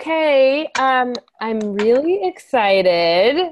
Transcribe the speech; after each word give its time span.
Okay, 0.00 0.70
um, 0.78 1.12
I'm 1.40 1.58
really 1.58 2.20
excited 2.22 3.48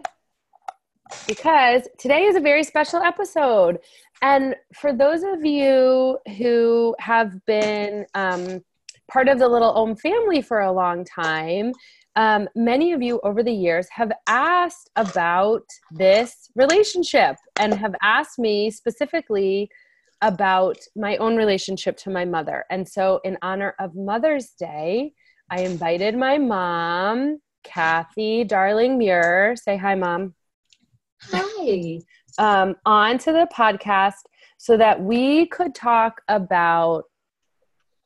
because 1.27 1.89
today 1.99 2.23
is 2.23 2.37
a 2.37 2.41
very 2.41 2.63
special 2.63 3.03
episode. 3.03 3.81
And 4.23 4.55
for 4.73 4.93
those 4.93 5.25
of 5.25 5.45
you 5.45 6.21
who 6.39 6.95
have 7.01 7.45
been 7.47 8.07
um, 8.15 8.63
part 9.11 9.27
of 9.27 9.41
the 9.41 9.49
Little 9.49 9.73
Om 9.73 9.97
family 9.97 10.41
for 10.41 10.61
a 10.61 10.71
long 10.71 11.05
time, 11.05 11.73
um, 12.15 12.49
many 12.55 12.93
of 12.93 13.03
you 13.03 13.19
over 13.25 13.43
the 13.43 13.53
years 13.53 13.89
have 13.91 14.13
asked 14.29 14.89
about 14.95 15.65
this 15.91 16.49
relationship 16.55 17.35
and 17.59 17.75
have 17.75 17.97
asked 18.03 18.39
me 18.39 18.71
specifically 18.71 19.69
about 20.23 20.79
my 20.95 21.17
own 21.17 21.35
relationship 21.35 21.97
to 21.97 22.11
my 22.11 22.25
mother. 22.25 22.65
And 22.71 22.89
so, 22.89 23.21
in 23.25 23.37
honor 23.43 23.75
of 23.81 23.97
Mother's 23.97 24.51
Day, 24.51 25.13
I 25.49 25.61
invited 25.61 26.17
my 26.17 26.39
mom, 26.39 27.41
Kathy 27.63 28.43
Darling 28.43 28.99
Muir. 28.99 29.55
Say 29.57 29.77
hi, 29.77 29.95
mom. 29.95 30.35
Hi. 31.23 32.01
Um, 32.39 32.75
on 32.85 33.19
to 33.19 33.33
the 33.33 33.49
podcast 33.57 34.25
so 34.59 34.77
that 34.77 35.01
we 35.01 35.47
could 35.47 35.75
talk 35.75 36.21
about 36.29 37.05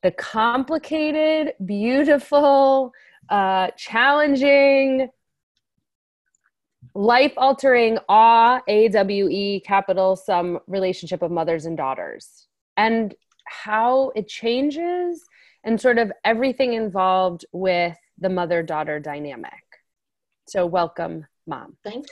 the 0.03 0.11
complicated, 0.11 1.53
beautiful, 1.65 2.91
uh, 3.29 3.71
challenging, 3.75 5.09
life 6.93 7.33
altering, 7.37 7.97
awe, 8.07 8.61
A 8.67 8.87
W 8.89 9.29
E 9.29 9.61
capital 9.61 10.15
some 10.15 10.59
relationship 10.67 11.21
of 11.21 11.31
mothers 11.31 11.65
and 11.65 11.75
daughters 11.75 12.47
and 12.77 13.15
how 13.45 14.11
it 14.15 14.27
changes 14.27 15.23
and 15.63 15.79
sort 15.79 15.97
of 15.97 16.11
everything 16.25 16.73
involved 16.73 17.45
with 17.51 17.97
the 18.17 18.29
mother 18.29 18.63
daughter 18.63 18.99
dynamic. 18.99 19.63
So, 20.47 20.65
welcome, 20.65 21.25
mom. 21.47 21.77
Thank, 21.83 22.05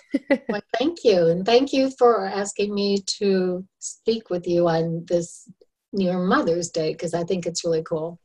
well, 0.50 0.61
thank 0.78 1.03
you. 1.03 1.28
And 1.28 1.45
thank 1.45 1.73
you 1.73 1.91
for 1.97 2.25
asking 2.25 2.73
me 2.73 3.00
to 3.17 3.66
speak 3.80 4.30
with 4.30 4.47
you 4.47 4.67
on 4.67 5.06
this 5.08 5.50
near 5.91 6.19
Mother's 6.19 6.69
Day 6.69 6.94
because 6.94 7.14
I 7.14 7.23
think 7.23 7.45
it's 7.45 7.64
really 7.64 7.83
cool. 7.83 8.19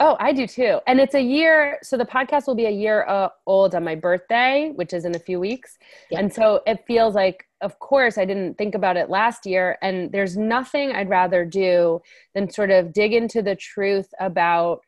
Oh, 0.00 0.16
I 0.18 0.32
do 0.32 0.46
too. 0.46 0.80
And 0.86 0.98
it's 0.98 1.14
a 1.14 1.22
year, 1.22 1.78
so 1.82 1.96
the 1.96 2.04
podcast 2.04 2.46
will 2.46 2.56
be 2.56 2.66
a 2.66 2.70
year 2.70 3.04
uh, 3.06 3.28
old 3.46 3.74
on 3.74 3.84
my 3.84 3.94
birthday, 3.94 4.72
which 4.74 4.92
is 4.92 5.04
in 5.04 5.14
a 5.14 5.18
few 5.18 5.38
weeks. 5.38 5.78
And 6.10 6.32
so 6.32 6.60
it 6.66 6.84
feels 6.86 7.14
like, 7.14 7.44
of 7.62 7.78
course, 7.78 8.18
I 8.18 8.24
didn't 8.24 8.58
think 8.58 8.74
about 8.74 8.96
it 8.96 9.08
last 9.08 9.46
year. 9.46 9.78
And 9.82 10.12
there's 10.12 10.36
nothing 10.36 10.92
I'd 10.92 11.08
rather 11.08 11.44
do 11.44 12.00
than 12.34 12.50
sort 12.50 12.70
of 12.70 12.92
dig 12.92 13.12
into 13.12 13.40
the 13.40 13.56
truth 13.56 14.08
about 14.20 14.80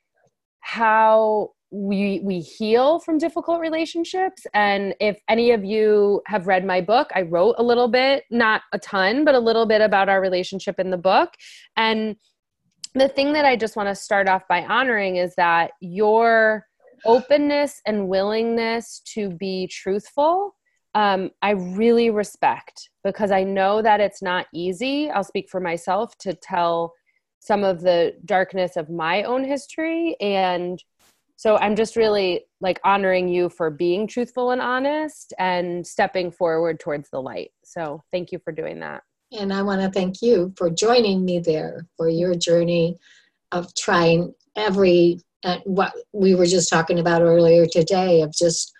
how 0.60 1.52
we 1.70 2.20
we 2.22 2.38
heal 2.38 3.00
from 3.00 3.18
difficult 3.18 3.60
relationships 3.60 4.46
and 4.54 4.94
if 5.00 5.18
any 5.28 5.50
of 5.50 5.64
you 5.64 6.22
have 6.24 6.46
read 6.46 6.64
my 6.64 6.80
book 6.80 7.10
i 7.16 7.22
wrote 7.22 7.56
a 7.58 7.62
little 7.64 7.88
bit 7.88 8.22
not 8.30 8.62
a 8.72 8.78
ton 8.78 9.24
but 9.24 9.34
a 9.34 9.40
little 9.40 9.66
bit 9.66 9.80
about 9.80 10.08
our 10.08 10.20
relationship 10.20 10.78
in 10.78 10.90
the 10.90 10.96
book 10.96 11.30
and 11.76 12.14
the 12.94 13.08
thing 13.08 13.32
that 13.32 13.44
I 13.44 13.56
just 13.56 13.76
want 13.76 13.88
to 13.88 13.94
start 13.94 14.28
off 14.28 14.46
by 14.48 14.64
honoring 14.64 15.16
is 15.16 15.34
that 15.34 15.72
your 15.80 16.66
openness 17.04 17.80
and 17.86 18.08
willingness 18.08 19.02
to 19.14 19.30
be 19.30 19.66
truthful, 19.66 20.54
um, 20.94 21.30
I 21.42 21.50
really 21.50 22.10
respect 22.10 22.90
because 23.02 23.30
I 23.30 23.42
know 23.42 23.82
that 23.82 24.00
it's 24.00 24.22
not 24.22 24.46
easy. 24.54 25.10
I'll 25.10 25.24
speak 25.24 25.48
for 25.50 25.60
myself 25.60 26.16
to 26.18 26.34
tell 26.34 26.92
some 27.40 27.64
of 27.64 27.82
the 27.82 28.14
darkness 28.24 28.76
of 28.76 28.88
my 28.88 29.24
own 29.24 29.44
history. 29.44 30.16
And 30.20 30.82
so 31.36 31.56
I'm 31.58 31.76
just 31.76 31.96
really 31.96 32.46
like 32.60 32.80
honoring 32.84 33.28
you 33.28 33.48
for 33.48 33.70
being 33.70 34.06
truthful 34.06 34.52
and 34.52 34.62
honest 34.62 35.34
and 35.38 35.86
stepping 35.86 36.30
forward 36.30 36.80
towards 36.80 37.10
the 37.10 37.20
light. 37.20 37.50
So 37.64 38.02
thank 38.12 38.32
you 38.32 38.38
for 38.38 38.52
doing 38.52 38.80
that. 38.80 39.02
And 39.32 39.52
I 39.52 39.62
want 39.62 39.82
to 39.82 39.90
thank 39.90 40.22
you 40.22 40.54
for 40.56 40.70
joining 40.70 41.24
me 41.24 41.40
there 41.40 41.86
for 41.96 42.08
your 42.08 42.34
journey 42.36 42.96
of 43.50 43.74
trying 43.74 44.32
every, 44.56 45.20
uh, 45.42 45.58
what 45.64 45.92
we 46.12 46.34
were 46.34 46.46
just 46.46 46.70
talking 46.70 47.00
about 47.00 47.20
earlier 47.20 47.66
today, 47.66 48.22
of 48.22 48.32
just 48.32 48.73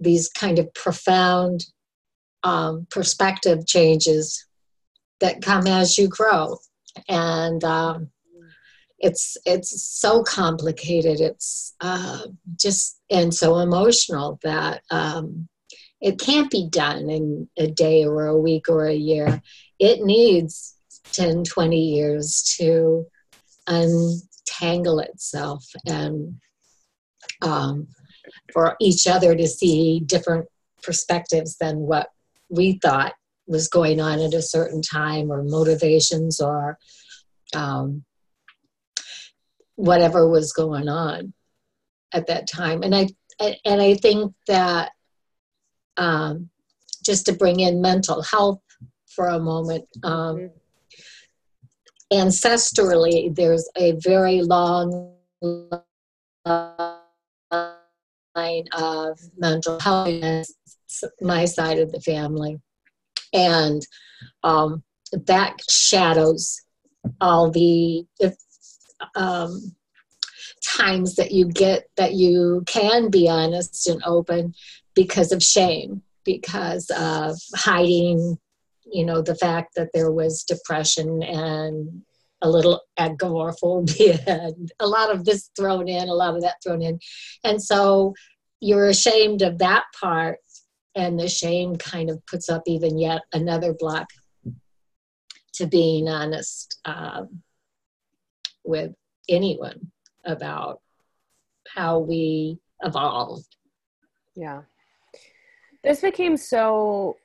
these 0.00 0.28
kind 0.28 0.58
of 0.58 0.72
profound 0.74 1.66
um, 2.42 2.86
perspective 2.90 3.66
changes 3.66 4.46
that 5.20 5.42
come 5.42 5.66
as 5.66 5.98
you 5.98 6.08
grow. 6.08 6.58
And 7.08 7.62
um, 7.64 8.10
it's 8.98 9.36
it's 9.44 9.82
so 9.82 10.22
complicated. 10.22 11.20
It's 11.20 11.74
uh, 11.80 12.26
just 12.56 13.00
and 13.10 13.32
so 13.32 13.58
emotional 13.58 14.38
that 14.42 14.82
um, 14.90 15.48
it 16.00 16.18
can't 16.18 16.50
be 16.50 16.68
done 16.68 17.08
in 17.10 17.48
a 17.56 17.68
day 17.68 18.04
or 18.04 18.26
a 18.26 18.38
week 18.38 18.68
or 18.68 18.86
a 18.86 18.94
year 18.94 19.42
it 19.78 20.02
needs 20.02 20.76
10, 21.12 21.44
20 21.44 21.78
years 21.78 22.56
to 22.58 23.06
untangle 23.66 25.00
itself 25.00 25.64
and 25.86 26.40
um, 27.42 27.86
for 28.52 28.76
each 28.80 29.06
other 29.06 29.34
to 29.34 29.46
see 29.46 30.00
different 30.00 30.46
perspectives 30.82 31.56
than 31.58 31.78
what 31.78 32.08
we 32.48 32.78
thought 32.82 33.14
was 33.46 33.68
going 33.68 34.00
on 34.00 34.20
at 34.20 34.34
a 34.34 34.42
certain 34.42 34.82
time 34.82 35.30
or 35.30 35.42
motivations 35.42 36.40
or 36.40 36.78
um, 37.54 38.04
whatever 39.76 40.28
was 40.28 40.52
going 40.52 40.88
on 40.88 41.32
at 42.12 42.26
that 42.26 42.48
time 42.48 42.82
and 42.82 42.94
i 42.94 43.06
and 43.64 43.80
i 43.80 43.94
think 43.94 44.32
that 44.46 44.92
um, 45.96 46.48
just 47.04 47.26
to 47.26 47.32
bring 47.32 47.60
in 47.60 47.80
mental 47.80 48.22
health 48.22 48.60
for 49.18 49.26
a 49.26 49.40
moment. 49.40 49.84
Um, 50.04 50.50
ancestrally, 52.12 53.34
there's 53.34 53.68
a 53.76 53.92
very 53.98 54.42
long 54.42 55.14
of 58.72 59.18
mental 59.36 59.78
health 59.80 60.46
my 61.20 61.44
side 61.44 61.78
of 61.78 61.92
the 61.92 62.00
family. 62.00 62.60
And 63.32 63.86
um, 64.42 64.82
that 65.12 65.54
shadows 65.68 66.60
all 67.20 67.50
the 67.50 68.06
um, 69.14 69.74
times 70.64 71.16
that 71.16 71.32
you 71.32 71.46
get 71.46 71.88
that 71.96 72.14
you 72.14 72.62
can 72.66 73.10
be 73.10 73.28
honest 73.28 73.86
and 73.86 74.02
open 74.04 74.54
because 74.94 75.32
of 75.32 75.42
shame, 75.42 76.02
because 76.24 76.90
of 76.96 77.38
hiding 77.54 78.38
you 78.90 79.04
know 79.04 79.20
the 79.20 79.34
fact 79.34 79.74
that 79.74 79.90
there 79.92 80.10
was 80.10 80.44
depression 80.44 81.22
and 81.22 82.02
a 82.42 82.48
little 82.48 82.80
agoraphobia 82.98 84.20
and 84.26 84.72
a 84.80 84.86
lot 84.86 85.12
of 85.14 85.24
this 85.24 85.50
thrown 85.56 85.88
in 85.88 86.08
a 86.08 86.14
lot 86.14 86.34
of 86.34 86.42
that 86.42 86.56
thrown 86.62 86.82
in. 86.82 86.98
And 87.44 87.62
so 87.62 88.14
you're 88.60 88.88
ashamed 88.88 89.42
of 89.42 89.58
that 89.58 89.84
part 89.98 90.38
and 90.94 91.18
the 91.18 91.28
shame 91.28 91.76
kind 91.76 92.10
of 92.10 92.24
puts 92.26 92.48
up 92.48 92.62
even 92.66 92.98
yet 92.98 93.22
another 93.32 93.72
block 93.72 94.08
to 95.54 95.66
being 95.66 96.08
honest 96.08 96.78
um, 96.84 97.42
with 98.64 98.92
anyone 99.28 99.90
about 100.24 100.80
how 101.74 101.98
we 101.98 102.58
evolved. 102.82 103.56
Yeah. 104.34 104.62
This 105.84 106.00
became 106.00 106.36
so 106.36 107.16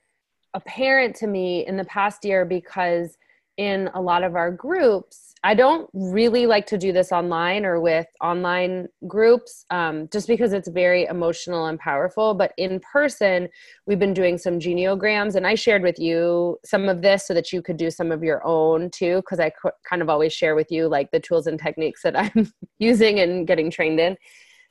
apparent 0.53 1.15
to 1.17 1.27
me 1.27 1.65
in 1.65 1.77
the 1.77 1.85
past 1.85 2.25
year 2.25 2.45
because 2.45 3.17
in 3.57 3.89
a 3.93 4.01
lot 4.01 4.23
of 4.23 4.35
our 4.35 4.51
groups 4.51 5.33
i 5.43 5.53
don't 5.53 5.89
really 5.93 6.45
like 6.45 6.65
to 6.65 6.77
do 6.77 6.91
this 6.91 7.11
online 7.11 7.65
or 7.65 7.79
with 7.79 8.07
online 8.21 8.87
groups 9.07 9.65
um, 9.69 10.07
just 10.11 10.27
because 10.27 10.53
it's 10.53 10.67
very 10.67 11.05
emotional 11.05 11.67
and 11.67 11.79
powerful 11.79 12.33
but 12.33 12.53
in 12.57 12.79
person 12.79 13.47
we've 13.85 13.99
been 13.99 14.13
doing 14.13 14.37
some 14.37 14.59
genograms 14.59 15.35
and 15.35 15.45
i 15.45 15.53
shared 15.53 15.83
with 15.83 15.99
you 15.99 16.57
some 16.65 16.89
of 16.89 17.01
this 17.01 17.27
so 17.27 17.33
that 17.33 17.51
you 17.51 17.61
could 17.61 17.77
do 17.77 17.91
some 17.91 18.11
of 18.11 18.23
your 18.23 18.45
own 18.45 18.89
too 18.89 19.17
because 19.17 19.39
i 19.39 19.51
kind 19.87 20.01
of 20.01 20.09
always 20.09 20.33
share 20.33 20.55
with 20.55 20.71
you 20.71 20.87
like 20.87 21.11
the 21.11 21.19
tools 21.19 21.47
and 21.47 21.59
techniques 21.59 22.01
that 22.01 22.15
i'm 22.19 22.51
using 22.79 23.19
and 23.19 23.47
getting 23.47 23.69
trained 23.69 23.99
in 23.99 24.17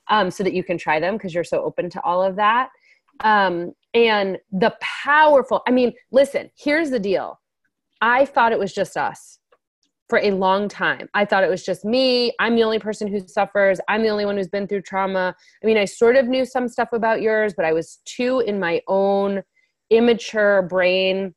um, 0.08 0.30
so 0.30 0.42
that 0.42 0.52
you 0.52 0.64
can 0.64 0.76
try 0.76 0.98
them 0.98 1.16
because 1.16 1.32
you're 1.32 1.44
so 1.44 1.62
open 1.62 1.88
to 1.88 2.02
all 2.02 2.22
of 2.22 2.36
that 2.36 2.70
um, 3.20 3.72
and 3.94 4.38
the 4.50 4.74
powerful, 4.80 5.62
I 5.66 5.70
mean, 5.70 5.92
listen, 6.10 6.50
here's 6.56 6.90
the 6.90 6.98
deal. 6.98 7.38
I 8.02 8.26
thought 8.26 8.52
it 8.52 8.58
was 8.58 8.74
just 8.74 8.96
us 8.96 9.38
for 10.08 10.18
a 10.18 10.32
long 10.32 10.68
time. 10.68 11.08
I 11.14 11.24
thought 11.24 11.44
it 11.44 11.48
was 11.48 11.64
just 11.64 11.84
me. 11.84 12.34
I'm 12.38 12.56
the 12.56 12.64
only 12.64 12.78
person 12.78 13.08
who 13.08 13.26
suffers. 13.26 13.80
I'm 13.88 14.02
the 14.02 14.10
only 14.10 14.26
one 14.26 14.36
who's 14.36 14.48
been 14.48 14.66
through 14.66 14.82
trauma. 14.82 15.34
I 15.62 15.66
mean, 15.66 15.78
I 15.78 15.86
sort 15.86 16.16
of 16.16 16.26
knew 16.26 16.44
some 16.44 16.68
stuff 16.68 16.88
about 16.92 17.22
yours, 17.22 17.54
but 17.56 17.64
I 17.64 17.72
was 17.72 18.00
too 18.04 18.40
in 18.40 18.60
my 18.60 18.82
own 18.88 19.42
immature 19.88 20.62
brain 20.62 21.34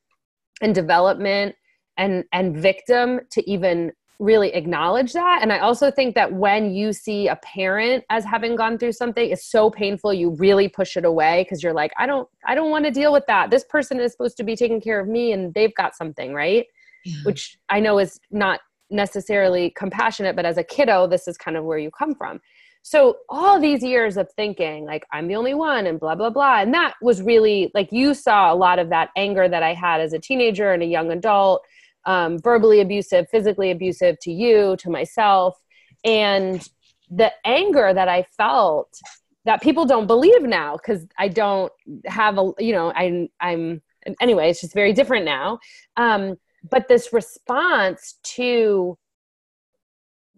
and 0.62 0.74
development 0.74 1.56
and 1.98 2.26
and 2.34 2.58
victim 2.58 3.22
to 3.32 3.50
even 3.50 3.92
really 4.20 4.54
acknowledge 4.54 5.14
that. 5.14 5.40
And 5.42 5.52
I 5.52 5.60
also 5.60 5.92
think 5.92 6.16
that 6.16 6.34
when 6.34 6.74
you 6.74 6.94
see 6.94 7.28
a 7.28 7.36
parent 7.38 8.04
as 8.10 8.24
having 8.24 8.56
gone 8.56 8.78
through 8.78 8.94
something, 8.94 9.30
it's 9.30 9.46
so 9.46 9.70
painful 9.70 10.14
you 10.14 10.32
really 10.32 10.68
push 10.68 10.96
it 10.96 11.06
away 11.06 11.44
because 11.44 11.62
you're 11.62 11.74
like, 11.74 11.92
I 11.98 12.06
don't 12.06 12.28
I 12.46 12.56
don't 12.56 12.72
want 12.72 12.86
to 12.86 12.92
deal 12.92 13.12
with 13.12 13.26
that. 13.28 13.50
This 13.52 13.66
person 13.66 14.00
is 14.00 14.12
supposed 14.12 14.38
to 14.38 14.44
be 14.44 14.56
taking 14.56 14.80
care 14.80 15.00
of 15.00 15.08
me 15.08 15.32
and 15.32 15.54
they've 15.54 15.74
got 15.76 15.96
something, 15.96 16.34
right? 16.34 16.66
Yeah. 17.04 17.16
Which 17.24 17.58
I 17.70 17.80
know 17.80 18.00
is 18.00 18.20
not 18.32 18.62
necessarily 18.90 19.72
compassionate, 19.76 20.36
but 20.36 20.46
as 20.46 20.58
a 20.58 20.64
kiddo, 20.64 21.08
this 21.08 21.28
is 21.28 21.38
kind 21.38 21.58
of 21.58 21.66
where 21.66 21.78
you 21.78 21.92
come 21.92 22.16
from. 22.16 22.40
So 22.84 23.18
all 23.30 23.60
these 23.60 23.82
years 23.82 24.16
of 24.16 24.32
thinking 24.36 24.86
like 24.86 25.06
I'm 25.12 25.28
the 25.28 25.36
only 25.36 25.56
one 25.56 25.88
and 25.88 26.00
blah 26.00 26.16
blah 26.16 26.30
blah 26.30 26.62
and 26.62 26.74
that 26.74 26.94
was 27.02 27.22
really 27.22 27.72
like 27.74 27.92
you 27.92 28.14
saw 28.14 28.54
a 28.54 28.56
lot 28.56 28.78
of 28.78 28.90
that 28.90 29.10
anger 29.18 29.50
that 29.50 29.64
I 29.64 29.74
had 29.74 30.02
as 30.02 30.14
a 30.14 30.20
teenager 30.20 30.72
and 30.72 30.84
a 30.84 30.86
young 30.86 31.12
adult 31.12 31.64
um, 32.06 32.40
verbally 32.40 32.82
abusive, 32.82 33.28
physically 33.30 33.72
abusive 33.72 34.18
to 34.22 34.32
you, 34.32 34.76
to 34.78 34.90
myself. 34.90 35.58
And 36.04 36.68
the 37.10 37.32
anger 37.46 37.94
that 37.94 38.08
I 38.08 38.24
felt 38.38 39.00
that 39.46 39.62
people 39.62 39.86
don't 39.86 40.08
believe 40.08 40.42
now 40.42 40.76
because 40.76 41.06
I 41.18 41.28
don't 41.28 41.72
have 42.06 42.38
a, 42.38 42.52
you 42.60 42.74
know, 42.74 42.92
I'm, 42.94 43.30
I'm, 43.40 43.82
anyway, 44.20 44.50
it's 44.50 44.62
just 44.62 44.74
very 44.74 44.94
different 44.94 45.26
now. 45.26 45.60
Um, 45.98 46.36
but 46.70 46.88
this 46.88 47.14
response 47.14 48.16
to 48.24 48.98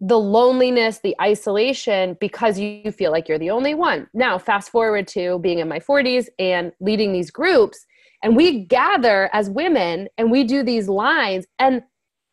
the 0.00 0.18
loneliness, 0.18 1.00
the 1.00 1.16
isolation, 1.20 2.16
because 2.20 2.58
you 2.58 2.92
feel 2.92 3.10
like 3.10 3.28
you're 3.28 3.38
the 3.38 3.50
only 3.50 3.74
one. 3.74 4.08
Now, 4.14 4.38
fast 4.38 4.70
forward 4.70 5.08
to 5.08 5.38
being 5.40 5.58
in 5.58 5.68
my 5.68 5.80
40s 5.80 6.28
and 6.38 6.72
leading 6.80 7.12
these 7.12 7.30
groups 7.30 7.84
and 8.22 8.36
we 8.36 8.64
gather 8.64 9.30
as 9.32 9.50
women 9.50 10.08
and 10.18 10.30
we 10.30 10.44
do 10.44 10.62
these 10.62 10.88
lines 10.88 11.46
and 11.58 11.82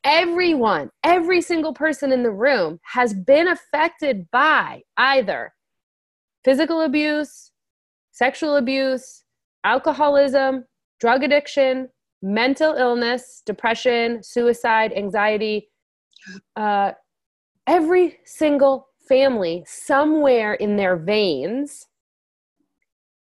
everyone 0.04 0.90
every 1.04 1.42
single 1.42 1.74
person 1.74 2.12
in 2.12 2.24
the 2.24 2.32
room 2.32 2.80
has 2.84 3.14
been 3.14 3.48
affected 3.48 4.30
by 4.32 4.82
either 4.98 5.54
physical 6.44 6.82
abuse 6.82 7.52
sexual 8.12 8.58
abuse 8.58 9.24
alcoholism 9.64 10.64
drug 11.00 11.24
addiction 11.24 11.90
mental 12.26 12.74
illness 12.74 13.44
depression 13.46 14.22
suicide 14.24 14.92
anxiety. 14.94 15.70
Uh, 16.56 16.92
every 17.68 18.18
single 18.26 18.88
family 19.08 19.64
somewhere 19.68 20.56
in 20.56 20.76
their 20.76 20.98
veins 20.98 21.86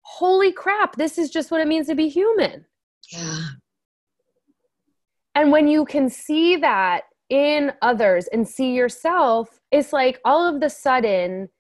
holy 0.08 0.52
crap, 0.52 0.96
this 0.96 1.18
is 1.18 1.30
just 1.30 1.50
what 1.50 1.60
it 1.60 1.68
means 1.68 1.86
to 1.86 1.94
be 1.94 2.08
human. 2.08 2.64
Yeah. 3.12 3.48
And 5.34 5.52
when 5.52 5.68
you 5.68 5.84
can 5.84 6.08
see 6.08 6.56
that 6.56 7.02
in 7.28 7.72
others 7.82 8.26
and 8.28 8.48
see 8.48 8.72
yourself, 8.72 9.60
it's 9.70 9.92
like 9.92 10.18
all 10.24 10.48
of 10.48 10.60
the 10.60 10.70
sudden, 10.70 11.50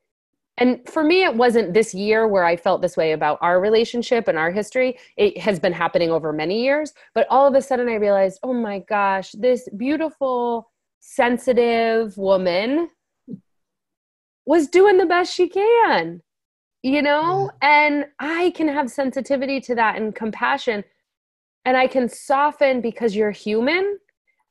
and 0.56 0.80
for 0.88 1.04
me, 1.04 1.24
it 1.24 1.36
wasn't 1.36 1.74
this 1.74 1.94
year 1.94 2.26
where 2.26 2.44
I 2.44 2.56
felt 2.56 2.80
this 2.80 2.96
way 2.96 3.12
about 3.12 3.38
our 3.42 3.60
relationship 3.60 4.28
and 4.28 4.38
our 4.38 4.50
history. 4.50 4.98
It 5.16 5.38
has 5.38 5.60
been 5.60 5.74
happening 5.74 6.10
over 6.10 6.32
many 6.32 6.64
years. 6.64 6.94
But 7.14 7.28
all 7.30 7.46
of 7.46 7.54
a 7.54 7.62
sudden, 7.62 7.88
I 7.88 7.94
realized, 7.94 8.40
oh 8.42 8.54
my 8.54 8.80
gosh, 8.80 9.30
this 9.32 9.68
beautiful, 9.76 10.72
sensitive 11.00 12.16
woman 12.16 12.88
was 14.46 14.68
doing 14.68 14.96
the 14.96 15.06
best 15.06 15.32
she 15.32 15.48
can 15.48 16.22
you 16.82 17.02
know? 17.02 17.50
And 17.62 18.06
i 18.18 18.50
can 18.50 18.68
have 18.68 18.90
sensitivity 18.90 19.60
to 19.62 19.74
that 19.74 19.96
and 19.96 20.14
compassion 20.14 20.84
and 21.64 21.76
i 21.76 21.86
can 21.86 22.08
soften 22.08 22.80
because 22.80 23.14
you're 23.14 23.30
human. 23.30 23.98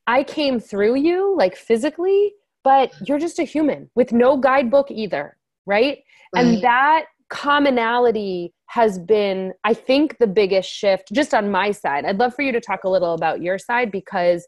I 0.09 0.23
came 0.23 0.59
through 0.59 0.95
you 0.95 1.35
like 1.37 1.55
physically 1.55 2.33
but 2.63 2.91
you're 3.05 3.19
just 3.19 3.39
a 3.39 3.43
human 3.43 3.89
with 3.95 4.11
no 4.13 4.37
guidebook 4.37 4.89
either 4.89 5.37
right, 5.65 5.99
right. 6.33 6.45
and 6.45 6.61
that 6.63 7.05
commonality 7.29 8.53
has 8.67 8.99
been 8.99 9.53
i 9.65 9.73
think 9.73 10.17
the 10.17 10.27
biggest 10.27 10.69
shift 10.69 11.11
just 11.13 11.33
on 11.33 11.51
my 11.51 11.71
side. 11.71 12.05
I'd 12.05 12.19
love 12.19 12.33
for 12.35 12.41
you 12.41 12.51
to 12.53 12.61
talk 12.61 12.83
a 12.83 12.89
little 12.89 13.13
about 13.13 13.41
your 13.41 13.57
side 13.57 13.91
because 13.91 14.47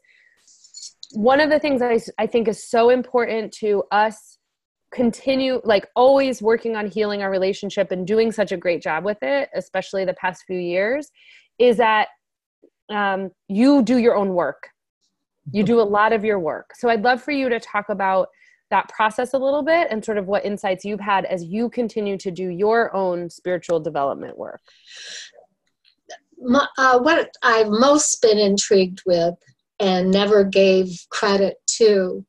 one 1.12 1.40
of 1.40 1.50
the 1.50 1.58
things 1.58 1.82
I, 1.82 1.98
I 2.18 2.26
think 2.26 2.48
is 2.48 2.68
so 2.68 2.90
important 2.90 3.52
to 3.54 3.82
us 3.90 4.38
continue 4.92 5.60
like 5.64 5.86
always 5.94 6.42
working 6.42 6.74
on 6.74 6.86
healing 6.86 7.22
our 7.22 7.30
relationship 7.30 7.92
and 7.92 8.06
doing 8.06 8.32
such 8.32 8.50
a 8.50 8.56
great 8.56 8.82
job 8.82 9.04
with 9.04 9.18
it 9.22 9.48
especially 9.54 10.04
the 10.04 10.14
past 10.14 10.42
few 10.46 10.58
years 10.58 11.10
is 11.60 11.76
that 11.76 12.08
um, 12.90 13.30
you 13.48 13.82
do 13.82 13.98
your 13.98 14.16
own 14.16 14.34
work. 14.34 14.70
You 15.52 15.62
do 15.62 15.80
a 15.80 15.82
lot 15.82 16.12
of 16.12 16.24
your 16.24 16.38
work. 16.38 16.72
So 16.74 16.88
i'd 16.88 17.02
love 17.02 17.22
for 17.22 17.30
you 17.30 17.48
to 17.48 17.60
talk 17.60 17.88
about 17.88 18.28
that 18.70 18.88
process 18.88 19.34
a 19.34 19.38
little 19.38 19.62
bit 19.62 19.88
and 19.90 20.04
sort 20.04 20.18
of 20.18 20.26
what 20.26 20.44
insights 20.44 20.84
you've 20.84 21.00
had 21.00 21.24
as 21.24 21.44
you 21.44 21.68
continue 21.68 22.16
to 22.18 22.30
do 22.30 22.48
your 22.48 22.94
own 22.94 23.28
spiritual 23.28 23.80
development 23.80 24.38
work. 24.38 24.60
Uh, 26.78 26.98
what 27.00 27.30
i've 27.42 27.68
most 27.68 28.22
been 28.22 28.38
intrigued 28.38 29.02
with 29.06 29.34
and 29.78 30.10
never 30.10 30.44
gave 30.44 30.88
credit 31.10 31.56
to 31.66 32.24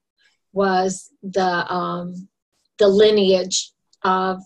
was 0.53 1.11
the 1.23 1.73
um, 1.73 2.27
the 2.81 2.87
lineage 2.87 3.71
of 4.03 4.41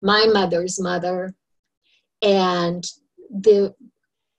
my 0.00 0.26
mother's 0.32 0.80
mother 0.80 1.34
and 2.22 2.84
the 3.30 3.74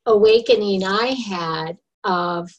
awakening 0.05 0.85
I 0.85 1.07
had 1.07 1.77
of 2.05 2.49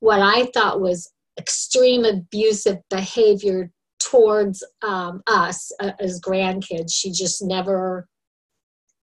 what 0.00 0.20
I 0.20 0.44
thought 0.52 0.82
was 0.82 1.10
extreme 1.38 2.04
abusive 2.04 2.78
behavior 2.90 3.70
towards 3.98 4.62
um, 4.82 5.22
us 5.26 5.72
uh, 5.80 5.92
as 5.98 6.20
grandkids. 6.20 6.92
She 6.92 7.12
just 7.12 7.42
never, 7.42 8.06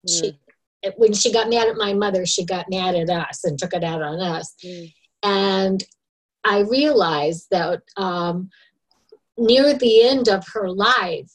mm. 0.07 0.19
she, 0.19 0.39
when 0.97 1.13
she 1.13 1.33
got 1.33 1.49
mad 1.49 1.67
at 1.67 1.75
my 1.75 1.93
mother, 1.93 2.27
she 2.27 2.45
got 2.45 2.69
mad 2.69 2.93
at 2.93 3.09
us 3.09 3.43
and 3.45 3.57
took 3.57 3.73
it 3.73 3.83
out 3.83 4.03
on 4.03 4.19
us. 4.19 4.53
Mm. 4.63 4.93
And 5.23 5.83
I 6.43 6.59
realized 6.59 7.47
that 7.49 7.81
um, 7.97 8.51
near 9.39 9.73
the 9.73 10.03
end 10.03 10.27
of 10.27 10.43
her 10.53 10.69
life, 10.69 11.31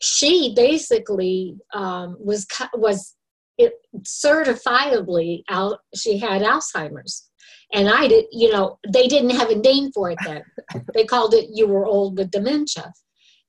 she 0.00 0.54
basically 0.54 1.56
um, 1.74 2.16
was 2.20 2.46
was 2.74 3.14
it 3.58 3.74
certifiably 4.02 5.42
out. 5.48 5.80
She 5.94 6.18
had 6.18 6.42
Alzheimer's, 6.42 7.28
and 7.72 7.88
I 7.88 8.08
did. 8.08 8.26
You 8.30 8.52
know, 8.52 8.78
they 8.88 9.08
didn't 9.08 9.30
have 9.30 9.50
a 9.50 9.56
name 9.56 9.90
for 9.92 10.10
it 10.10 10.18
then. 10.24 10.42
they 10.94 11.04
called 11.04 11.34
it 11.34 11.50
"you 11.52 11.66
were 11.66 11.86
old 11.86 12.16
with 12.16 12.30
dementia," 12.30 12.92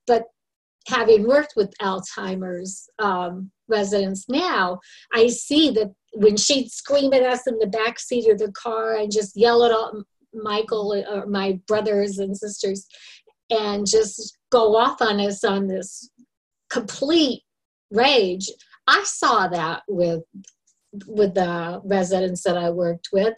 but 0.06 0.24
having 0.88 1.26
worked 1.26 1.54
with 1.56 1.72
Alzheimer's 1.80 2.88
um, 2.98 3.50
residents 3.68 4.28
now, 4.28 4.80
I 5.12 5.28
see 5.28 5.70
that 5.72 5.92
when 6.14 6.36
she'd 6.36 6.70
scream 6.70 7.12
at 7.12 7.22
us 7.22 7.46
in 7.46 7.58
the 7.58 7.66
back 7.66 8.00
seat 8.00 8.28
of 8.28 8.38
the 8.38 8.52
car 8.52 8.96
and 8.96 9.12
just 9.12 9.36
yell 9.36 9.62
at 9.62 9.72
all 9.72 10.02
Michael 10.32 10.94
or 11.08 11.26
my 11.26 11.60
brothers 11.66 12.18
and 12.18 12.36
sisters, 12.36 12.86
and 13.50 13.86
just 13.86 14.38
go 14.50 14.76
off 14.76 15.00
on 15.02 15.20
us 15.20 15.44
on 15.44 15.66
this 15.66 16.10
complete 16.70 17.42
rage. 17.90 18.50
I 18.86 19.02
saw 19.04 19.48
that 19.48 19.82
with 19.88 20.22
with 21.06 21.34
the 21.34 21.80
residents 21.84 22.42
that 22.42 22.56
I 22.56 22.70
worked 22.70 23.10
with. 23.12 23.34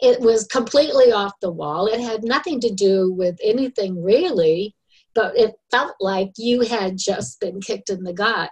It 0.00 0.20
was 0.20 0.46
completely 0.46 1.12
off 1.12 1.32
the 1.40 1.50
wall. 1.50 1.86
It 1.86 2.00
had 2.00 2.24
nothing 2.24 2.60
to 2.60 2.70
do 2.70 3.12
with 3.12 3.36
anything 3.42 4.02
really, 4.02 4.74
but 5.14 5.36
it 5.36 5.54
felt 5.70 5.94
like 6.00 6.30
you 6.36 6.62
had 6.62 6.96
just 6.96 7.40
been 7.40 7.60
kicked 7.60 7.90
in 7.90 8.02
the 8.02 8.12
gut. 8.12 8.50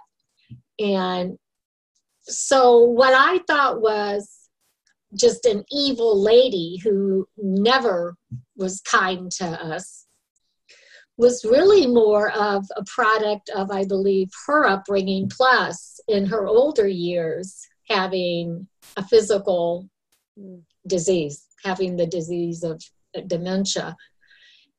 And 0.79 1.37
so 2.23 2.79
what 2.79 3.13
I 3.13 3.39
thought 3.47 3.81
was 3.81 4.29
just 5.13 5.45
an 5.45 5.63
evil 5.71 6.21
lady 6.21 6.79
who 6.83 7.27
never 7.37 8.15
was 8.55 8.81
kind 8.81 9.29
to 9.31 9.45
us 9.45 10.07
was 11.17 11.45
really 11.45 11.87
more 11.87 12.31
of 12.31 12.65
a 12.75 12.83
product 12.85 13.49
of, 13.55 13.69
I 13.71 13.85
believe, 13.85 14.29
her 14.47 14.65
upbringing, 14.65 15.29
plus 15.29 15.99
in 16.07 16.25
her 16.25 16.47
older 16.47 16.87
years, 16.87 17.67
having 17.89 18.67
a 18.97 19.03
physical 19.03 19.89
disease, 20.87 21.45
having 21.63 21.95
the 21.95 22.07
disease 22.07 22.63
of 22.63 22.81
dementia. 23.27 23.95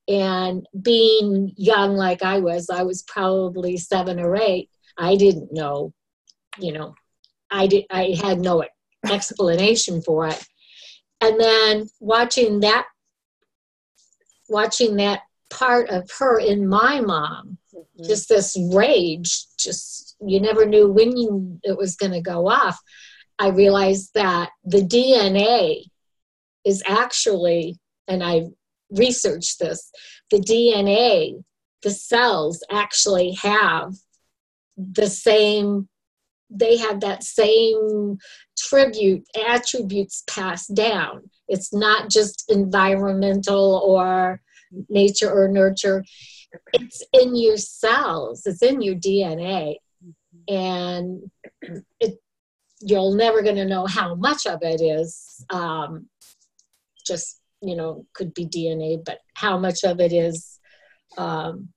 And 0.08 0.66
being 0.80 1.52
young 1.56 1.94
like 1.94 2.22
I 2.22 2.40
was, 2.40 2.68
I 2.70 2.82
was 2.82 3.02
probably 3.02 3.76
seven 3.76 4.18
or 4.18 4.36
eight, 4.36 4.68
I 4.98 5.16
didn't 5.16 5.52
know, 5.52 5.92
you 6.58 6.72
know, 6.72 6.94
I, 7.50 7.66
did, 7.68 7.84
I 7.90 8.16
had 8.20 8.40
no 8.40 8.64
explanation 9.08 10.02
for 10.02 10.26
it. 10.26 10.44
And 11.20 11.38
then 11.38 11.88
watching 12.00 12.60
that 12.60 12.86
watching 14.48 14.96
that 14.96 15.22
part 15.52 15.88
of 15.90 16.08
her 16.18 16.38
in 16.38 16.66
my 16.66 17.00
mom 17.00 17.58
mm-hmm. 17.74 18.04
just 18.04 18.28
this 18.28 18.56
rage 18.72 19.46
just 19.58 20.16
you 20.24 20.40
never 20.40 20.64
knew 20.64 20.90
when 20.90 21.16
you, 21.16 21.58
it 21.62 21.76
was 21.76 21.96
going 21.96 22.12
to 22.12 22.20
go 22.20 22.48
off 22.48 22.78
i 23.38 23.48
realized 23.48 24.10
that 24.14 24.50
the 24.64 24.82
dna 24.82 25.84
is 26.64 26.82
actually 26.86 27.78
and 28.08 28.22
i 28.22 28.42
researched 28.92 29.58
this. 29.58 29.90
The 30.30 30.38
DNA, 30.38 31.42
the 31.82 31.90
cells 31.90 32.62
actually 32.70 33.32
have 33.42 33.94
the 34.76 35.08
same 35.08 35.88
they 36.54 36.76
have 36.76 37.00
that 37.00 37.22
same 37.22 38.18
tribute 38.58 39.24
attributes 39.48 40.22
passed 40.28 40.74
down 40.74 41.22
it's 41.48 41.72
not 41.72 42.10
just 42.10 42.44
environmental 42.50 43.82
or 43.86 44.40
nature 44.88 45.30
or 45.30 45.48
nurture 45.48 46.04
it's 46.72 47.02
in 47.12 47.36
your 47.36 47.56
cells 47.56 48.42
it's 48.46 48.62
in 48.62 48.80
your 48.82 48.94
dna 48.94 49.74
and 50.48 51.30
it 52.00 52.18
you're 52.80 53.14
never 53.14 53.42
going 53.42 53.56
to 53.56 53.64
know 53.64 53.86
how 53.86 54.14
much 54.16 54.44
of 54.44 54.58
it 54.62 54.80
is 54.80 55.44
um, 55.50 56.06
just 57.06 57.40
you 57.60 57.76
know 57.76 58.04
could 58.12 58.34
be 58.34 58.46
dna 58.46 59.02
but 59.04 59.18
how 59.34 59.56
much 59.56 59.84
of 59.84 60.00
it 60.00 60.12
is 60.12 60.58
um, 61.16 61.68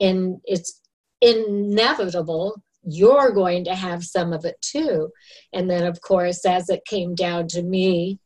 and 0.00 0.40
it's 0.44 0.80
inevitable 1.20 2.62
you're 2.84 3.30
going 3.30 3.64
to 3.64 3.74
have 3.74 4.04
some 4.04 4.32
of 4.32 4.44
it 4.44 4.60
too. 4.60 5.08
And 5.52 5.70
then 5.70 5.86
of 5.86 6.00
course 6.00 6.44
as 6.44 6.68
it 6.68 6.84
came 6.84 7.14
down 7.14 7.48
to 7.48 7.62
me 7.62 8.18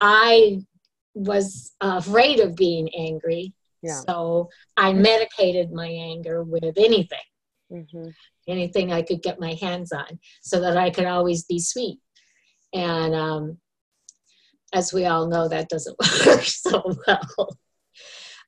i 0.00 0.58
was 1.14 1.72
afraid 1.80 2.40
of 2.40 2.56
being 2.56 2.88
angry 2.96 3.52
yeah. 3.82 4.00
so 4.06 4.48
i 4.76 4.92
medicated 4.92 5.72
my 5.72 5.86
anger 5.88 6.42
with 6.42 6.76
anything 6.76 7.18
mm-hmm. 7.72 8.08
anything 8.48 8.92
i 8.92 9.02
could 9.02 9.22
get 9.22 9.40
my 9.40 9.54
hands 9.54 9.92
on 9.92 10.18
so 10.42 10.60
that 10.60 10.76
i 10.76 10.90
could 10.90 11.06
always 11.06 11.44
be 11.44 11.58
sweet 11.58 11.98
and 12.72 13.14
um, 13.14 13.58
as 14.72 14.92
we 14.92 15.06
all 15.06 15.26
know 15.26 15.48
that 15.48 15.68
doesn't 15.68 15.96
work 16.26 16.42
so 16.42 16.82
well 17.06 17.56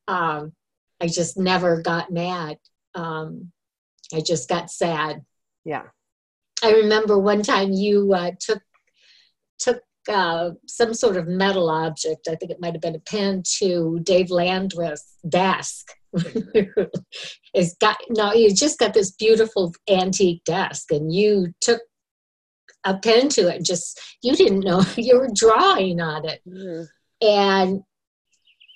um, 0.09 0.53
i 1.01 1.07
just 1.07 1.37
never 1.37 1.83
got 1.83 2.13
mad 2.13 2.57
um, 2.95 3.51
I 4.13 4.21
just 4.21 4.49
got 4.49 4.71
sad. 4.71 5.25
Yeah. 5.65 5.85
I 6.63 6.73
remember 6.73 7.19
one 7.19 7.43
time 7.43 7.73
you 7.73 8.13
uh, 8.15 8.33
took 8.39 8.63
took 9.59 9.81
uh, 10.09 10.51
some 10.67 10.95
sort 10.95 11.17
of 11.17 11.29
metal 11.29 11.71
object. 11.71 12.29
I 12.29 12.35
think 12.35 12.51
it 12.51 12.61
might 12.61 12.75
have 12.75 12.81
been 12.81 12.95
a 12.95 13.01
pen 13.01 13.43
to 13.59 14.01
Dave 14.03 14.31
Landreth's 14.31 15.17
desk. 15.29 15.93
it's 17.55 17.75
got 17.77 17.97
no. 18.11 18.33
You 18.33 18.55
just 18.55 18.79
got 18.79 18.95
this 18.95 19.13
beautiful 19.13 19.73
antique 19.89 20.45
desk, 20.45 20.93
and 20.93 21.13
you 21.13 21.55
took 21.61 21.81
a 22.85 22.99
pen 22.99 23.29
to 23.31 23.49
it. 23.49 23.65
Just 23.65 24.01
you 24.23 24.35
didn't 24.35 24.61
know 24.61 24.83
you 24.97 25.19
were 25.19 25.31
drawing 25.35 26.01
on 26.01 26.29
it, 26.29 26.41
mm. 26.47 26.87
and 27.23 27.83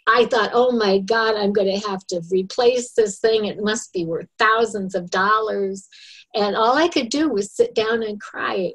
I 0.06 0.26
thought, 0.26 0.50
oh 0.52 0.72
my 0.72 0.98
God, 0.98 1.34
I'm 1.34 1.52
going 1.52 1.80
to 1.80 1.88
have 1.88 2.06
to 2.08 2.22
replace 2.30 2.92
this 2.92 3.18
thing. 3.18 3.46
It 3.46 3.62
must 3.62 3.92
be 3.92 4.04
worth 4.04 4.28
thousands 4.38 4.94
of 4.94 5.10
dollars. 5.10 5.88
And 6.34 6.54
all 6.54 6.76
I 6.76 6.88
could 6.88 7.08
do 7.08 7.28
was 7.28 7.52
sit 7.52 7.74
down 7.74 8.02
and 8.02 8.20
cry. 8.20 8.72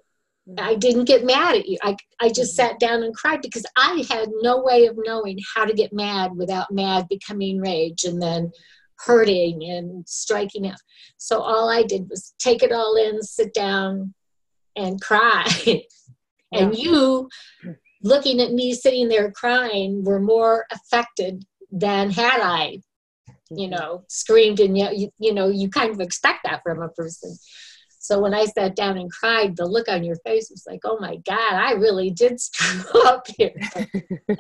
I 0.58 0.76
didn't 0.76 1.06
get 1.06 1.24
mad 1.24 1.56
at 1.56 1.68
you. 1.68 1.78
I, 1.84 1.96
I 2.20 2.30
just 2.30 2.56
sat 2.56 2.80
down 2.80 3.04
and 3.04 3.16
cried 3.16 3.42
because 3.42 3.66
I 3.78 4.06
had 4.10 4.30
no 4.42 4.62
way 4.62 4.88
of 4.88 4.98
knowing 4.98 5.40
how 5.56 5.66
to 5.66 5.74
get 5.74 5.94
mad 5.94 6.36
without 6.36 6.72
mad 6.72 7.08
becoming 7.08 7.60
rage 7.60 8.04
and 8.04 8.22
then 8.22 8.52
hurting 9.06 9.64
and 9.64 10.08
striking 10.08 10.68
out. 10.68 10.80
So 11.18 11.40
all 11.40 11.70
I 11.70 11.84
did 11.84 12.10
was 12.10 12.34
take 12.40 12.64
it 12.64 12.72
all 12.72 12.96
in, 12.96 13.22
sit 13.22 13.54
down, 13.54 14.14
and 14.76 15.02
cry. 15.02 15.46
and 16.52 16.78
you 16.78 17.30
looking 18.04 18.42
at 18.42 18.52
me 18.52 18.74
sitting 18.74 19.10
there 19.10 19.32
crying 19.32 20.04
were 20.04 20.20
more 20.20 20.66
affected 20.72 21.46
than 21.72 22.10
had 22.10 22.42
I, 22.42 22.82
you 23.50 23.68
mm-hmm. 23.68 23.76
know, 23.76 24.04
screamed 24.08 24.60
and 24.60 24.78
you, 24.78 25.10
you 25.20 25.34
know, 25.34 25.48
you 25.48 25.70
kind 25.70 25.92
of 25.92 26.00
expect 26.00 26.40
that 26.46 26.62
from 26.64 26.82
a 26.82 26.90
person. 26.90 27.38
So 28.02 28.20
when 28.20 28.34
I 28.34 28.46
sat 28.46 28.76
down 28.76 28.98
and 28.98 29.12
cried, 29.12 29.56
the 29.56 29.68
look 29.68 29.88
on 29.88 30.04
your 30.04 30.16
face 30.26 30.50
was 30.50 30.64
like, 30.68 30.80
"Oh 30.84 30.98
my 31.00 31.18
God, 31.18 31.54
I 31.54 31.74
really 31.74 32.10
did 32.10 32.42
screw 32.42 33.00
up 33.04 33.28
here. 33.38 33.54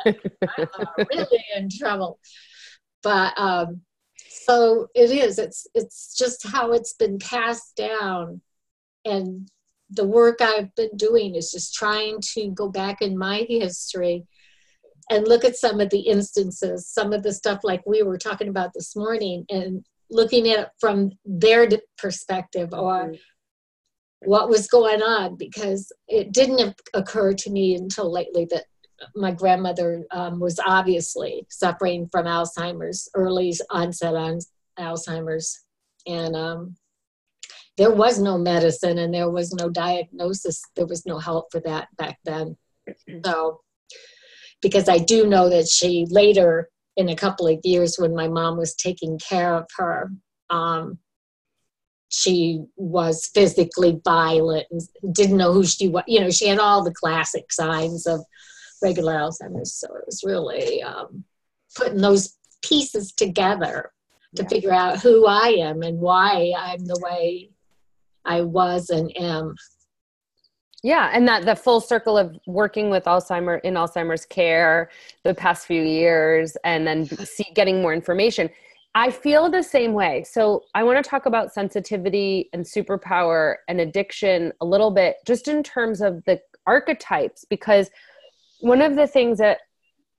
I'm 0.06 1.06
really 1.14 1.46
in 1.56 1.70
trouble." 1.70 2.20
But 3.04 3.38
um, 3.38 3.82
so 4.28 4.88
it 4.96 5.12
is. 5.12 5.38
It's 5.38 5.68
it's 5.76 6.18
just 6.18 6.48
how 6.48 6.72
it's 6.72 6.94
been 6.94 7.20
passed 7.20 7.76
down, 7.76 8.42
and 9.06 9.48
the 9.92 10.08
work 10.08 10.42
I've 10.42 10.74
been 10.74 10.98
doing 10.98 11.36
is 11.36 11.52
just 11.52 11.76
trying 11.76 12.20
to 12.34 12.50
go 12.50 12.68
back 12.68 13.00
in 13.02 13.16
my 13.16 13.46
history 13.48 14.26
and 15.12 15.28
look 15.28 15.46
at 15.46 15.56
some 15.56 15.80
of 15.80 15.92
the 15.92 16.00
instances, 16.00 16.88
some 16.88 17.14
of 17.14 17.22
the 17.22 17.34
stuff 17.34 17.60
like 17.64 17.84
we 17.86 18.02
were 18.02 18.18
talking 18.18 18.48
about 18.48 18.72
this 18.74 18.96
morning, 18.96 19.46
and 19.52 19.86
looking 20.10 20.50
at 20.50 20.60
it 20.60 20.70
from 20.80 21.12
their 21.26 21.70
perspective 22.00 22.74
or 22.74 23.06
mm-hmm. 23.06 23.16
What 24.24 24.50
was 24.50 24.68
going 24.68 25.02
on 25.02 25.36
because 25.36 25.92
it 26.08 26.32
didn't 26.32 26.80
occur 26.94 27.34
to 27.34 27.50
me 27.50 27.76
until 27.76 28.12
lately 28.12 28.48
that 28.52 28.66
my 29.16 29.32
grandmother 29.32 30.04
um, 30.12 30.40
was 30.40 30.60
obviously 30.66 31.46
suffering 31.50 32.08
from 32.12 32.26
Alzheimer's, 32.26 33.10
early 33.16 33.54
onset 33.72 34.16
on 34.16 34.40
Alzheimer's. 34.80 35.64
And 36.08 36.36
um, 36.36 36.76
there 37.78 37.92
was 37.92 38.20
no 38.20 38.38
medicine 38.38 39.00
and 39.00 39.14
there 39.14 39.30
was 39.30 39.54
no 39.54 39.70
diagnosis. 39.70 40.62
There 40.76 40.86
was 40.86 41.06
no 41.06 41.18
help 41.18 41.52
for 41.52 41.60
that 41.62 41.88
back 41.98 42.20
then. 42.24 42.58
So, 43.26 43.62
because 44.62 44.88
I 44.88 45.00
do 45.00 45.26
know 45.26 45.50
that 45.50 45.68
she 45.68 46.06
later, 46.10 46.70
in 46.96 47.10
a 47.10 47.16
couple 47.16 47.48
of 47.48 47.60
years, 47.64 47.96
when 47.98 48.16
my 48.16 48.28
mom 48.28 48.58
was 48.58 48.76
taking 48.76 49.18
care 49.18 49.56
of 49.56 49.66
her, 49.78 50.12
um, 50.52 51.00
she 52.12 52.64
was 52.76 53.28
physically 53.34 54.00
violent 54.04 54.68
and 54.70 54.82
didn't 55.16 55.38
know 55.38 55.54
who 55.54 55.64
she 55.64 55.88
was. 55.88 56.04
You 56.08 56.20
know, 56.20 56.30
she 56.30 56.48
had 56.48 56.60
all 56.60 56.84
the 56.84 56.94
classic 56.94 57.52
signs 57.52 58.06
of 58.06 58.22
regular 58.82 59.14
Alzheimer's. 59.14 59.74
So 59.74 59.88
it 59.96 60.04
was 60.06 60.24
really 60.26 60.84
um, 60.84 61.24
putting 61.76 62.02
those 62.02 62.38
pieces 62.62 63.12
together 63.14 63.92
to 64.36 64.44
yeah. 64.44 64.50
figure 64.50 64.74
out 64.74 65.00
who 65.00 65.26
I 65.26 65.56
am 65.60 65.82
and 65.84 66.00
why 66.00 66.54
I'm 66.58 66.86
the 66.86 67.00
way 67.02 67.50
I 68.26 68.42
was 68.42 68.90
and 68.90 69.16
am. 69.18 69.56
Yeah, 70.84 71.12
and 71.14 71.28
that 71.28 71.46
the 71.46 71.56
full 71.56 71.80
circle 71.80 72.18
of 72.18 72.38
working 72.48 72.90
with 72.90 73.06
Alzheimer 73.06 73.62
in 73.64 73.76
Alzheimer's 73.76 74.26
care 74.26 74.90
the 75.24 75.36
past 75.36 75.68
few 75.68 75.84
years, 75.84 76.58
and 76.64 76.88
then 76.88 77.06
see, 77.06 77.46
getting 77.54 77.84
more 77.84 77.94
information. 77.94 78.50
I 78.94 79.10
feel 79.10 79.50
the 79.50 79.64
same 79.64 79.94
way. 79.94 80.24
So 80.24 80.64
I 80.76 80.84
want 80.84 81.04
to 81.04 81.10
talk 81.10 81.26
about 81.26 81.54
sensitivity 81.54 82.50
and 82.52 82.66
superpower 82.66 83.56
and 83.68 83.80
addiction 83.80 84.52
a 84.60 84.66
little 84.66 84.92
bit, 84.92 85.16
just 85.26 85.48
in 85.48 85.64
terms 85.64 86.02
of 86.02 86.24
the 86.26 86.42
archetypes, 86.68 87.46
because 87.50 87.90
one 88.60 88.82
of 88.82 88.96
the 88.96 89.08
things 89.08 89.38
that 89.38 89.60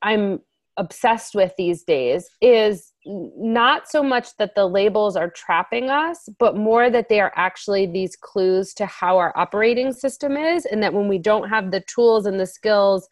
I'm 0.01 0.41
obsessed 0.79 1.35
with 1.35 1.53
these 1.59 1.85
days 1.85 2.31
is 2.41 2.93
not 3.05 3.91
so 3.91 4.03
much 4.03 4.35
that 4.39 4.55
the 4.55 4.67
labels 4.67 5.17
are 5.17 5.29
trapping 5.29 5.91
us, 5.91 6.29
but 6.39 6.57
more 6.57 6.89
that 6.89 7.11
they 7.11 7.21
are 7.21 7.33
actually 7.37 7.85
these 7.85 8.17
clues 8.17 8.73
to 8.75 8.87
how 8.87 9.19
our 9.19 9.37
operating 9.37 9.93
system 9.93 10.37
is, 10.37 10.65
and 10.65 10.83
that 10.83 10.95
when 10.95 11.09
we 11.09 11.19
don't 11.19 11.51
have 11.51 11.71
the 11.71 11.83
tools 11.83 12.25
and 12.25 12.41
the 12.41 12.47
skills 12.47 13.07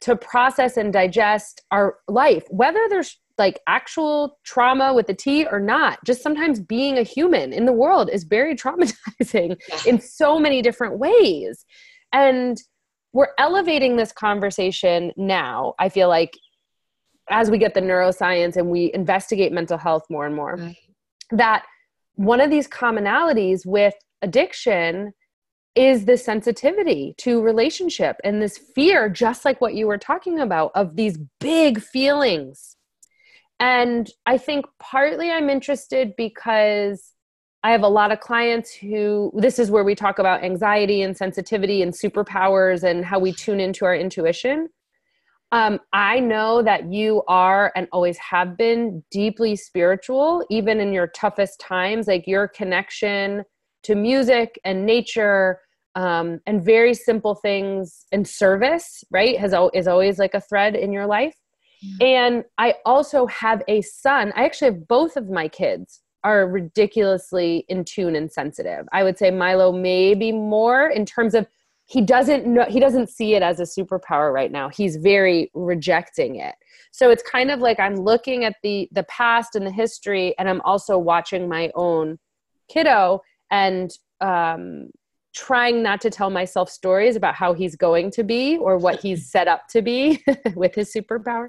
to 0.00 0.16
process 0.16 0.78
and 0.78 0.94
digest 0.94 1.62
our 1.70 1.98
life, 2.08 2.44
whether 2.48 2.80
there's 2.88 3.18
like 3.38 3.60
actual 3.66 4.38
trauma 4.44 4.94
with 4.94 5.08
a 5.08 5.14
T 5.14 5.46
or 5.46 5.60
not, 5.60 5.98
just 6.04 6.22
sometimes 6.22 6.60
being 6.60 6.98
a 6.98 7.02
human 7.02 7.52
in 7.52 7.66
the 7.66 7.72
world 7.72 8.10
is 8.12 8.24
very 8.24 8.54
traumatizing 8.56 9.56
in 9.86 10.00
so 10.00 10.38
many 10.38 10.62
different 10.62 10.98
ways. 10.98 11.64
And 12.12 12.56
we're 13.12 13.28
elevating 13.38 13.96
this 13.96 14.12
conversation 14.12 15.12
now, 15.16 15.74
I 15.78 15.88
feel 15.88 16.08
like, 16.08 16.36
as 17.30 17.50
we 17.50 17.58
get 17.58 17.74
the 17.74 17.80
neuroscience 17.80 18.56
and 18.56 18.68
we 18.68 18.92
investigate 18.92 19.52
mental 19.52 19.78
health 19.78 20.04
more 20.10 20.26
and 20.26 20.34
more 20.34 20.56
right. 20.56 20.76
that 21.30 21.64
one 22.16 22.40
of 22.40 22.50
these 22.50 22.68
commonalities 22.68 23.64
with 23.64 23.94
addiction 24.20 25.12
is 25.74 26.04
the 26.04 26.16
sensitivity 26.16 27.14
to 27.18 27.42
relationship 27.42 28.16
and 28.24 28.40
this 28.40 28.58
fear 28.58 29.08
just 29.08 29.44
like 29.44 29.60
what 29.60 29.74
you 29.74 29.86
were 29.86 29.98
talking 29.98 30.38
about 30.38 30.70
of 30.74 30.96
these 30.96 31.18
big 31.40 31.80
feelings 31.80 32.76
and 33.64 34.10
i 34.26 34.36
think 34.36 34.66
partly 34.78 35.30
i'm 35.30 35.48
interested 35.48 36.12
because 36.16 37.12
i 37.62 37.70
have 37.70 37.82
a 37.82 37.88
lot 37.88 38.12
of 38.12 38.20
clients 38.20 38.72
who 38.72 39.32
this 39.34 39.58
is 39.58 39.70
where 39.70 39.84
we 39.84 39.94
talk 39.94 40.18
about 40.18 40.44
anxiety 40.44 41.02
and 41.02 41.16
sensitivity 41.16 41.80
and 41.82 41.92
superpowers 41.92 42.84
and 42.84 43.04
how 43.04 43.18
we 43.18 43.32
tune 43.32 43.60
into 43.60 43.84
our 43.84 43.96
intuition 43.96 44.68
um, 45.52 45.78
I 45.92 46.18
know 46.18 46.62
that 46.62 46.92
you 46.92 47.22
are 47.28 47.70
and 47.76 47.86
always 47.92 48.18
have 48.18 48.56
been 48.56 49.04
deeply 49.12 49.54
spiritual, 49.54 50.44
even 50.50 50.80
in 50.80 50.92
your 50.92 51.06
toughest 51.06 51.60
times. 51.60 52.08
Like 52.08 52.26
your 52.26 52.48
connection 52.48 53.44
to 53.84 53.94
music 53.94 54.58
and 54.64 54.84
nature 54.84 55.60
um, 55.94 56.40
and 56.44 56.64
very 56.64 56.92
simple 56.92 57.36
things 57.36 58.04
and 58.10 58.26
service, 58.26 59.04
right, 59.12 59.38
has 59.38 59.54
is 59.74 59.86
always 59.86 60.18
like 60.18 60.34
a 60.34 60.40
thread 60.40 60.74
in 60.74 60.92
your 60.92 61.06
life. 61.06 61.36
And 62.00 62.44
I 62.58 62.74
also 62.84 63.26
have 63.26 63.62
a 63.68 63.82
son. 63.82 64.32
I 64.36 64.44
actually 64.44 64.72
have 64.72 64.88
both 64.88 65.16
of 65.16 65.28
my 65.28 65.48
kids 65.48 66.00
are 66.24 66.48
ridiculously 66.48 67.66
in 67.68 67.84
tune 67.84 68.16
and 68.16 68.32
sensitive. 68.32 68.86
I 68.92 69.04
would 69.04 69.18
say 69.18 69.30
Milo 69.30 69.72
maybe 69.72 70.32
more 70.32 70.88
in 70.88 71.04
terms 71.04 71.34
of 71.34 71.46
he 71.86 72.00
doesn't 72.00 72.46
know 72.46 72.64
he 72.64 72.80
doesn't 72.80 73.10
see 73.10 73.34
it 73.34 73.42
as 73.42 73.60
a 73.60 73.64
superpower 73.64 74.32
right 74.32 74.50
now. 74.50 74.70
He's 74.70 74.96
very 74.96 75.50
rejecting 75.52 76.36
it. 76.36 76.54
So 76.92 77.10
it's 77.10 77.22
kind 77.22 77.50
of 77.50 77.60
like 77.60 77.78
I'm 77.78 77.96
looking 77.96 78.44
at 78.44 78.56
the 78.62 78.88
the 78.92 79.04
past 79.04 79.54
and 79.54 79.66
the 79.66 79.70
history 79.70 80.34
and 80.38 80.48
I'm 80.48 80.62
also 80.62 80.96
watching 80.96 81.48
my 81.48 81.70
own 81.74 82.18
kiddo 82.68 83.20
and 83.50 83.92
um 84.22 84.88
trying 85.34 85.82
not 85.82 86.00
to 86.00 86.10
tell 86.10 86.30
myself 86.30 86.70
stories 86.70 87.16
about 87.16 87.34
how 87.34 87.52
he's 87.52 87.76
going 87.76 88.10
to 88.12 88.22
be 88.22 88.56
or 88.56 88.78
what 88.78 89.00
he's 89.00 89.30
set 89.30 89.48
up 89.48 89.68
to 89.70 89.82
be 89.82 90.22
with 90.54 90.74
his 90.74 90.92
superpower. 90.92 91.48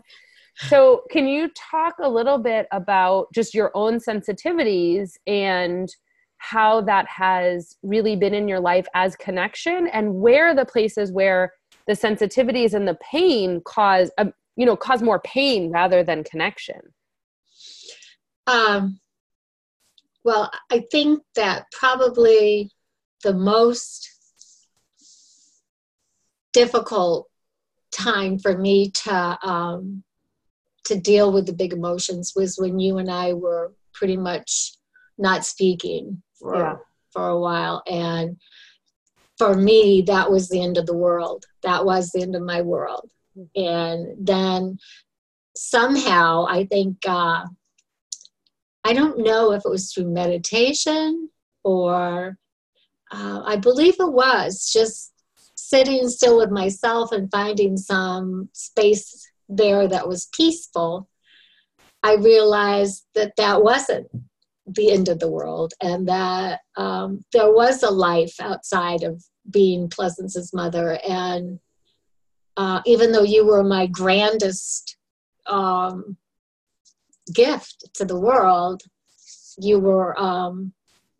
So, 0.57 1.03
can 1.11 1.27
you 1.27 1.49
talk 1.49 1.95
a 2.01 2.09
little 2.09 2.37
bit 2.37 2.65
about 2.71 3.27
just 3.33 3.53
your 3.53 3.71
own 3.75 3.99
sensitivities 3.99 5.11
and 5.27 5.89
how 6.37 6.81
that 6.81 7.07
has 7.07 7.75
really 7.83 8.15
been 8.15 8.33
in 8.33 8.47
your 8.47 8.59
life 8.59 8.87
as 8.93 9.15
connection 9.15 9.87
and 9.87 10.15
where 10.15 10.53
the 10.55 10.65
places 10.65 11.11
where 11.11 11.51
the 11.87 11.93
sensitivities 11.93 12.73
and 12.73 12.87
the 12.87 12.97
pain 13.11 13.61
cause 13.65 14.11
um, 14.17 14.33
you 14.55 14.65
know 14.65 14.75
cause 14.75 15.01
more 15.01 15.19
pain 15.19 15.71
rather 15.71 16.03
than 16.03 16.23
connection 16.23 16.79
um 18.47 18.99
well 20.23 20.51
i 20.71 20.83
think 20.91 21.21
that 21.35 21.65
probably 21.71 22.69
the 23.23 23.33
most 23.33 24.09
difficult 26.53 27.29
time 27.91 28.39
for 28.39 28.57
me 28.57 28.91
to 28.91 29.37
um, 29.47 30.03
to 30.85 30.99
deal 30.99 31.31
with 31.31 31.45
the 31.45 31.53
big 31.53 31.73
emotions 31.73 32.33
was 32.35 32.57
when 32.57 32.79
you 32.79 32.97
and 32.97 33.09
I 33.09 33.33
were 33.33 33.73
pretty 33.93 34.17
much 34.17 34.73
not 35.17 35.45
speaking 35.45 36.21
for 36.39 36.55
yeah. 36.55 36.75
for 37.11 37.29
a 37.29 37.39
while. 37.39 37.81
And 37.87 38.37
for 39.37 39.55
me 39.55 40.03
that 40.07 40.31
was 40.31 40.49
the 40.49 40.61
end 40.61 40.77
of 40.77 40.85
the 40.85 40.95
world. 40.95 41.45
That 41.63 41.85
was 41.85 42.11
the 42.11 42.21
end 42.21 42.35
of 42.35 42.43
my 42.43 42.61
world. 42.61 43.09
And 43.55 44.15
then 44.25 44.77
somehow 45.55 46.45
i 46.47 46.65
think 46.65 46.97
uh, 47.07 47.43
i 48.83 48.93
don't 48.93 49.19
know 49.19 49.51
if 49.51 49.63
it 49.65 49.69
was 49.69 49.91
through 49.91 50.11
meditation 50.11 51.29
or 51.63 52.37
uh, 53.11 53.41
I 53.45 53.57
believe 53.57 53.95
it 53.99 54.11
was 54.11 54.71
just 54.71 55.13
sitting 55.55 56.07
still 56.09 56.37
with 56.37 56.51
myself 56.51 57.11
and 57.11 57.31
finding 57.31 57.77
some 57.77 58.49
space 58.53 59.31
there 59.49 59.87
that 59.87 60.07
was 60.07 60.27
peaceful. 60.35 61.07
I 62.03 62.15
realized 62.15 63.05
that 63.15 63.35
that 63.37 63.63
wasn't 63.63 64.07
the 64.67 64.91
end 64.91 65.09
of 65.09 65.19
the 65.19 65.29
world 65.29 65.73
and 65.81 66.07
that 66.07 66.61
um, 66.75 67.23
there 67.31 67.51
was 67.51 67.83
a 67.83 67.89
life 67.89 68.35
outside 68.39 69.03
of 69.03 69.23
being 69.49 69.89
Pleasance's 69.89 70.53
mother. 70.53 70.99
And 71.07 71.59
uh, 72.57 72.81
even 72.85 73.11
though 73.11 73.23
you 73.23 73.45
were 73.45 73.63
my 73.63 73.87
grandest 73.87 74.97
um, 75.47 76.17
gift 77.33 77.85
to 77.95 78.05
the 78.05 78.19
world, 78.19 78.81
you 79.57 79.79
were 79.79 80.19
um, 80.19 80.73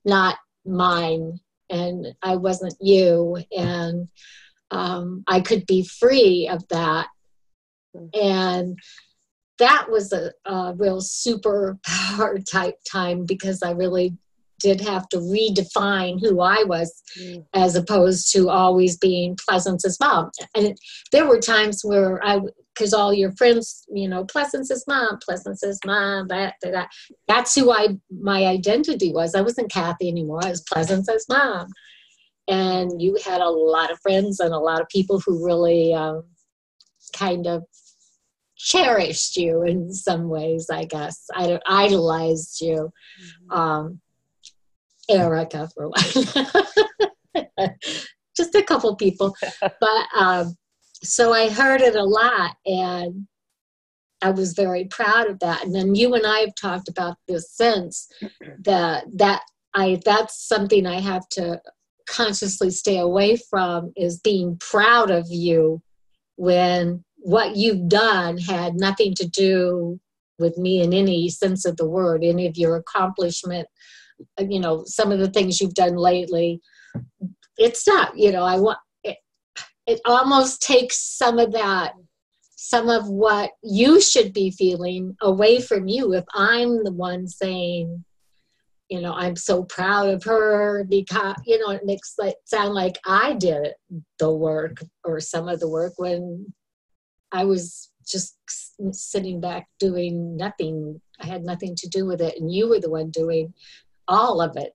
not 0.03 0.37
mine 0.65 1.39
and 1.69 2.07
I 2.21 2.35
wasn't 2.35 2.75
you, 2.79 3.37
and 3.55 4.07
um, 4.71 5.23
I 5.27 5.41
could 5.41 5.65
be 5.65 5.85
free 5.85 6.47
of 6.51 6.67
that. 6.69 7.07
And 8.13 8.77
that 9.57 9.87
was 9.89 10.11
a, 10.11 10.31
a 10.45 10.73
real 10.75 11.01
superpower 11.01 12.43
type 12.49 12.75
time 12.89 13.25
because 13.25 13.63
I 13.63 13.71
really 13.71 14.17
did 14.59 14.81
have 14.81 15.07
to 15.09 15.17
redefine 15.17 16.19
who 16.19 16.41
I 16.41 16.63
was 16.63 17.03
mm. 17.19 17.45
as 17.53 17.75
opposed 17.75 18.31
to 18.33 18.49
always 18.49 18.97
being 18.97 19.37
Pleasance's 19.47 19.99
mom. 19.99 20.31
And 20.55 20.77
there 21.11 21.27
were 21.27 21.39
times 21.39 21.81
where 21.83 22.23
I, 22.25 22.39
because 22.75 22.93
all 22.93 23.13
your 23.13 23.31
friends, 23.33 23.85
you 23.91 24.07
know, 24.07 24.25
Pleasance's 24.25 24.83
mom, 24.87 25.17
Pleasance's 25.23 25.79
mom, 25.85 26.27
that, 26.27 26.55
that, 26.61 26.71
that. 26.71 26.89
That's 27.27 27.55
who 27.55 27.71
I, 27.71 27.97
my 28.11 28.45
identity 28.45 29.11
was. 29.13 29.33
I 29.33 29.41
wasn't 29.41 29.71
Kathy 29.71 30.09
anymore. 30.09 30.41
I 30.43 30.49
was 30.49 30.61
Pleasance's 30.61 31.25
mom. 31.29 31.67
And 32.47 33.01
you 33.01 33.17
had 33.23 33.41
a 33.41 33.49
lot 33.49 33.91
of 33.91 33.99
friends 34.01 34.39
and 34.39 34.53
a 34.53 34.59
lot 34.59 34.81
of 34.81 34.89
people 34.89 35.19
who 35.25 35.45
really 35.45 35.93
um, 35.93 36.23
kind 37.15 37.47
of 37.47 37.63
cherished 38.57 39.37
you 39.37 39.63
in 39.63 39.91
some 39.91 40.29
ways, 40.29 40.67
I 40.69 40.85
guess. 40.85 41.25
I 41.33 41.59
idolized 41.65 42.61
you. 42.61 42.91
Mm-hmm. 43.21 43.57
Um, 43.57 44.01
Erica 45.09 45.69
for 45.73 45.85
a 45.85 45.89
while. 45.89 47.45
Just 48.37 48.55
a 48.55 48.63
couple 48.63 48.95
people. 48.95 49.35
But 49.61 50.07
um, 50.17 50.55
so 51.05 51.33
I 51.33 51.49
heard 51.49 51.81
it 51.81 51.95
a 51.95 52.03
lot 52.03 52.55
and 52.65 53.27
I 54.21 54.31
was 54.31 54.53
very 54.53 54.85
proud 54.85 55.29
of 55.29 55.39
that. 55.39 55.63
And 55.63 55.75
then 55.75 55.95
you 55.95 56.13
and 56.15 56.25
I 56.25 56.39
have 56.39 56.55
talked 56.55 56.89
about 56.89 57.17
this 57.27 57.51
since 57.51 58.07
that 58.59 59.05
that 59.15 59.41
I 59.73 60.01
that's 60.03 60.47
something 60.47 60.85
I 60.87 60.99
have 60.99 61.27
to 61.31 61.61
consciously 62.07 62.71
stay 62.71 62.97
away 62.97 63.37
from 63.49 63.91
is 63.95 64.19
being 64.19 64.57
proud 64.57 65.11
of 65.11 65.25
you 65.29 65.81
when 66.37 67.03
what 67.17 67.55
you've 67.55 67.87
done 67.89 68.37
had 68.37 68.75
nothing 68.75 69.15
to 69.15 69.27
do 69.27 69.99
with 70.37 70.57
me 70.57 70.81
in 70.81 70.93
any 70.93 71.29
sense 71.29 71.65
of 71.65 71.77
the 71.77 71.87
word, 71.87 72.23
any 72.23 72.45
of 72.45 72.57
your 72.57 72.75
accomplishment 72.75 73.67
you 74.39 74.59
know 74.59 74.83
some 74.85 75.11
of 75.11 75.19
the 75.19 75.29
things 75.29 75.59
you've 75.59 75.73
done 75.73 75.95
lately 75.95 76.61
it's 77.57 77.87
not 77.87 78.17
you 78.17 78.31
know 78.31 78.43
i 78.43 78.57
want 78.57 78.77
it, 79.87 80.01
almost 80.05 80.61
takes 80.61 80.99
some 80.99 81.39
of 81.39 81.51
that 81.53 81.93
some 82.57 82.89
of 82.89 83.07
what 83.07 83.51
you 83.63 84.01
should 84.01 84.33
be 84.33 84.49
feeling 84.49 85.15
away 85.21 85.61
from 85.61 85.87
you 85.87 86.13
if 86.13 86.23
i'm 86.33 86.83
the 86.83 86.91
one 86.91 87.27
saying 87.27 88.03
you 88.89 89.01
know 89.01 89.13
i'm 89.13 89.35
so 89.35 89.63
proud 89.63 90.09
of 90.09 90.23
her 90.23 90.83
because 90.89 91.35
you 91.45 91.59
know 91.59 91.71
it 91.71 91.85
makes 91.85 92.15
it 92.19 92.35
sound 92.45 92.73
like 92.73 92.97
i 93.05 93.33
did 93.33 93.73
the 94.19 94.31
work 94.31 94.81
or 95.03 95.19
some 95.19 95.47
of 95.47 95.59
the 95.59 95.69
work 95.69 95.93
when 95.97 96.45
i 97.31 97.43
was 97.43 97.91
just 98.07 98.37
sitting 98.91 99.41
back 99.41 99.67
doing 99.79 100.37
nothing 100.37 100.99
i 101.21 101.25
had 101.25 101.43
nothing 101.43 101.75
to 101.75 101.87
do 101.89 102.05
with 102.05 102.21
it 102.21 102.39
and 102.39 102.51
you 102.51 102.69
were 102.69 102.79
the 102.79 102.89
one 102.89 103.09
doing 103.09 103.53
all 104.07 104.41
of 104.41 104.55
it. 104.57 104.73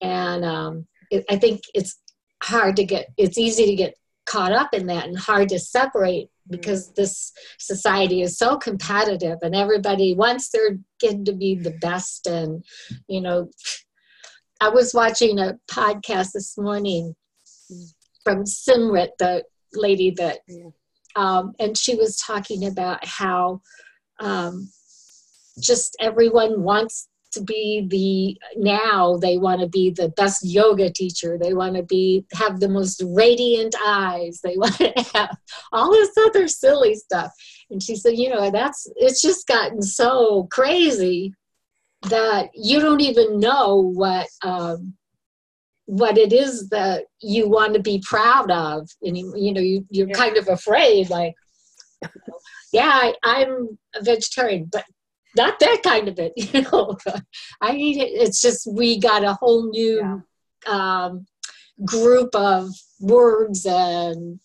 And 0.00 0.44
um, 0.44 0.86
it, 1.10 1.24
I 1.30 1.36
think 1.36 1.62
it's 1.74 1.98
hard 2.42 2.76
to 2.76 2.84
get, 2.84 3.08
it's 3.16 3.38
easy 3.38 3.66
to 3.66 3.74
get 3.74 3.94
caught 4.26 4.52
up 4.52 4.72
in 4.72 4.86
that 4.86 5.06
and 5.06 5.18
hard 5.18 5.48
to 5.48 5.58
separate 5.58 6.28
because 6.50 6.92
this 6.92 7.32
society 7.58 8.22
is 8.22 8.38
so 8.38 8.56
competitive 8.56 9.38
and 9.42 9.54
everybody 9.54 10.14
wants 10.14 10.50
their 10.50 10.78
kid 11.00 11.24
to 11.26 11.32
be 11.32 11.54
the 11.54 11.76
best. 11.80 12.26
And, 12.26 12.64
you 13.08 13.20
know, 13.20 13.50
I 14.60 14.68
was 14.68 14.94
watching 14.94 15.38
a 15.38 15.58
podcast 15.70 16.32
this 16.32 16.56
morning 16.56 17.14
from 18.24 18.44
Simrit, 18.44 19.08
the 19.18 19.44
lady 19.72 20.10
that, 20.18 20.40
um, 21.16 21.52
and 21.58 21.76
she 21.76 21.94
was 21.94 22.16
talking 22.16 22.66
about 22.66 23.04
how 23.04 23.60
um, 24.20 24.70
just 25.60 25.96
everyone 26.00 26.62
wants 26.62 27.08
to 27.32 27.42
be 27.42 27.86
the 27.88 28.60
now 28.60 29.16
they 29.16 29.38
want 29.38 29.60
to 29.60 29.66
be 29.66 29.90
the 29.90 30.10
best 30.10 30.44
yoga 30.44 30.90
teacher. 30.90 31.38
They 31.38 31.54
want 31.54 31.76
to 31.76 31.82
be 31.82 32.24
have 32.32 32.60
the 32.60 32.68
most 32.68 33.02
radiant 33.06 33.74
eyes. 33.84 34.40
They 34.42 34.56
want 34.56 34.76
to 34.76 34.92
have 35.14 35.36
all 35.72 35.90
this 35.90 36.12
other 36.18 36.48
silly 36.48 36.94
stuff. 36.94 37.32
And 37.70 37.82
she 37.82 37.96
said 37.96 38.16
you 38.16 38.28
know 38.28 38.50
that's 38.50 38.86
it's 38.96 39.22
just 39.22 39.46
gotten 39.46 39.82
so 39.82 40.48
crazy 40.50 41.34
that 42.08 42.50
you 42.54 42.80
don't 42.80 43.00
even 43.00 43.38
know 43.38 43.76
what 43.76 44.26
um, 44.42 44.94
what 45.86 46.16
it 46.16 46.32
is 46.32 46.68
that 46.70 47.04
you 47.20 47.48
want 47.48 47.74
to 47.74 47.80
be 47.80 48.02
proud 48.06 48.50
of 48.50 48.88
and 49.02 49.16
you, 49.16 49.32
you 49.36 49.52
know 49.52 49.60
you, 49.60 49.84
you're 49.90 50.08
yeah. 50.08 50.14
kind 50.14 50.36
of 50.36 50.48
afraid 50.48 51.10
like 51.10 51.34
yeah 52.72 52.88
I, 52.88 53.14
i'm 53.22 53.78
a 53.94 54.02
vegetarian 54.02 54.68
but 54.72 54.84
not 55.36 55.58
that 55.60 55.80
kind 55.82 56.08
of 56.08 56.18
it 56.18 56.32
you 56.36 56.62
know 56.62 56.96
i 57.60 57.72
need 57.72 57.98
it 57.98 58.10
it's 58.10 58.40
just 58.40 58.66
we 58.72 58.98
got 58.98 59.24
a 59.24 59.34
whole 59.34 59.68
new 59.70 59.98
yeah. 59.98 60.18
um, 60.66 61.26
group 61.84 62.34
of 62.34 62.68
words 63.00 63.66
and 63.66 64.40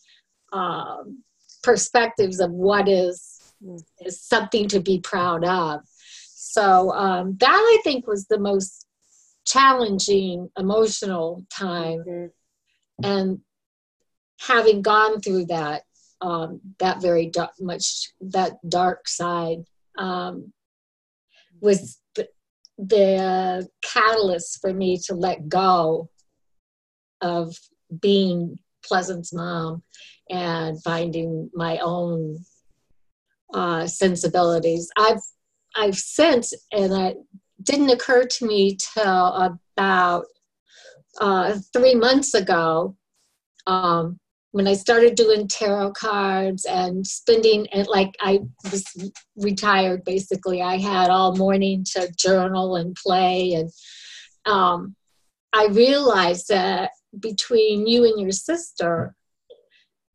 um, 0.53 1.23
perspectives 1.61 2.39
of 2.39 2.51
what 2.51 2.87
is, 2.87 3.53
is 3.99 4.21
something 4.21 4.67
to 4.67 4.79
be 4.79 4.99
proud 4.99 5.43
of 5.43 5.81
so 6.25 6.91
um, 6.91 7.35
that 7.39 7.49
i 7.49 7.81
think 7.83 8.07
was 8.07 8.25
the 8.27 8.39
most 8.39 8.85
challenging 9.45 10.49
emotional 10.57 11.45
time 11.49 12.03
mm-hmm. 12.07 13.05
and 13.05 13.39
having 14.39 14.81
gone 14.81 15.19
through 15.21 15.45
that 15.45 15.83
um, 16.21 16.59
that 16.79 17.01
very 17.01 17.27
dark, 17.27 17.51
much 17.59 18.11
that 18.21 18.57
dark 18.67 19.07
side 19.07 19.63
um, 19.97 20.51
was 21.61 21.99
the, 22.15 22.27
the 22.77 23.67
catalyst 23.81 24.59
for 24.61 24.73
me 24.73 24.99
to 25.05 25.15
let 25.15 25.49
go 25.49 26.09
of 27.21 27.55
being 28.01 28.59
Pleasance's 28.83 29.33
mom 29.33 29.83
and 30.29 30.81
finding 30.83 31.49
my 31.53 31.77
own 31.79 32.39
uh, 33.53 33.87
sensibilities. 33.87 34.89
I've 34.97 35.21
I've 35.75 35.95
since, 35.95 36.53
and 36.71 36.93
it 36.93 37.17
didn't 37.61 37.89
occur 37.89 38.25
to 38.25 38.47
me 38.47 38.77
till 38.93 39.33
about 39.33 40.25
uh, 41.19 41.57
three 41.73 41.95
months 41.95 42.33
ago 42.33 42.95
um, 43.67 44.19
when 44.57 44.67
I 44.67 44.73
started 44.73 45.13
doing 45.13 45.47
tarot 45.47 45.91
cards 45.91 46.65
and 46.65 47.05
spending 47.05 47.67
and 47.67 47.87
like 47.87 48.15
I 48.19 48.39
was 48.71 48.83
retired 49.35 50.03
basically. 50.03 50.63
I 50.63 50.77
had 50.77 51.11
all 51.11 51.35
morning 51.35 51.85
to 51.91 52.11
journal 52.17 52.75
and 52.75 52.95
play 52.95 53.53
and 53.53 53.69
um, 54.51 54.95
I 55.53 55.67
realized 55.67 56.47
that 56.47 56.89
between 57.19 57.85
you 57.85 58.05
and 58.05 58.19
your 58.19 58.31
sister, 58.31 59.13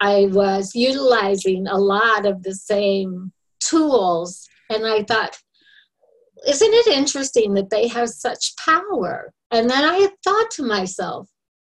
I 0.00 0.26
was 0.32 0.74
utilizing 0.74 1.68
a 1.68 1.78
lot 1.78 2.26
of 2.26 2.42
the 2.42 2.54
same 2.56 3.32
tools. 3.60 4.48
And 4.70 4.84
I 4.84 5.04
thought, 5.04 5.38
isn't 6.48 6.74
it 6.74 6.88
interesting 6.88 7.54
that 7.54 7.70
they 7.70 7.86
have 7.86 8.08
such 8.08 8.56
power? 8.56 9.32
And 9.52 9.70
then 9.70 9.84
I 9.84 10.08
thought 10.24 10.50
to 10.52 10.64
myself, 10.64 11.28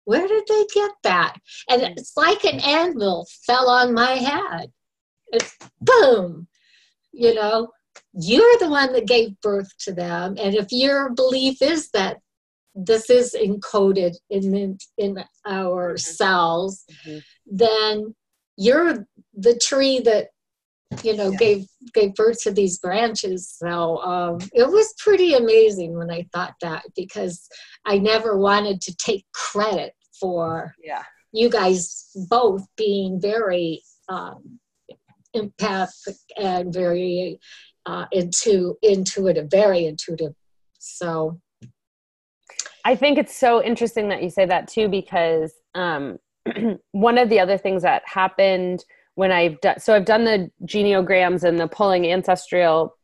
where 0.10 0.28
did 0.28 0.44
they 0.50 0.66
get 0.74 0.92
that? 1.04 1.36
And 1.70 1.84
it's 1.84 2.18
like 2.18 2.44
an 2.44 2.60
anvil 2.62 3.28
fell 3.46 3.70
on 3.70 3.94
my 3.94 4.14
head. 4.14 4.72
It's 5.28 5.56
boom, 5.80 6.48
you 7.12 7.36
know, 7.36 7.68
you're 8.14 8.58
the 8.58 8.70
one 8.70 8.92
that 8.94 9.06
gave 9.06 9.40
birth 9.42 9.70
to 9.82 9.94
them. 9.94 10.36
And 10.40 10.56
if 10.56 10.72
your 10.72 11.12
belief 11.12 11.62
is 11.62 11.92
that 11.92 12.18
this 12.74 13.12
is 13.12 13.36
encoded 13.40 14.16
in 14.32 14.80
in 14.98 15.24
our 15.46 15.96
cells, 15.98 16.86
mm-hmm. 17.06 17.20
then 17.46 18.16
you're 18.58 19.06
the 19.36 19.58
tree 19.58 20.00
that 20.00 20.30
you 21.04 21.16
know 21.16 21.30
yeah. 21.30 21.38
gave 21.38 21.66
gave 21.94 22.16
birth 22.16 22.42
to 22.42 22.52
these 22.52 22.80
branches 22.80 23.48
so 23.48 23.98
um, 24.00 24.40
it 24.54 24.68
was 24.68 24.94
pretty 24.98 25.36
amazing 25.36 25.96
when 25.96 26.10
i 26.10 26.26
thought 26.34 26.56
that 26.62 26.84
because 26.96 27.48
i 27.86 27.98
never 28.00 28.40
wanted 28.40 28.82
to 28.82 28.96
take 28.96 29.24
credit 29.32 29.94
for 30.20 30.74
yeah 30.84 31.04
you 31.32 31.50
guys 31.50 32.12
both 32.30 32.66
being 32.76 33.20
very 33.22 33.82
um, 34.10 34.60
empathic 35.34 36.16
and 36.38 36.74
very 36.74 37.40
uh, 37.86 38.06
into 38.12 38.78
intuitive 38.82 39.48
very 39.50 39.86
intuitive 39.86 40.34
so 40.80 41.40
I 42.86 42.96
think 42.96 43.18
it's 43.18 43.36
so 43.36 43.64
interesting 43.64 44.10
that 44.10 44.24
you 44.24 44.30
say 44.30 44.46
that 44.46 44.68
too, 44.68 44.88
because 44.88 45.54
um, 45.76 46.18
one 46.92 47.18
of 47.18 47.30
the 47.30 47.40
other 47.40 47.58
things 47.58 47.84
that 47.84 48.04
happened 48.06 48.84
when 49.16 49.32
I've 49.32 49.60
done 49.62 49.80
so 49.80 49.96
I've 49.96 50.06
done 50.06 50.24
the 50.24 50.50
genograms 50.66 51.44
and 51.44 51.60
the 51.60 51.68
pulling 51.68 52.10
ancestral 52.10 52.96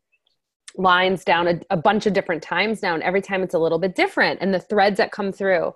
lines 0.77 1.23
down 1.23 1.47
a, 1.47 1.59
a, 1.69 1.77
bunch 1.77 2.05
of 2.05 2.13
different 2.13 2.41
times 2.41 2.81
now, 2.81 2.93
and 2.93 3.03
every 3.03 3.21
time 3.21 3.43
it's 3.43 3.53
a 3.53 3.59
little 3.59 3.79
bit 3.79 3.95
different, 3.95 4.39
and 4.41 4.53
the 4.53 4.59
threads 4.59 4.97
that 4.97 5.11
come 5.11 5.31
through. 5.31 5.73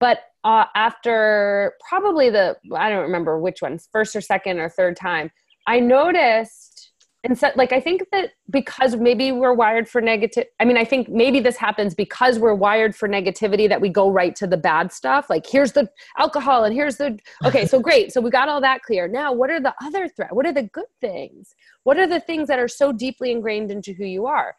But 0.00 0.20
uh, 0.46 0.64
after 0.76 1.74
probably 1.88 2.30
the 2.30 2.56
I 2.74 2.88
don't 2.88 3.02
remember 3.02 3.38
which 3.40 3.60
ones, 3.60 3.88
first 3.90 4.14
or 4.14 4.20
second 4.20 4.60
or 4.60 4.68
third 4.68 4.96
time, 4.96 5.30
I 5.66 5.80
noticed 5.80 6.92
and 7.24 7.36
so 7.36 7.50
like 7.56 7.72
i 7.72 7.80
think 7.80 8.04
that 8.12 8.30
because 8.50 8.94
maybe 8.94 9.32
we're 9.32 9.54
wired 9.54 9.88
for 9.88 10.00
negative 10.00 10.44
i 10.60 10.64
mean 10.64 10.76
i 10.76 10.84
think 10.84 11.08
maybe 11.08 11.40
this 11.40 11.56
happens 11.56 11.94
because 11.94 12.38
we're 12.38 12.54
wired 12.54 12.94
for 12.94 13.08
negativity 13.08 13.68
that 13.68 13.80
we 13.80 13.88
go 13.88 14.10
right 14.10 14.36
to 14.36 14.46
the 14.46 14.56
bad 14.56 14.92
stuff. 14.92 15.28
Like 15.28 15.44
here's 15.44 15.72
the 15.72 15.88
alcohol 16.18 16.62
and 16.64 16.74
here's 16.74 16.98
the 16.98 17.18
okay 17.44 17.66
so 17.66 17.80
great. 17.88 18.12
So 18.12 18.20
we 18.20 18.30
got 18.30 18.48
all 18.48 18.60
that 18.60 18.82
clear. 18.82 19.08
Now 19.08 19.32
what 19.32 19.50
are 19.50 19.60
the 19.60 19.74
other 19.82 20.08
threat? 20.08 20.34
What 20.36 20.46
are 20.46 20.52
the 20.52 20.68
good 20.72 20.92
things? 21.00 21.54
What 21.82 21.98
are 21.98 22.06
the 22.06 22.20
things 22.20 22.46
that 22.48 22.60
are 22.60 22.68
so 22.68 22.92
deeply 22.92 23.32
ingrained 23.32 23.70
into 23.72 23.92
who 23.92 24.04
you 24.04 24.26
are? 24.26 24.54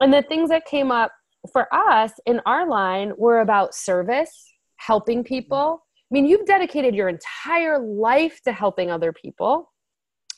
And 0.00 0.12
the 0.12 0.22
things 0.22 0.48
that 0.48 0.64
came 0.64 0.90
up 0.90 1.12
for 1.52 1.72
us 1.72 2.12
in 2.26 2.40
our 2.46 2.66
line 2.66 3.12
were 3.16 3.40
about 3.40 3.74
service 3.74 4.51
helping 4.86 5.22
people 5.22 5.84
i 5.84 6.14
mean 6.14 6.26
you've 6.26 6.46
dedicated 6.46 6.94
your 6.94 7.08
entire 7.08 7.78
life 7.78 8.40
to 8.42 8.52
helping 8.52 8.90
other 8.90 9.12
people 9.12 9.72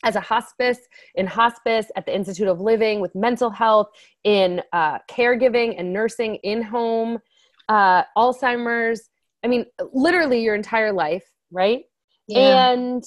as 0.04 0.16
a 0.16 0.20
hospice, 0.20 0.78
in 1.14 1.26
hospice, 1.26 1.86
at 1.96 2.06
the 2.06 2.14
Institute 2.14 2.46
of 2.46 2.60
Living, 2.60 3.00
with 3.00 3.14
mental 3.14 3.50
health, 3.50 3.88
in 4.22 4.62
uh, 4.72 4.98
caregiving 5.10 5.74
and 5.78 5.92
nursing, 5.92 6.36
in 6.36 6.62
home, 6.62 7.18
uh, 7.68 8.02
Alzheimer's. 8.16 9.08
I 9.42 9.48
mean, 9.48 9.64
literally 9.92 10.42
your 10.42 10.54
entire 10.54 10.92
life, 10.92 11.24
right? 11.50 11.84
Yeah. 12.28 12.70
And 12.70 13.02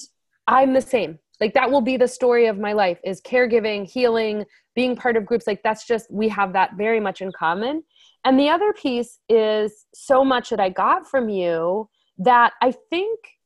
I'm 0.46 0.74
the 0.74 0.80
same. 0.80 1.18
Like 1.40 1.54
that 1.54 1.70
will 1.70 1.80
be 1.80 1.96
the 1.96 2.08
story 2.08 2.46
of 2.46 2.58
my 2.58 2.72
life 2.72 2.98
is 3.04 3.20
caregiving, 3.20 3.88
healing, 3.88 4.44
being 4.74 4.96
part 4.96 5.16
of 5.16 5.24
groups. 5.24 5.46
Like 5.46 5.62
that's 5.62 5.86
just, 5.86 6.10
we 6.10 6.28
have 6.28 6.52
that 6.54 6.72
very 6.76 6.98
much 6.98 7.22
in 7.22 7.30
common. 7.30 7.84
And 8.28 8.38
the 8.38 8.50
other 8.50 8.72
piece 8.72 9.18
is 9.28 9.86
so 9.94 10.24
much 10.24 10.50
that 10.50 10.60
I 10.60 10.68
got 10.68 11.08
from 11.08 11.28
you 11.28 11.88
that 12.18 12.52
I 12.62 12.72
think– 12.90 13.18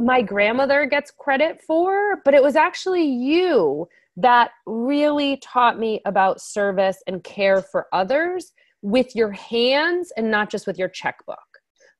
my 0.00 0.22
grandmother 0.22 0.86
gets 0.86 1.10
credit 1.10 1.60
for, 1.60 2.22
but 2.24 2.34
it 2.34 2.42
was 2.42 2.56
actually 2.56 3.04
you 3.04 3.86
that 4.16 4.50
really 4.66 5.36
taught 5.36 5.78
me 5.78 6.00
about 6.06 6.40
service 6.40 7.02
and 7.06 7.22
care 7.22 7.62
for 7.62 7.86
others 7.92 8.52
with 8.82 9.14
your 9.14 9.30
hands 9.30 10.10
and 10.16 10.30
not 10.30 10.50
just 10.50 10.66
with 10.66 10.78
your 10.78 10.88
checkbook. 10.88 11.38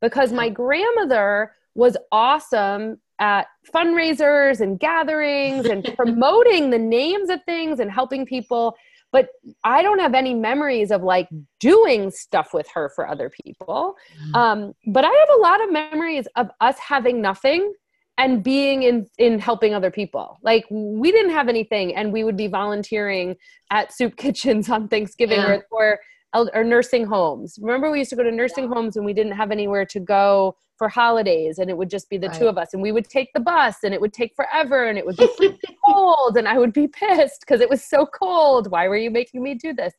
Because 0.01 0.33
my 0.33 0.49
grandmother 0.49 1.53
was 1.75 1.97
awesome 2.11 2.99
at 3.19 3.47
fundraisers 3.73 4.61
and 4.61 4.81
gatherings 4.81 5.67
and 5.67 5.85
promoting 5.97 6.71
the 6.71 6.79
names 6.79 7.29
of 7.29 7.45
things 7.45 7.81
and 7.81 7.91
helping 7.91 8.25
people. 8.25 8.75
But 9.13 9.29
I 9.65 9.83
don't 9.83 9.99
have 9.99 10.15
any 10.15 10.35
memories 10.35 10.91
of 10.91 11.03
like 11.03 11.29
doing 11.59 12.11
stuff 12.11 12.55
with 12.55 12.69
her 12.75 12.91
for 12.95 13.09
other 13.09 13.31
people. 13.45 13.95
Mm. 14.29 14.37
Um, 14.37 14.73
but 14.87 15.05
I 15.05 15.09
have 15.09 15.39
a 15.39 15.41
lot 15.41 15.63
of 15.63 15.73
memories 15.73 16.29
of 16.37 16.49
us 16.61 16.79
having 16.79 17.21
nothing 17.21 17.73
and 18.21 18.43
being 18.43 18.83
in 18.83 19.07
in 19.19 19.39
helping 19.39 19.75
other 19.75 19.91
people 19.91 20.39
like 20.43 20.65
we 20.71 21.11
didn't 21.11 21.31
have 21.31 21.49
anything 21.49 21.95
and 21.95 22.13
we 22.13 22.23
would 22.23 22.37
be 22.37 22.47
volunteering 22.47 23.35
at 23.71 23.93
soup 23.97 24.17
kitchens 24.17 24.69
on 24.69 24.89
thanksgiving 24.89 25.39
yeah. 25.39 25.51
or, 25.51 25.67
or, 25.71 25.99
or 26.35 26.63
nursing 26.63 27.05
homes 27.05 27.59
remember 27.61 27.91
we 27.91 27.99
used 27.99 28.11
to 28.11 28.17
go 28.17 28.23
to 28.23 28.31
nursing 28.31 28.65
yeah. 28.65 28.75
homes 28.75 28.97
and 28.97 29.05
we 29.05 29.13
didn't 29.13 29.33
have 29.33 29.51
anywhere 29.51 29.85
to 29.85 29.99
go 29.99 30.55
for 30.77 30.89
holidays 30.89 31.59
and 31.59 31.69
it 31.69 31.77
would 31.77 31.91
just 31.91 32.09
be 32.09 32.17
the 32.17 32.29
right. 32.29 32.39
two 32.39 32.47
of 32.47 32.57
us 32.57 32.73
and 32.73 32.83
we 32.83 32.93
would 32.93 33.09
take 33.09 33.29
the 33.35 33.41
bus 33.41 33.79
and 33.83 33.93
it 33.93 34.01
would 34.01 34.13
take 34.13 34.35
forever 34.35 34.89
and 34.89 34.97
it 34.97 35.05
would 35.05 35.17
be 35.17 35.59
cold 35.85 36.37
and 36.37 36.47
i 36.47 36.57
would 36.57 36.73
be 36.73 36.87
pissed 36.87 37.41
because 37.41 37.61
it 37.61 37.69
was 37.69 37.83
so 37.83 38.07
cold 38.07 38.71
why 38.71 38.87
were 38.87 38.97
you 38.97 39.11
making 39.11 39.43
me 39.43 39.55
do 39.55 39.75
this 39.75 39.93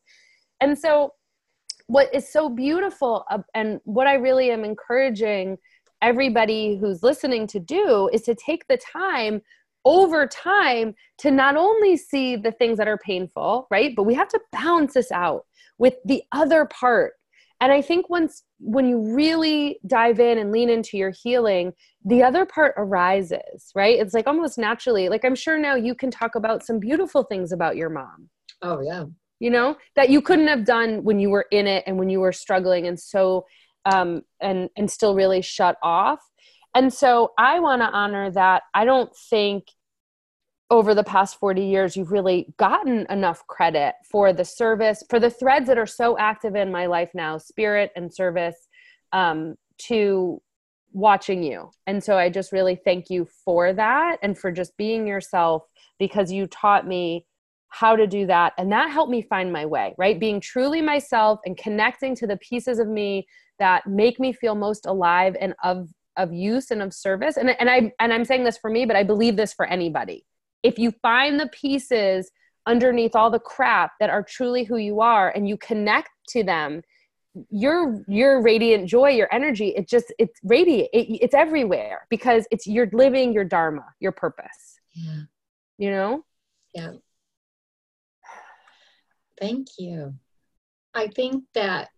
and 0.62 0.78
so 0.78 1.12
what 1.88 2.14
is 2.14 2.32
so 2.32 2.50
beautiful 2.50 3.26
uh, 3.30 3.40
and 3.54 3.80
what 3.84 4.08
i 4.08 4.14
really 4.14 4.52
am 4.52 4.64
encouraging 4.64 5.58
everybody 6.02 6.78
who's 6.78 7.04
listening 7.04 7.46
to 7.46 7.60
do 7.60 8.10
is 8.14 8.22
to 8.22 8.34
take 8.34 8.66
the 8.68 8.78
time 8.78 9.42
over 9.86 10.28
time 10.28 10.94
to 11.18 11.32
not 11.32 11.56
only 11.56 11.98
see 11.98 12.36
the 12.36 12.52
things 12.52 12.78
that 12.78 12.88
are 12.88 12.98
painful, 12.98 13.68
right? 13.72 13.96
But 13.96 14.04
we 14.04 14.14
have 14.14 14.28
to 14.30 14.40
balance 14.52 14.94
this 14.94 15.12
out 15.12 15.46
with 15.82 15.96
the 16.06 16.22
other 16.32 16.66
part. 16.66 17.14
And 17.60 17.72
I 17.72 17.82
think 17.82 18.08
once 18.08 18.44
when 18.60 18.88
you 18.88 19.16
really 19.16 19.80
dive 19.88 20.20
in 20.20 20.38
and 20.38 20.52
lean 20.52 20.70
into 20.70 20.96
your 20.96 21.12
healing, 21.24 21.74
the 22.06 22.22
other 22.22 22.46
part 22.46 22.76
arises, 22.78 23.72
right? 23.76 24.00
It's 24.00 24.14
like 24.14 24.28
almost 24.28 24.60
naturally. 24.60 25.10
Like 25.10 25.26
I'm 25.26 25.36
sure 25.36 25.58
now 25.58 25.76
you 25.76 25.96
can 25.96 26.12
talk 26.12 26.36
about 26.36 26.64
some 26.64 26.80
beautiful 26.80 27.24
things 27.24 27.52
about 27.52 27.78
your 27.78 27.90
mom. 27.90 28.30
Oh 28.62 28.80
yeah. 28.82 29.06
You 29.40 29.50
know, 29.50 29.76
that 29.96 30.12
you 30.12 30.22
couldn't 30.22 30.48
have 30.48 30.66
done 30.66 31.04
when 31.04 31.20
you 31.20 31.32
were 31.32 31.48
in 31.52 31.66
it 31.66 31.84
and 31.88 31.98
when 31.98 32.10
you 32.10 32.20
were 32.20 32.32
struggling 32.32 32.86
and 32.86 33.00
so 33.00 33.46
um, 33.86 34.22
and 34.40 34.70
and 34.78 34.90
still 34.90 35.16
really 35.16 35.42
shut 35.42 35.78
off. 35.82 36.20
And 36.76 36.94
so 36.94 37.32
I 37.40 37.60
want 37.60 37.82
to 37.82 37.88
honor 37.88 38.30
that. 38.32 38.64
I 38.76 38.86
don't 38.86 39.12
think 39.16 39.64
over 40.72 40.96
the 40.96 41.04
past 41.04 41.38
40 41.38 41.64
years 41.64 41.96
you've 41.98 42.14
really 42.14 42.52
gotten 42.58 43.06
enough 43.10 43.46
credit 43.46 43.94
for 44.10 44.32
the 44.32 44.46
service 44.46 45.04
for 45.10 45.20
the 45.20 45.30
threads 45.30 45.68
that 45.68 45.78
are 45.78 45.86
so 45.86 46.18
active 46.18 46.56
in 46.56 46.72
my 46.72 46.86
life 46.86 47.12
now 47.14 47.38
spirit 47.38 47.92
and 47.96 48.12
service 48.12 48.56
um, 49.12 49.56
to 49.78 50.42
watching 50.94 51.44
you. 51.44 51.70
And 51.88 52.04
so 52.04 52.18
i 52.18 52.30
just 52.30 52.52
really 52.52 52.76
thank 52.76 53.10
you 53.10 53.28
for 53.46 53.74
that 53.74 54.18
and 54.24 54.38
for 54.38 54.52
just 54.52 54.76
being 54.78 55.06
yourself 55.06 55.64
because 56.00 56.32
you 56.32 56.48
taught 56.48 56.88
me 56.88 57.26
how 57.70 57.96
to 57.96 58.08
do 58.08 58.26
that. 58.26 58.52
And 58.58 58.72
that 58.72 58.92
helped 58.92 59.12
me 59.12 59.22
find 59.22 59.52
my 59.52 59.66
way 59.66 59.94
right? 59.98 60.20
Being 60.20 60.40
truly 60.40 60.82
myself 60.82 61.40
and 61.46 61.58
connecting 61.58 62.16
to 62.16 62.28
the 62.28 62.38
pieces 62.38 62.80
of 62.80 62.88
me 62.88 63.28
that 63.60 63.86
make 63.88 64.20
me 64.20 64.34
feel 64.34 64.56
most 64.56 64.86
alive 64.86 65.36
and 65.40 65.54
of 65.64 65.90
of 66.18 66.34
use 66.34 66.72
and 66.72 66.82
of 66.82 66.94
service. 66.94 67.38
And, 67.38 67.50
and 67.60 67.70
i 67.70 67.92
and 68.00 68.14
i'm 68.14 68.26
saying 68.26 68.44
this 68.44 68.58
for 68.58 68.70
me 68.70 68.86
but 68.86 68.96
i 68.96 69.04
believe 69.04 69.38
this 69.38 69.54
for 69.54 69.66
anybody 69.66 70.26
if 70.64 70.78
you 70.78 70.92
find 71.02 71.40
the 71.40 71.48
pieces 71.48 72.32
underneath 72.68 73.16
all 73.16 73.32
the 73.32 73.40
crap 73.40 73.94
that 74.00 74.10
are 74.10 74.24
truly 74.24 74.64
who 74.64 74.78
you 74.78 75.02
are 75.02 75.30
and 75.30 75.48
you 75.48 75.58
connect 75.58 76.10
to 76.30 76.44
them 76.44 76.82
your 77.50 78.04
your 78.08 78.42
radiant 78.42 78.88
joy 78.88 79.10
your 79.10 79.34
energy 79.34 79.70
it 79.70 79.88
just 79.88 80.14
it's 80.20 80.38
radiant 80.44 80.90
it, 80.92 81.08
it's 81.22 81.34
everywhere 81.34 82.06
because 82.10 82.46
it's 82.52 82.68
you're 82.68 82.90
living 82.92 83.34
your 83.34 83.46
dharma 83.46 83.86
your 84.00 84.12
purpose. 84.12 84.80
Yeah. 84.94 85.22
You 85.78 85.92
know? 85.92 86.26
Yeah. 86.74 86.92
Thank 89.40 89.68
you. 89.80 90.14
I 90.94 91.08
think 91.08 91.46
that 91.54 91.90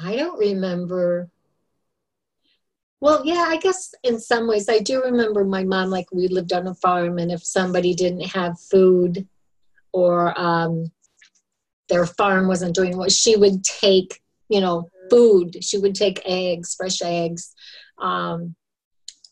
i 0.00 0.16
don't 0.16 0.38
remember 0.38 1.28
well 3.00 3.22
yeah 3.24 3.44
i 3.48 3.56
guess 3.56 3.94
in 4.02 4.18
some 4.18 4.48
ways 4.48 4.68
i 4.68 4.78
do 4.78 5.02
remember 5.02 5.44
my 5.44 5.64
mom 5.64 5.90
like 5.90 6.06
we 6.12 6.28
lived 6.28 6.52
on 6.52 6.66
a 6.66 6.74
farm 6.74 7.18
and 7.18 7.30
if 7.30 7.44
somebody 7.44 7.94
didn't 7.94 8.26
have 8.26 8.58
food 8.60 9.26
or 9.92 10.38
um 10.38 10.90
their 11.88 12.06
farm 12.06 12.48
wasn't 12.48 12.74
doing 12.74 12.96
what 12.96 13.12
she 13.12 13.36
would 13.36 13.64
take 13.64 14.20
you 14.48 14.60
know 14.60 14.88
food. 15.10 15.62
She 15.64 15.78
would 15.78 15.94
take 15.94 16.20
eggs 16.24 16.74
fresh 16.74 17.02
eggs. 17.02 17.54
Um, 17.98 18.54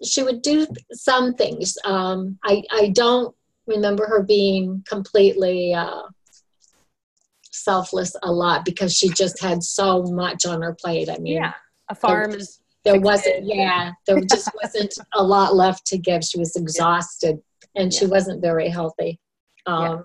she 0.04 0.22
would 0.22 0.42
do 0.42 0.66
some 0.92 1.34
things. 1.34 1.78
Um, 1.84 2.38
I, 2.44 2.62
I 2.70 2.88
don't 2.88 3.34
remember 3.66 4.06
her 4.06 4.22
being 4.22 4.84
completely 4.86 5.74
uh, 5.74 6.02
selfless 7.50 8.14
a 8.22 8.30
lot 8.30 8.64
because 8.64 8.96
she 8.96 9.08
just 9.08 9.40
had 9.40 9.62
so 9.62 10.02
much 10.02 10.44
on 10.44 10.62
her 10.62 10.74
plate. 10.74 11.08
I 11.08 11.18
mean 11.18 11.36
yeah 11.36 11.52
a 11.88 11.94
farm 11.94 12.32
is 12.32 12.60
there 12.86 13.00
wasn't 13.00 13.44
yeah 13.44 13.92
there 14.06 14.20
just 14.20 14.48
wasn't 14.62 14.94
a 15.14 15.22
lot 15.22 15.54
left 15.54 15.86
to 15.86 15.98
give 15.98 16.22
she 16.24 16.38
was 16.38 16.56
exhausted 16.56 17.36
yeah. 17.74 17.82
and 17.82 17.92
yeah. 17.92 17.98
she 17.98 18.06
wasn't 18.06 18.40
very 18.40 18.68
healthy 18.68 19.20
um, 19.66 20.04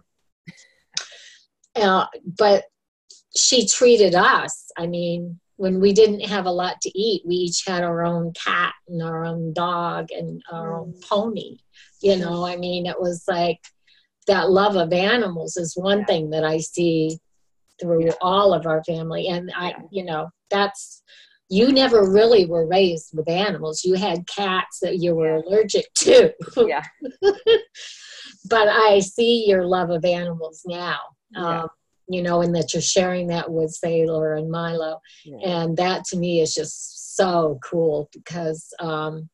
uh, 1.76 2.06
but 2.38 2.65
she 3.36 3.67
treated 3.67 4.15
us. 4.15 4.72
I 4.78 4.88
mean, 4.88 5.39
when 5.58 5.80
we 5.80 5.94
didn't 5.94 6.22
have 6.22 6.46
a 6.46 6.52
lot 6.52 6.82
to 6.82 7.00
eat, 7.00 7.24
we 7.26 7.36
each 7.36 7.63
had 7.65 7.84
our 7.84 8.04
own 8.04 8.34
cat 8.34 8.74
and 8.88 9.02
our 9.02 9.24
own 9.24 9.54
dog 9.54 10.08
and 10.12 10.41
our 10.52 10.80
own 10.80 10.94
mm. 10.94 11.08
pony. 11.08 11.58
You 12.02 12.17
know, 12.17 12.46
I 12.46 12.58
mean, 12.58 12.88
it 12.88 13.00
was 13.00 13.24
like 13.28 13.60
that 14.28 14.50
love 14.50 14.76
of 14.76 14.91
animals 14.91 15.58
is 15.58 15.78
one 15.78 16.00
yeah. 16.00 16.06
thing 16.06 16.30
that 16.32 16.44
I 16.44 16.58
see 16.58 17.17
through 17.80 18.06
yeah. 18.06 18.13
all 18.22 18.54
of 18.54 18.65
our 18.65 18.84
family. 18.84 19.28
And 19.28 19.52
I, 19.56 19.76
you 19.91 20.04
know, 20.04 20.30
that's, 20.50 21.04
you 21.51 21.71
never 21.71 22.09
really 22.09 22.45
were 22.45 22.65
raised 22.65 23.15
with 23.15 23.29
animals. 23.29 23.83
You 23.83 23.95
had 23.95 24.25
cats 24.25 24.79
that 24.81 24.99
you 24.99 25.15
were 25.15 25.35
allergic 25.35 25.93
to. 25.95 26.33
Yeah. 26.57 26.83
but 28.49 28.67
I 28.67 28.99
see 28.99 29.45
your 29.47 29.65
love 29.65 29.89
of 29.89 30.05
animals 30.05 30.63
now 30.65 30.99
yeah. 31.31 31.61
um, 31.61 31.69
you 32.07 32.21
know, 32.21 32.41
and 32.41 32.53
that 32.55 32.73
you're 32.73 32.81
sharing 32.81 33.27
that 33.27 33.49
with 33.49 33.71
Sailor 33.71 34.35
and 34.35 34.51
Milo. 34.51 34.99
Yeah. 35.23 35.37
And 35.63 35.77
that 35.77 36.03
to 36.05 36.17
me 36.17 36.41
is 36.41 36.53
just 36.53 37.15
so 37.15 37.59
cool 37.63 38.09
because, 38.13 38.67
um, 38.79 39.29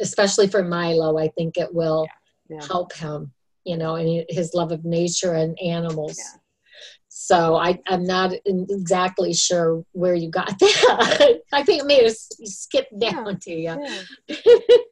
especially 0.00 0.48
for 0.48 0.62
Milo, 0.62 1.18
I 1.18 1.28
think 1.28 1.56
it 1.56 1.74
will 1.74 2.06
yeah. 2.48 2.64
help 2.66 2.94
him, 2.94 3.32
you 3.64 3.76
know, 3.76 3.96
and 3.96 4.24
his 4.28 4.54
love 4.54 4.72
of 4.72 4.84
nature 4.84 5.34
and 5.34 5.58
animals. 5.60 6.18
So 7.26 7.56
I, 7.56 7.80
I'm 7.88 8.04
not 8.04 8.34
exactly 8.44 9.34
sure 9.34 9.84
where 9.90 10.14
you 10.14 10.30
got 10.30 10.56
that. 10.60 11.40
I 11.52 11.64
think 11.64 11.82
it 11.82 11.86
may 11.86 12.04
have 12.04 12.14
skipped 12.14 12.96
down 13.00 13.40
to 13.40 13.52
you. 13.52 13.84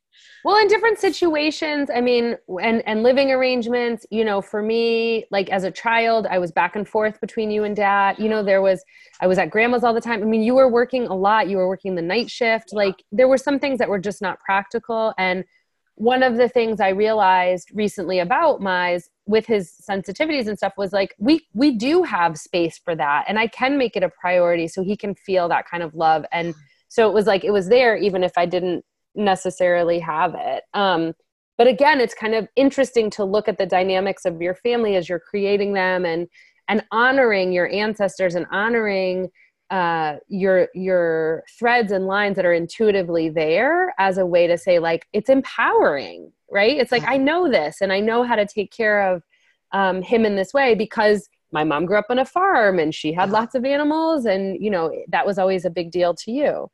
well 0.44 0.58
in 0.58 0.68
different 0.68 0.98
situations 0.98 1.88
i 1.94 2.00
mean 2.02 2.36
and 2.62 2.82
and 2.86 3.02
living 3.02 3.30
arrangements 3.30 4.04
you 4.10 4.22
know 4.22 4.42
for 4.42 4.60
me 4.60 5.24
like 5.30 5.48
as 5.48 5.64
a 5.64 5.70
child 5.70 6.26
i 6.26 6.38
was 6.38 6.52
back 6.52 6.76
and 6.76 6.86
forth 6.86 7.18
between 7.20 7.50
you 7.50 7.64
and 7.64 7.76
dad. 7.76 8.16
You 8.18 8.28
know 8.28 8.42
there 8.42 8.60
was 8.60 8.84
i 9.20 9.26
was 9.26 9.38
at 9.38 9.48
grandma's 9.50 9.84
all 9.84 9.94
the 9.94 10.00
time. 10.02 10.20
I 10.22 10.26
mean 10.26 10.42
you 10.42 10.54
were 10.54 10.68
working 10.68 11.06
a 11.06 11.14
lot. 11.14 11.48
You 11.48 11.56
were 11.56 11.68
working 11.68 11.94
the 11.94 12.02
night 12.02 12.30
shift. 12.30 12.74
Like 12.74 13.02
there 13.10 13.28
were 13.28 13.38
some 13.38 13.58
things 13.58 13.78
that 13.78 13.88
were 13.88 13.98
just 13.98 14.20
not 14.20 14.38
practical. 14.40 15.14
And 15.16 15.44
one 15.96 16.22
of 16.22 16.36
the 16.36 16.48
things 16.48 16.80
i 16.80 16.88
realized 16.88 17.70
recently 17.74 18.18
about 18.18 18.60
my 18.60 18.98
with 19.26 19.46
his 19.46 19.72
sensitivities 19.88 20.48
and 20.48 20.58
stuff 20.58 20.72
was 20.76 20.92
like 20.92 21.14
we 21.18 21.46
we 21.54 21.70
do 21.70 22.02
have 22.02 22.36
space 22.36 22.78
for 22.78 22.94
that 22.96 23.24
and 23.28 23.38
i 23.38 23.46
can 23.46 23.78
make 23.78 23.96
it 23.96 24.02
a 24.02 24.08
priority 24.08 24.66
so 24.66 24.82
he 24.82 24.96
can 24.96 25.14
feel 25.14 25.48
that 25.48 25.68
kind 25.68 25.82
of 25.82 25.94
love 25.94 26.24
and 26.32 26.54
so 26.88 27.08
it 27.08 27.14
was 27.14 27.26
like 27.26 27.44
it 27.44 27.52
was 27.52 27.68
there 27.68 27.96
even 27.96 28.24
if 28.24 28.32
i 28.36 28.44
didn't 28.44 28.84
necessarily 29.14 29.98
have 30.00 30.34
it. 30.36 30.64
Um, 30.74 31.14
but 31.56 31.66
again, 31.66 32.00
it's 32.00 32.14
kind 32.14 32.34
of 32.34 32.48
interesting 32.56 33.10
to 33.10 33.24
look 33.24 33.48
at 33.48 33.58
the 33.58 33.66
dynamics 33.66 34.24
of 34.24 34.42
your 34.42 34.54
family 34.54 34.96
as 34.96 35.08
you're 35.08 35.20
creating 35.20 35.74
them 35.74 36.04
and 36.04 36.28
and 36.66 36.82
honoring 36.90 37.52
your 37.52 37.68
ancestors 37.70 38.34
and 38.34 38.46
honoring 38.50 39.28
uh, 39.70 40.16
your 40.28 40.68
your 40.74 41.44
threads 41.58 41.92
and 41.92 42.06
lines 42.06 42.36
that 42.36 42.44
are 42.44 42.52
intuitively 42.52 43.28
there 43.28 43.94
as 43.98 44.18
a 44.18 44.26
way 44.26 44.46
to 44.46 44.58
say 44.58 44.78
like 44.78 45.06
it's 45.12 45.30
empowering, 45.30 46.32
right? 46.50 46.76
It's 46.76 46.92
like 46.92 47.04
I 47.06 47.16
know 47.16 47.50
this 47.50 47.80
and 47.80 47.92
I 47.92 48.00
know 48.00 48.22
how 48.22 48.36
to 48.36 48.46
take 48.46 48.70
care 48.70 49.12
of 49.12 49.22
um, 49.72 50.02
him 50.02 50.24
in 50.24 50.36
this 50.36 50.52
way 50.52 50.74
because 50.74 51.28
my 51.52 51.64
mom 51.64 51.86
grew 51.86 51.96
up 51.96 52.06
on 52.10 52.18
a 52.18 52.24
farm 52.24 52.78
and 52.78 52.94
she 52.94 53.12
had 53.12 53.30
lots 53.30 53.54
of 53.54 53.64
animals 53.64 54.26
and 54.26 54.62
you 54.62 54.70
know 54.70 54.92
that 55.08 55.26
was 55.26 55.38
always 55.38 55.64
a 55.64 55.70
big 55.70 55.90
deal 55.90 56.14
to 56.14 56.32
you 56.32 56.68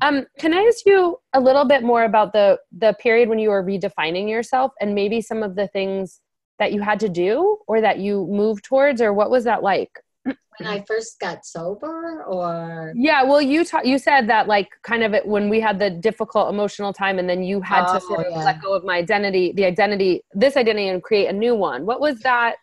um, 0.00 0.26
can 0.38 0.54
I 0.54 0.62
ask 0.62 0.86
you 0.86 1.18
a 1.34 1.40
little 1.40 1.64
bit 1.64 1.82
more 1.82 2.04
about 2.04 2.32
the 2.32 2.58
the 2.76 2.94
period 2.94 3.28
when 3.28 3.38
you 3.38 3.50
were 3.50 3.62
redefining 3.62 4.28
yourself 4.28 4.72
and 4.80 4.94
maybe 4.94 5.20
some 5.20 5.42
of 5.42 5.54
the 5.54 5.68
things 5.68 6.20
that 6.58 6.72
you 6.72 6.80
had 6.80 7.00
to 7.00 7.08
do 7.08 7.58
or 7.66 7.80
that 7.80 7.98
you 7.98 8.26
moved 8.28 8.64
towards 8.64 9.02
or 9.02 9.12
what 9.12 9.30
was 9.30 9.44
that 9.44 9.62
like? 9.62 10.00
When 10.24 10.68
I 10.68 10.84
first 10.86 11.18
got 11.18 11.44
sober 11.46 12.22
or 12.24 12.92
Yeah, 12.94 13.22
well 13.22 13.40
you 13.40 13.64
ta- 13.64 13.82
you 13.84 13.98
said 13.98 14.28
that 14.28 14.48
like 14.48 14.68
kind 14.82 15.02
of 15.02 15.14
it 15.14 15.26
when 15.26 15.48
we 15.48 15.60
had 15.60 15.78
the 15.78 15.90
difficult 15.90 16.50
emotional 16.50 16.92
time 16.92 17.18
and 17.18 17.28
then 17.28 17.42
you 17.42 17.60
had 17.60 17.84
oh, 17.88 17.94
to 17.94 18.00
sort 18.00 18.26
of 18.26 18.32
yeah. 18.32 18.44
let 18.44 18.62
go 18.62 18.74
of 18.74 18.84
my 18.84 18.96
identity, 18.98 19.52
the 19.52 19.64
identity, 19.64 20.22
this 20.34 20.56
identity 20.56 20.88
and 20.88 21.02
create 21.02 21.28
a 21.28 21.32
new 21.32 21.54
one. 21.54 21.86
What 21.86 22.00
was 22.00 22.20
that 22.20 22.56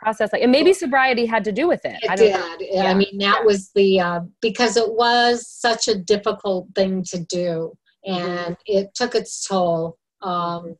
process 0.00 0.32
like 0.32 0.42
and 0.42 0.50
maybe 0.50 0.72
sobriety 0.72 1.26
had 1.26 1.44
to 1.44 1.52
do 1.52 1.68
with 1.68 1.84
it, 1.84 1.98
it 2.02 2.16
did 2.16 2.34
yeah. 2.72 2.84
i 2.84 2.94
mean 2.94 3.18
that 3.18 3.38
yeah. 3.40 3.44
was 3.44 3.70
the 3.74 4.00
uh, 4.00 4.20
because 4.40 4.76
it 4.76 4.94
was 4.94 5.46
such 5.46 5.88
a 5.88 5.94
difficult 5.94 6.66
thing 6.74 7.04
to 7.04 7.18
do 7.26 7.72
and 8.04 8.56
mm-hmm. 8.56 8.78
it 8.78 8.94
took 8.94 9.14
its 9.14 9.46
toll 9.46 9.98
um, 10.22 10.74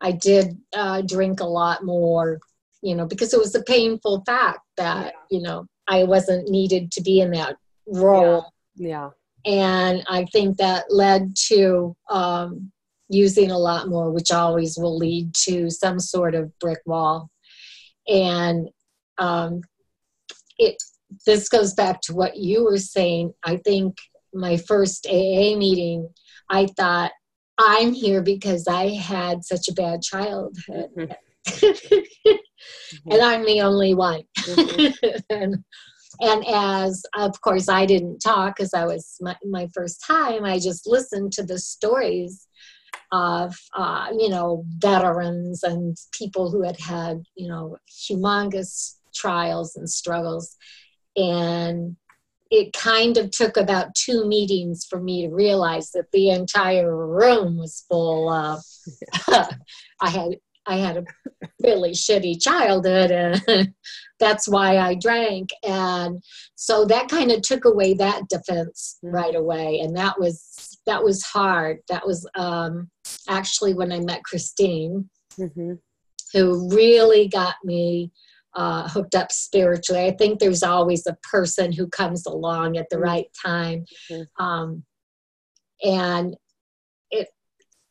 i 0.00 0.10
did 0.10 0.58
uh, 0.74 1.00
drink 1.02 1.40
a 1.40 1.44
lot 1.44 1.84
more 1.84 2.40
you 2.82 2.94
know 2.94 3.06
because 3.06 3.32
it 3.32 3.38
was 3.38 3.54
a 3.54 3.62
painful 3.62 4.22
fact 4.26 4.58
that 4.76 5.06
yeah. 5.06 5.36
you 5.36 5.42
know 5.42 5.66
i 5.88 6.04
wasn't 6.04 6.48
needed 6.48 6.90
to 6.92 7.02
be 7.02 7.20
in 7.20 7.30
that 7.30 7.56
role. 7.86 8.46
Yeah, 8.76 9.10
and 9.44 10.02
i 10.08 10.24
think 10.32 10.56
that 10.56 10.86
led 10.90 11.34
to 11.48 11.94
um, 12.10 12.70
using 13.08 13.50
a 13.50 13.58
lot 13.58 13.88
more 13.88 14.10
which 14.10 14.32
always 14.32 14.76
will 14.76 14.96
lead 14.96 15.34
to 15.34 15.70
some 15.70 16.00
sort 16.00 16.34
of 16.34 16.58
brick 16.58 16.80
wall. 16.86 17.30
And 18.08 18.68
um, 19.18 19.62
it 20.58 20.82
this 21.26 21.48
goes 21.48 21.74
back 21.74 22.00
to 22.02 22.14
what 22.14 22.36
you 22.36 22.64
were 22.64 22.78
saying. 22.78 23.34
I 23.44 23.58
think 23.58 23.96
my 24.34 24.56
first 24.56 25.06
aa 25.06 25.56
meeting 25.56 26.08
i 26.50 26.66
thought 26.76 27.12
i'm 27.58 27.92
here 27.92 28.22
because 28.22 28.66
i 28.68 28.88
had 28.88 29.44
such 29.44 29.68
a 29.68 29.72
bad 29.72 30.02
childhood. 30.02 30.90
mm-hmm. 30.96 32.30
and 33.10 33.22
i'm 33.22 33.44
the 33.44 33.60
only 33.60 33.94
one. 33.94 34.22
Mm-hmm. 34.38 35.16
and, 35.30 35.64
and 36.20 36.44
as 36.46 37.04
of 37.16 37.40
course 37.40 37.68
i 37.68 37.84
didn't 37.86 38.20
talk 38.20 38.56
because 38.56 38.74
i 38.74 38.84
was 38.84 39.16
my, 39.20 39.36
my 39.44 39.68
first 39.74 40.04
time 40.06 40.44
i 40.44 40.58
just 40.58 40.86
listened 40.86 41.32
to 41.32 41.42
the 41.42 41.58
stories 41.58 42.46
of 43.12 43.54
uh, 43.76 44.08
you 44.18 44.28
know 44.28 44.64
veterans 44.78 45.62
and 45.62 45.96
people 46.12 46.50
who 46.50 46.62
had 46.62 46.78
had 46.78 47.22
you 47.36 47.48
know 47.48 47.76
humongous 47.88 48.96
trials 49.14 49.76
and 49.76 49.88
struggles. 49.88 50.56
And 51.16 51.96
it 52.50 52.72
kind 52.72 53.16
of 53.16 53.30
took 53.30 53.56
about 53.56 53.94
two 53.94 54.26
meetings 54.26 54.84
for 54.88 55.00
me 55.00 55.26
to 55.26 55.34
realize 55.34 55.92
that 55.92 56.10
the 56.12 56.30
entire 56.30 56.94
room 57.06 57.56
was 57.56 57.84
full 57.88 58.28
of 58.30 58.62
i 60.00 60.10
had 60.10 60.36
i 60.66 60.76
had 60.76 60.96
a 60.96 61.04
really 61.62 61.92
shitty 61.92 62.40
childhood 62.40 63.10
and 63.10 63.74
that's 64.20 64.48
why 64.48 64.78
i 64.78 64.94
drank 64.94 65.50
and 65.66 66.22
so 66.54 66.84
that 66.84 67.08
kind 67.08 67.30
of 67.30 67.42
took 67.42 67.64
away 67.64 67.94
that 67.94 68.28
defense 68.28 68.98
mm-hmm. 69.04 69.14
right 69.14 69.34
away 69.34 69.80
and 69.80 69.96
that 69.96 70.18
was 70.18 70.78
that 70.86 71.02
was 71.02 71.22
hard 71.24 71.78
that 71.88 72.06
was 72.06 72.28
um 72.36 72.88
actually 73.28 73.74
when 73.74 73.92
I 73.92 74.00
met 74.00 74.24
Christine, 74.24 75.08
mm-hmm. 75.38 75.74
who 76.32 76.74
really 76.74 77.28
got 77.28 77.56
me 77.64 78.10
uh, 78.56 78.88
hooked 78.88 79.14
up 79.14 79.32
spiritually. 79.32 80.04
I 80.04 80.12
think 80.12 80.38
there's 80.38 80.62
always 80.62 81.06
a 81.06 81.16
person 81.28 81.72
who 81.72 81.88
comes 81.88 82.24
along 82.26 82.76
at 82.76 82.86
the 82.90 82.96
mm-hmm. 82.96 83.04
right 83.04 83.26
time. 83.44 83.84
Mm-hmm. 84.10 84.44
Um, 84.44 84.84
and 85.82 86.36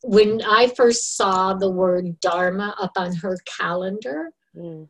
when 0.03 0.41
I 0.41 0.67
first 0.67 1.15
saw 1.15 1.53
the 1.53 1.71
word 1.71 2.19
Dharma 2.19 2.75
up 2.79 2.91
on 2.97 3.15
her 3.15 3.37
calendar, 3.57 4.31
mm. 4.55 4.87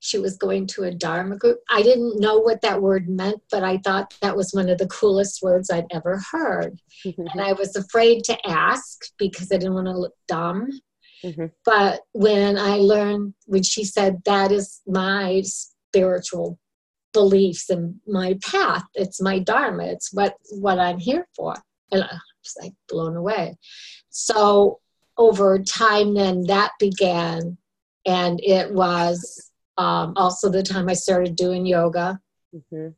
she 0.00 0.18
was 0.18 0.36
going 0.36 0.66
to 0.68 0.82
a 0.82 0.90
Dharma 0.90 1.36
group. 1.36 1.60
I 1.70 1.82
didn't 1.82 2.20
know 2.20 2.38
what 2.38 2.62
that 2.62 2.82
word 2.82 3.08
meant, 3.08 3.40
but 3.50 3.62
I 3.62 3.78
thought 3.78 4.14
that 4.20 4.36
was 4.36 4.52
one 4.52 4.68
of 4.68 4.78
the 4.78 4.88
coolest 4.88 5.40
words 5.40 5.70
I'd 5.70 5.86
ever 5.92 6.20
heard. 6.32 6.80
and 7.04 7.40
I 7.40 7.52
was 7.52 7.76
afraid 7.76 8.24
to 8.24 8.46
ask 8.46 9.04
because 9.18 9.52
I 9.52 9.56
didn't 9.56 9.74
want 9.74 9.86
to 9.86 9.96
look 9.96 10.14
dumb. 10.26 10.68
Mm-hmm. 11.24 11.46
But 11.64 12.00
when 12.12 12.58
I 12.58 12.76
learned, 12.76 13.34
when 13.46 13.62
she 13.62 13.84
said, 13.84 14.22
that 14.24 14.50
is 14.50 14.82
my 14.86 15.42
spiritual 15.44 16.58
beliefs 17.12 17.70
and 17.70 17.94
my 18.06 18.36
path, 18.42 18.84
it's 18.94 19.22
my 19.22 19.38
dharma, 19.38 19.84
it's 19.84 20.12
what, 20.12 20.34
what 20.50 20.80
I'm 20.80 20.98
here 20.98 21.26
for. 21.36 21.54
And 21.92 22.02
I 22.02 22.18
was 22.46 22.56
like 22.62 22.74
blown 22.88 23.16
away. 23.16 23.56
So 24.10 24.80
over 25.18 25.58
time, 25.58 26.14
then 26.14 26.44
that 26.44 26.72
began. 26.78 27.56
And 28.06 28.40
it 28.42 28.72
was 28.72 29.50
um, 29.78 30.14
also 30.16 30.48
the 30.48 30.62
time 30.62 30.88
I 30.88 30.94
started 30.94 31.36
doing 31.36 31.66
yoga. 31.66 32.20
Mm-hmm. 32.54 32.88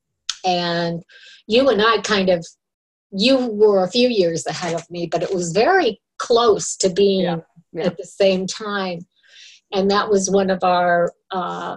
And 0.45 1.03
you 1.47 1.69
and 1.69 1.83
I 1.83 1.99
kind 1.99 2.29
of, 2.29 2.47
you 3.11 3.47
were 3.47 3.85
a 3.85 3.91
few 3.91 4.09
years 4.09 4.47
ahead 4.47 4.75
of 4.75 4.89
me, 4.91 5.07
but 5.07 5.23
it 5.23 5.35
was 5.35 5.53
very 5.53 6.01
close 6.19 6.77
to 6.77 6.91
being 6.91 7.23
yeah 7.23 7.39
yeah. 7.73 7.87
at 7.87 7.97
the 7.97 8.05
same 8.05 8.47
time. 8.47 9.01
And 9.73 9.91
that 9.91 10.09
was 10.09 10.31
one 10.31 10.51
of 10.51 10.65
our 10.65 11.13
uh, 11.31 11.77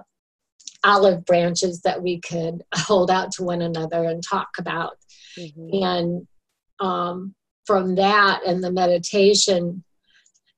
olive 0.84 1.26
branches 1.26 1.82
that 1.82 2.02
we 2.02 2.20
could 2.20 2.64
hold 2.74 3.12
out 3.12 3.32
to 3.34 3.44
one 3.44 3.62
another 3.62 4.04
and 4.04 4.24
talk 4.24 4.50
about. 4.60 4.98
Mm-hmm. 5.38 5.84
And 5.84 6.28
um, 6.80 7.36
from 7.72 7.96
that 7.96 8.42
and 8.46 8.62
the 8.62 8.70
meditation, 8.70 9.82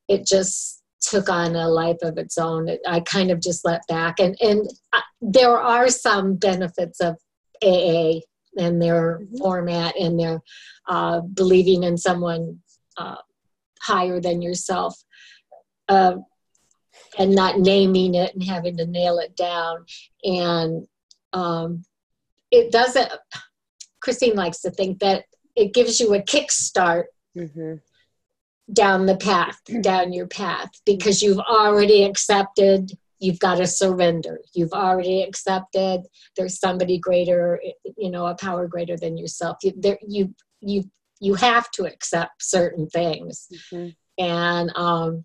it 0.08 0.26
just 0.26 0.82
took 1.00 1.30
on 1.30 1.56
a 1.56 1.70
life 1.70 2.00
of 2.02 2.18
its 2.18 2.40
own. 2.40 2.68
I 2.88 3.02
kind 3.02 3.30
of 3.30 3.40
just 3.40 3.64
let 3.64 3.86
back. 3.88 4.20
And, 4.20 4.36
and 4.42 4.68
uh, 4.94 5.02
there 5.22 5.56
are 5.56 5.90
some 5.90 6.38
benefits 6.38 7.00
of 7.02 7.18
AA 7.64 8.22
and 8.58 8.82
their 8.82 9.22
format 9.38 9.96
and 9.96 10.20
their 10.20 10.42
uh, 10.90 11.22
believing 11.22 11.84
in 11.84 12.00
someone 12.00 12.60
uh, 12.98 13.18
higher 13.80 14.20
than 14.20 14.42
yourself 14.42 14.96
uh, 15.90 16.16
and 17.20 17.36
not 17.36 17.60
naming 17.60 18.16
it 18.16 18.34
and 18.34 18.44
having 18.44 18.76
to 18.78 18.88
nail 18.88 19.20
it 19.20 19.36
down. 19.36 19.86
And 20.24 20.88
um, 21.32 21.84
it 22.50 22.72
doesn't, 22.72 23.12
Christine 24.00 24.36
likes 24.36 24.62
to 24.62 24.72
think 24.72 24.98
that 25.02 25.26
it 25.56 25.74
gives 25.74 26.00
you 26.00 26.14
a 26.14 26.22
kickstart 26.22 27.06
mm-hmm. 27.38 27.76
down 28.72 29.06
the 29.06 29.18
path, 29.18 29.60
down 29.82 30.14
your 30.14 30.28
path, 30.28 30.70
because 30.86 31.22
you've 31.22 31.40
already 31.40 32.04
accepted 32.04 32.92
you've 33.20 33.40
got 33.40 33.56
to 33.56 33.66
surrender 33.66 34.40
you've 34.54 34.74
already 34.74 35.24
accepted 35.24 36.02
there's 36.36 36.60
somebody 36.60 37.00
greater 37.00 37.58
you 37.96 38.12
know 38.12 38.26
a 38.26 38.36
power 38.36 38.68
greater 38.68 38.98
than 38.98 39.16
yourself 39.16 39.56
you 39.64 39.72
there 39.78 39.98
you 40.06 40.36
you 40.60 40.84
you 41.22 41.34
have 41.34 41.72
to 41.72 41.86
accept 41.86 42.44
certain 42.44 42.86
things 42.90 43.48
mm-hmm. 43.72 43.90
and 44.22 44.76
um 44.76 45.24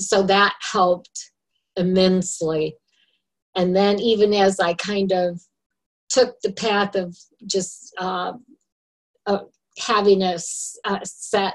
so 0.00 0.22
that 0.22 0.54
helped 0.60 1.30
immensely. 1.76 2.76
And 3.56 3.74
then, 3.74 3.98
even 3.98 4.32
as 4.32 4.60
I 4.60 4.74
kind 4.74 5.12
of 5.12 5.40
took 6.08 6.40
the 6.42 6.52
path 6.52 6.94
of 6.94 7.16
just 7.46 7.92
uh, 7.98 8.32
uh, 9.30 9.44
having 9.78 10.22
a, 10.22 10.38
a, 10.84 11.00
set 11.04 11.54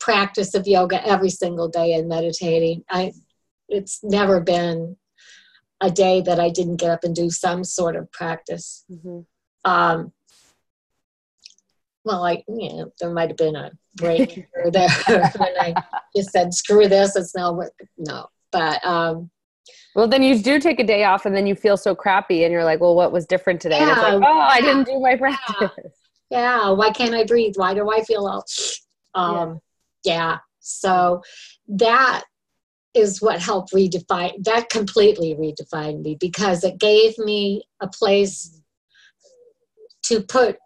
practice 0.00 0.54
of 0.54 0.66
yoga 0.66 1.04
every 1.06 1.30
single 1.30 1.68
day 1.68 1.92
and 1.92 2.08
meditating, 2.08 2.84
I 2.88 3.12
it's 3.68 4.00
never 4.02 4.40
been 4.40 4.96
a 5.80 5.90
day 5.90 6.20
that 6.22 6.40
I 6.40 6.50
didn't 6.50 6.76
get 6.76 6.90
up 6.90 7.04
and 7.04 7.14
do 7.14 7.30
some 7.30 7.64
sort 7.64 7.96
of 7.96 8.10
practice. 8.10 8.84
Mm-hmm. 8.90 9.20
Um, 9.70 10.12
well, 12.04 12.24
I, 12.24 12.42
you 12.48 12.68
know, 12.72 12.92
there 13.00 13.12
might 13.12 13.28
have 13.28 13.36
been 13.36 13.56
a 13.56 13.70
break 13.96 14.46
there 14.72 14.88
when 15.36 15.54
I 15.60 15.74
just 16.16 16.30
said, 16.30 16.54
screw 16.54 16.88
this, 16.88 17.14
it's 17.14 17.34
no, 17.34 17.68
no. 17.98 18.26
But, 18.50 18.84
um, 18.84 19.30
well, 19.94 20.08
then 20.08 20.22
you 20.22 20.38
do 20.38 20.58
take 20.58 20.80
a 20.80 20.84
day 20.84 21.04
off 21.04 21.26
and 21.26 21.36
then 21.36 21.46
you 21.46 21.54
feel 21.54 21.76
so 21.76 21.94
crappy 21.94 22.44
and 22.44 22.52
you're 22.52 22.64
like, 22.64 22.80
well, 22.80 22.94
what 22.94 23.12
was 23.12 23.26
different 23.26 23.60
today? 23.60 23.78
Yeah, 23.78 24.14
like, 24.14 24.22
oh, 24.26 24.38
I 24.38 24.60
didn't 24.60 24.84
do 24.84 24.98
my 25.00 25.16
practice. 25.16 25.70
Yeah. 26.30 26.70
Why 26.70 26.90
can't 26.90 27.14
I 27.14 27.24
breathe? 27.24 27.54
Why 27.56 27.74
do 27.74 27.90
I 27.90 28.02
feel 28.02 28.26
all, 28.26 28.44
um, 29.14 29.60
yeah. 30.04 30.14
yeah. 30.14 30.38
So 30.60 31.22
that 31.68 32.24
is 32.94 33.22
what 33.22 33.40
helped 33.40 33.72
redefine, 33.72 34.42
that 34.44 34.70
completely 34.70 35.34
redefined 35.34 36.02
me 36.02 36.16
because 36.18 36.64
it 36.64 36.78
gave 36.78 37.16
me 37.18 37.62
a 37.80 37.88
place 37.88 38.60
to 40.04 40.20
put 40.22 40.56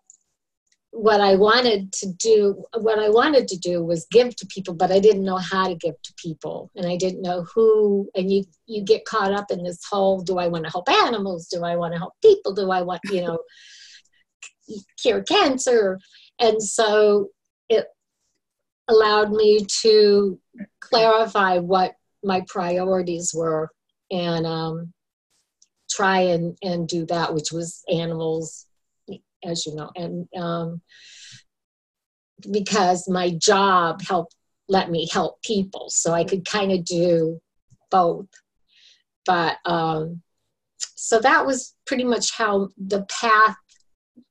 what 0.92 1.22
I 1.22 1.36
wanted 1.36 1.90
to 1.94 2.12
do, 2.12 2.64
what 2.74 2.98
I 2.98 3.08
wanted 3.08 3.48
to 3.48 3.58
do 3.58 3.82
was 3.82 4.06
give 4.10 4.36
to 4.36 4.46
people, 4.46 4.74
but 4.74 4.92
I 4.92 4.98
didn't 4.98 5.24
know 5.24 5.38
how 5.38 5.68
to 5.68 5.74
give 5.74 5.94
to 6.02 6.14
people, 6.18 6.70
and 6.76 6.86
I 6.86 6.96
didn't 6.96 7.22
know 7.22 7.46
who. 7.54 8.10
And 8.14 8.30
you 8.30 8.44
you 8.66 8.84
get 8.84 9.06
caught 9.06 9.32
up 9.32 9.50
in 9.50 9.62
this 9.62 9.80
whole: 9.90 10.20
Do 10.20 10.38
I 10.38 10.48
want 10.48 10.66
to 10.66 10.70
help 10.70 10.90
animals? 10.90 11.48
Do 11.48 11.64
I 11.64 11.76
want 11.76 11.94
to 11.94 11.98
help 11.98 12.12
people? 12.22 12.52
Do 12.52 12.70
I 12.70 12.82
want 12.82 13.00
you 13.10 13.22
know 13.22 13.38
cure 15.00 15.22
cancer? 15.22 15.98
And 16.38 16.62
so 16.62 17.28
it 17.68 17.86
allowed 18.88 19.32
me 19.32 19.66
to 19.82 20.38
clarify 20.80 21.58
what 21.58 21.94
my 22.24 22.44
priorities 22.48 23.32
were 23.34 23.70
and 24.10 24.46
um, 24.46 24.92
try 25.90 26.20
and 26.20 26.56
and 26.62 26.88
do 26.88 27.06
that, 27.06 27.34
which 27.34 27.52
was 27.52 27.82
animals 27.90 28.66
as 29.44 29.66
you 29.66 29.74
know, 29.74 29.90
and 29.96 30.28
um, 30.36 30.80
because 32.50 33.08
my 33.08 33.30
job 33.30 34.02
helped 34.02 34.34
let 34.68 34.90
me 34.90 35.08
help 35.10 35.42
people, 35.42 35.90
so 35.90 36.12
I 36.12 36.24
could 36.24 36.44
kind 36.44 36.72
of 36.72 36.84
do 36.84 37.40
both. 37.90 38.26
But 39.26 39.56
um, 39.64 40.22
so 40.78 41.20
that 41.20 41.46
was 41.46 41.74
pretty 41.86 42.04
much 42.04 42.36
how 42.36 42.68
the 42.76 43.02
path 43.04 43.56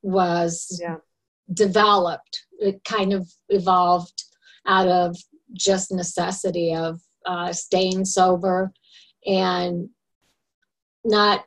was 0.02 0.80
yeah. 0.82 0.98
developed. 1.54 2.46
It 2.60 2.84
kind 2.84 3.14
of 3.14 3.30
evolved 3.50 4.24
out 4.68 4.88
of 4.88 5.18
just 5.54 5.92
necessity 5.92 6.74
of 6.76 7.02
uh, 7.26 7.54
staying 7.54 8.06
sober 8.06 8.72
and 9.26 9.90
not 11.04 11.46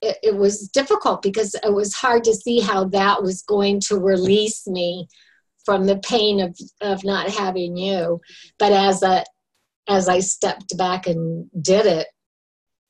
it, 0.00 0.18
it 0.22 0.36
was 0.36 0.68
difficult 0.68 1.22
because 1.22 1.54
it 1.54 1.72
was 1.72 1.94
hard 1.94 2.24
to 2.24 2.34
see 2.34 2.60
how 2.60 2.84
that 2.84 3.22
was 3.22 3.42
going 3.42 3.80
to 3.80 3.98
release 3.98 4.66
me 4.66 5.08
from 5.64 5.86
the 5.86 5.98
pain 5.98 6.40
of, 6.40 6.58
of 6.80 7.04
not 7.04 7.30
having 7.30 7.76
you. 7.76 8.20
But 8.58 8.72
as 8.72 9.02
a 9.02 9.24
as 9.88 10.08
I 10.08 10.20
stepped 10.20 10.76
back 10.76 11.06
and 11.06 11.48
did 11.60 11.86
it, 11.86 12.06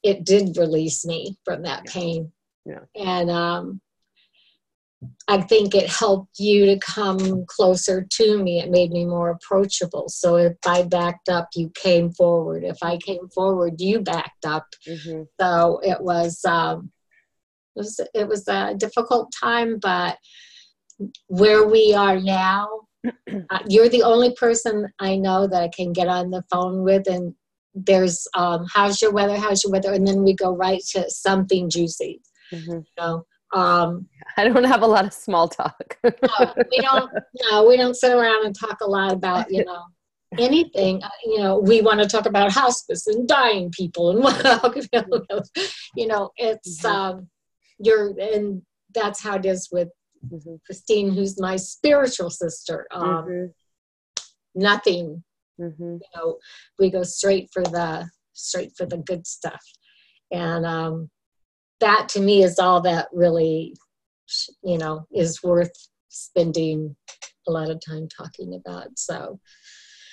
it 0.02 0.24
did 0.24 0.56
release 0.56 1.06
me 1.06 1.36
from 1.44 1.62
that 1.62 1.86
pain. 1.86 2.32
Yeah. 2.66 2.80
And 2.94 3.30
um, 3.30 3.80
I 5.28 5.40
think 5.40 5.74
it 5.74 5.88
helped 5.88 6.38
you 6.38 6.66
to 6.66 6.78
come 6.78 7.44
closer 7.46 8.06
to 8.08 8.42
me. 8.42 8.60
It 8.60 8.70
made 8.70 8.90
me 8.90 9.04
more 9.04 9.30
approachable. 9.30 10.08
So 10.08 10.36
if 10.36 10.56
I 10.66 10.82
backed 10.82 11.28
up, 11.28 11.48
you 11.54 11.70
came 11.74 12.12
forward. 12.12 12.64
If 12.64 12.78
I 12.82 12.98
came 12.98 13.28
forward, 13.34 13.80
you 13.80 14.00
backed 14.00 14.44
up. 14.44 14.66
Mm-hmm. 14.86 15.22
So 15.40 15.80
it 15.82 16.00
was 16.00 16.44
um, 16.44 16.90
it 17.76 17.80
was, 17.80 18.00
it 18.14 18.28
was 18.28 18.48
a 18.48 18.74
difficult 18.74 19.32
time, 19.38 19.78
but 19.78 20.18
where 21.28 21.66
we 21.66 21.94
are 21.94 22.20
now, 22.20 22.68
uh, 23.04 23.58
you're 23.68 23.88
the 23.88 24.02
only 24.02 24.34
person 24.34 24.88
I 24.98 25.16
know 25.16 25.46
that 25.46 25.62
I 25.62 25.68
can 25.68 25.92
get 25.92 26.08
on 26.08 26.30
the 26.30 26.44
phone 26.50 26.84
with, 26.84 27.08
and 27.08 27.34
there's 27.74 28.28
um, 28.36 28.66
how's 28.72 29.00
your 29.00 29.12
weather, 29.12 29.36
how's 29.36 29.64
your 29.64 29.72
weather, 29.72 29.92
and 29.92 30.06
then 30.06 30.22
we 30.22 30.34
go 30.34 30.54
right 30.54 30.82
to 30.90 31.10
something 31.10 31.70
juicy. 31.70 32.20
Mm-hmm. 32.52 32.80
Know, 32.98 33.24
um, 33.52 34.08
I 34.36 34.48
don't 34.48 34.64
have 34.64 34.82
a 34.82 34.86
lot 34.86 35.04
of 35.04 35.12
small 35.12 35.48
talk. 35.48 35.98
no, 36.04 36.54
we 36.70 36.78
don't. 36.78 37.10
No, 37.50 37.66
we 37.66 37.76
don't 37.76 37.94
sit 37.94 38.12
around 38.12 38.46
and 38.46 38.58
talk 38.58 38.80
a 38.80 38.88
lot 38.88 39.12
about 39.12 39.50
you 39.50 39.64
know 39.64 39.82
anything. 40.38 41.02
Uh, 41.02 41.08
you 41.24 41.38
know, 41.38 41.58
we 41.58 41.80
want 41.80 42.00
to 42.00 42.08
talk 42.08 42.26
about 42.26 42.52
hospice 42.52 43.06
and 43.06 43.28
dying 43.28 43.70
people 43.70 44.10
and 44.10 44.20
what 44.22 44.80
you 45.96 46.06
know. 46.06 46.30
It's 46.36 46.82
mm-hmm. 46.82 46.86
um, 46.86 47.28
you're 47.78 48.18
and 48.18 48.62
that's 48.94 49.22
how 49.22 49.36
it 49.36 49.46
is 49.46 49.68
with 49.72 49.88
mm-hmm. 50.26 50.54
Christine, 50.66 51.12
who's 51.12 51.40
my 51.40 51.56
spiritual 51.56 52.30
sister. 52.30 52.86
Um, 52.90 53.04
mm-hmm. 53.04 53.46
Nothing, 54.54 55.24
mm-hmm. 55.60 55.82
you 55.82 56.00
know, 56.14 56.38
we 56.78 56.90
go 56.90 57.02
straight 57.02 57.48
for 57.52 57.62
the 57.62 58.08
straight 58.32 58.72
for 58.76 58.86
the 58.86 58.98
good 58.98 59.26
stuff, 59.26 59.62
and 60.30 60.64
um, 60.66 61.10
that 61.82 62.08
to 62.10 62.20
me 62.20 62.42
is 62.42 62.58
all 62.58 62.80
that 62.80 63.08
really, 63.12 63.76
you 64.62 64.78
know, 64.78 65.06
is 65.12 65.42
worth 65.42 65.72
spending 66.08 66.96
a 67.46 67.50
lot 67.50 67.70
of 67.70 67.80
time 67.86 68.08
talking 68.08 68.54
about. 68.54 68.88
So, 68.96 69.38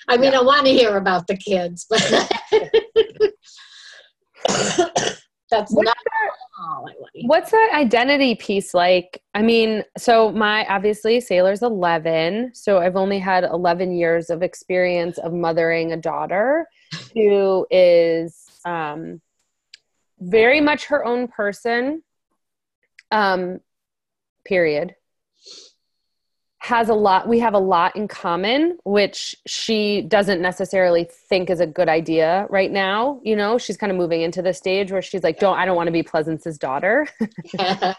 I 0.07 0.17
mean, 0.17 0.34
yeah. 0.34 0.39
I 0.39 0.43
want 0.43 0.65
to 0.65 0.74
hear 0.74 0.97
about 0.97 1.28
the 1.28 1.38
kids, 1.38 1.86
but 1.89 2.01
that's 5.49 5.72
what's 5.72 5.86
not 5.86 5.97
that, 5.97 6.32
all 6.59 6.88
I 6.89 6.93
want. 6.97 7.11
What's 7.26 7.51
that 7.51 7.70
identity 7.74 8.36
piece 8.36 8.74
like? 8.74 9.22
I 9.36 9.43
mean, 9.43 9.84
so 9.97 10.32
my 10.32 10.65
obviously 10.67 11.22
Sailor's 11.22 11.61
11, 11.61 12.51
so 12.55 12.80
I've 12.80 12.95
only 12.95 13.20
had 13.20 13.43
11 13.43 13.91
years 13.91 14.30
of 14.30 14.41
experience 14.41 15.20
of 15.20 15.34
mothering 15.34 15.91
a 15.91 15.97
daughter 15.97 16.67
who 17.13 17.67
is 17.70 18.45
um, 18.65 19.22
very 20.20 20.61
much 20.61 20.86
her 20.86 21.05
own 21.05 21.28
person. 21.28 22.03
Um, 23.11 23.59
period 24.45 24.95
has 26.61 26.89
a 26.89 26.93
lot 26.93 27.28
we 27.28 27.39
have 27.39 27.53
a 27.53 27.59
lot 27.59 27.95
in 27.95 28.07
common 28.07 28.78
which 28.84 29.34
she 29.47 30.01
doesn't 30.01 30.41
necessarily 30.41 31.05
think 31.30 31.49
is 31.49 31.61
a 31.61 31.67
good 31.67 31.88
idea 31.88 32.45
right 32.49 32.72
now 32.72 33.20
you 33.24 33.36
know? 33.36 33.57
She's 33.57 33.78
kind 33.78 33.91
of 33.91 33.97
moving 33.97 34.22
into 34.22 34.41
the 34.41 34.53
stage 34.53 34.91
where 34.91 35.01
she's 35.01 35.24
like 35.24 35.39
don't 35.39 35.57
i 35.57 35.65
don't 35.65 35.78
want 35.78 35.88
to 35.88 35.91
be 35.91 36.03
Pleasance's 36.03 36.57
daughter. 36.57 37.07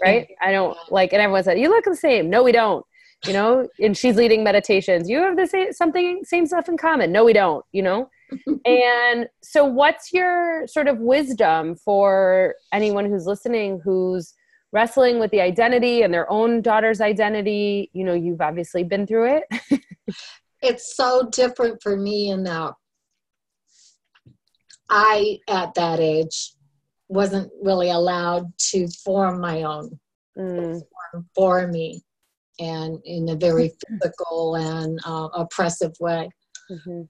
Right? 0.00 0.28
I 0.40 0.52
don't 0.52 0.76
like 0.90 1.12
and 1.12 1.20
everyone 1.20 1.42
said 1.42 1.58
you 1.58 1.68
look 1.68 1.84
the 1.84 1.96
same. 1.96 2.30
No 2.30 2.42
we 2.42 2.52
don't. 2.52 2.86
You 3.26 3.32
know? 3.32 3.68
And 3.80 3.96
she's 3.96 4.14
leading 4.16 4.44
meditations. 4.44 5.08
You 5.08 5.18
have 5.18 5.36
the 5.36 5.46
same 5.46 5.72
something 5.72 6.20
same 6.24 6.46
stuff 6.46 6.68
in 6.68 6.76
common. 6.76 7.10
No 7.10 7.24
we 7.24 7.32
don't 7.32 7.64
you 7.72 7.82
know 7.82 8.10
and 8.64 9.26
so 9.42 9.64
what's 9.64 10.12
your 10.12 10.66
sort 10.66 10.88
of 10.88 10.98
wisdom 10.98 11.76
for 11.76 12.54
anyone 12.72 13.04
who's 13.04 13.26
listening 13.26 13.80
who's 13.84 14.34
wrestling 14.72 15.18
with 15.18 15.30
the 15.30 15.40
identity 15.40 16.02
and 16.02 16.12
their 16.12 16.30
own 16.30 16.60
daughter's 16.60 17.00
identity 17.00 17.90
you 17.92 18.04
know 18.04 18.14
you've 18.14 18.40
obviously 18.40 18.82
been 18.82 19.06
through 19.06 19.40
it 19.40 19.80
it's 20.62 20.96
so 20.96 21.28
different 21.30 21.80
for 21.82 21.96
me 21.96 22.30
in 22.30 22.42
that 22.42 22.74
i 24.90 25.38
at 25.48 25.72
that 25.74 26.00
age 26.00 26.52
wasn't 27.08 27.50
really 27.62 27.90
allowed 27.90 28.52
to 28.58 28.88
form 29.04 29.40
my 29.40 29.62
own 29.62 29.98
mm. 30.36 30.80
for 31.34 31.68
me 31.68 32.02
and 32.58 33.00
in 33.04 33.28
a 33.28 33.36
very 33.36 33.70
physical 33.88 34.56
and 34.56 34.98
uh, 35.06 35.28
oppressive 35.34 35.92
way 36.00 36.28
mm-hmm. 36.70 37.02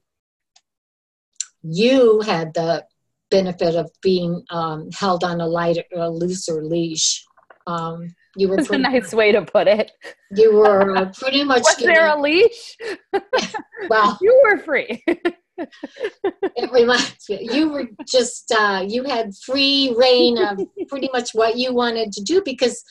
You 1.69 2.21
had 2.21 2.53
the 2.53 2.85
benefit 3.29 3.75
of 3.75 3.91
being 4.01 4.43
um, 4.49 4.89
held 4.91 5.23
on 5.23 5.41
a 5.41 5.47
lighter 5.47 5.83
a 5.93 6.09
looser 6.09 6.63
leash 6.63 7.25
um, 7.67 8.15
you 8.35 8.47
were 8.47 8.55
That's 8.55 8.69
a 8.69 8.77
nice 8.77 9.13
way 9.13 9.33
to 9.33 9.41
put 9.43 9.67
it. 9.67 9.91
You 10.31 10.55
were 10.55 10.95
uh, 10.95 11.11
pretty 11.13 11.43
much. 11.43 11.63
Was 11.63 11.75
getting, 11.75 11.93
there 11.93 12.07
a 12.07 12.19
leash? 12.19 12.77
well, 13.89 14.17
you 14.21 14.41
were 14.43 14.57
free. 14.59 15.03
it 15.07 16.71
reminds 16.71 17.29
me. 17.29 17.49
You 17.51 17.69
were 17.69 17.85
just 18.07 18.51
uh, 18.51 18.85
you 18.87 19.03
had 19.03 19.35
free 19.35 19.93
rein 19.97 20.37
of 20.37 20.59
pretty 20.87 21.09
much 21.11 21.31
what 21.33 21.57
you 21.57 21.73
wanted 21.73 22.13
to 22.13 22.23
do 22.23 22.41
because 22.45 22.83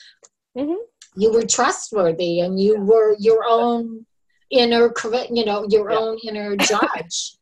mm-hmm. 0.55 0.75
you 1.15 1.31
were 1.31 1.45
trustworthy 1.45 2.41
and 2.41 2.59
you 2.59 2.79
were 2.79 3.15
your 3.19 3.45
own 3.47 4.05
inner, 4.51 4.93
you 5.31 5.45
know, 5.45 5.65
your 5.69 5.89
yeah. 5.89 5.97
own 5.97 6.17
inner 6.23 6.55
judge. 6.55 7.37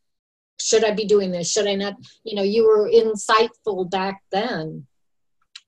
Should 0.58 0.84
I 0.84 0.92
be 0.92 1.04
doing 1.04 1.30
this? 1.30 1.50
Should 1.50 1.66
I 1.66 1.74
not? 1.74 1.94
You 2.24 2.36
know, 2.36 2.42
you 2.42 2.66
were 2.66 2.90
insightful 2.90 3.90
back 3.90 4.22
then, 4.32 4.86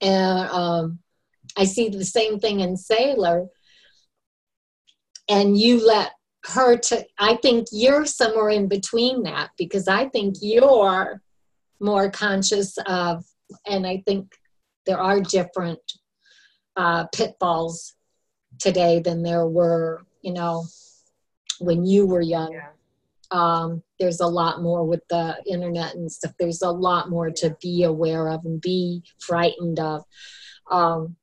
and 0.01 0.49
um, 0.51 0.99
I 1.57 1.65
see 1.65 1.89
the 1.89 2.05
same 2.05 2.39
thing 2.39 2.61
in 2.61 2.77
Sailor. 2.77 3.47
And 5.31 5.59
you 5.59 5.87
let 5.87 6.13
her 6.47 6.79
to, 6.79 7.05
I 7.19 7.37
think 7.37 7.67
you're 7.71 8.07
somewhere 8.07 8.49
in 8.49 8.67
between 8.67 9.25
that 9.25 9.51
because 9.59 9.89
I 9.89 10.09
think 10.09 10.37
you're 10.41 11.21
more 11.81 12.11
conscious 12.11 12.79
of, 12.87 13.25
and 13.67 13.87
I 13.87 14.03
think 14.07 14.33
there 14.87 14.99
are 14.99 15.21
different 15.21 15.81
uh, 16.77 17.07
pitfalls 17.15 17.95
today 18.59 19.01
than 19.01 19.23
there 19.23 19.47
were, 19.47 20.03
you 20.23 20.33
know, 20.33 20.65
when 21.61 21.85
you 21.85 22.07
were 22.07 22.23
young. 22.23 22.53
Yeah. 22.53 22.69
Um, 23.31 23.83
there's 23.99 24.21
a 24.21 24.27
lot 24.27 24.63
more 24.63 24.85
with 24.85 25.07
the 25.09 25.37
internet 25.47 25.95
and 25.95 26.11
stuff. 26.11 26.33
There's 26.39 26.63
a 26.63 26.71
lot 26.71 27.11
more 27.11 27.31
to 27.31 27.57
be 27.61 27.83
aware 27.85 28.29
of 28.29 28.45
and 28.45 28.61
be 28.61 29.03
frightened 29.19 29.81
of. 29.81 30.05
Um, 30.71 31.17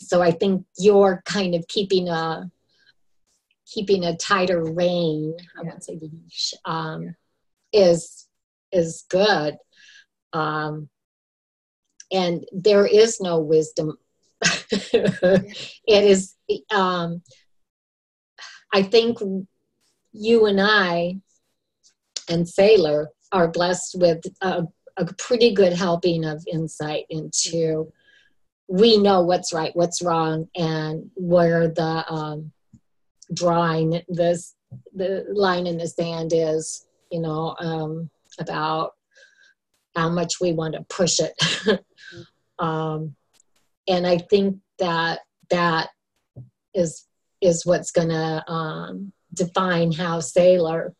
so 0.00 0.20
I 0.20 0.32
think 0.32 0.66
you're 0.78 1.22
kind 1.24 1.54
of 1.54 1.66
keeping 1.68 2.08
a 2.08 2.50
keeping 3.66 4.04
a 4.04 4.16
tighter 4.16 4.62
rein. 4.62 5.34
I 5.58 5.62
won't 5.62 5.84
say 5.84 5.98
leash. 6.00 6.54
Um, 6.64 7.14
is 7.72 8.26
is 8.72 9.04
good. 9.08 9.56
Um, 10.32 10.88
and 12.12 12.44
there 12.52 12.86
is 12.86 13.20
no 13.20 13.40
wisdom. 13.40 13.96
it 14.42 15.54
is. 15.86 16.34
Um, 16.70 17.22
I 18.72 18.82
think 18.82 19.18
you 20.14 20.46
and 20.46 20.60
I 20.60 21.16
and 22.28 22.48
Sailor 22.48 23.10
are 23.32 23.48
blessed 23.48 23.96
with 23.98 24.22
a, 24.40 24.64
a 24.96 25.12
pretty 25.14 25.52
good 25.52 25.72
helping 25.72 26.24
of 26.24 26.42
insight 26.50 27.04
into 27.10 27.92
we 28.68 28.96
know 28.96 29.22
what's 29.22 29.52
right, 29.52 29.74
what's 29.74 30.00
wrong, 30.00 30.48
and 30.56 31.10
where 31.16 31.68
the 31.68 32.04
um, 32.08 32.52
drawing 33.34 34.00
this 34.08 34.54
the 34.94 35.26
line 35.32 35.66
in 35.66 35.76
the 35.76 35.88
sand 35.88 36.32
is. 36.32 36.86
You 37.10 37.20
know 37.20 37.54
um, 37.60 38.08
about 38.38 38.92
how 39.94 40.08
much 40.08 40.40
we 40.40 40.52
want 40.52 40.74
to 40.74 40.84
push 40.88 41.20
it, 41.20 41.34
um, 42.58 43.14
and 43.86 44.06
I 44.06 44.18
think 44.18 44.58
that 44.78 45.20
that 45.50 45.90
is 46.72 47.06
is 47.40 47.66
what's 47.66 47.90
going 47.90 48.08
to 48.08 48.50
um, 48.50 49.12
define 49.34 49.92
how 49.92 50.20
Sailor 50.20 50.94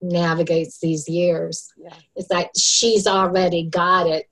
navigates 0.00 0.78
these 0.80 1.08
years. 1.08 1.72
Yeah. 1.76 1.94
It's 2.14 2.30
like 2.30 2.50
she's 2.56 3.06
already 3.06 3.64
got 3.64 4.06
it 4.06 4.28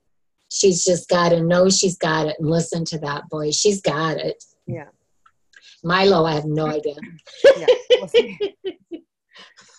she's 0.55 0.84
just 0.84 1.09
got 1.09 1.30
to 1.30 1.42
know 1.42 1.68
she's 1.68 1.97
got 1.97 2.26
it 2.26 2.36
and 2.38 2.49
listen 2.49 2.84
to 2.86 2.99
that 2.99 3.28
voice. 3.30 3.57
She's 3.57 3.80
got 3.80 4.16
it. 4.18 4.42
Yeah. 4.66 4.88
Milo, 5.82 6.24
I 6.24 6.34
have 6.34 6.47
no 6.47 6.66
idea. 6.66 6.95
yeah, 7.59 7.66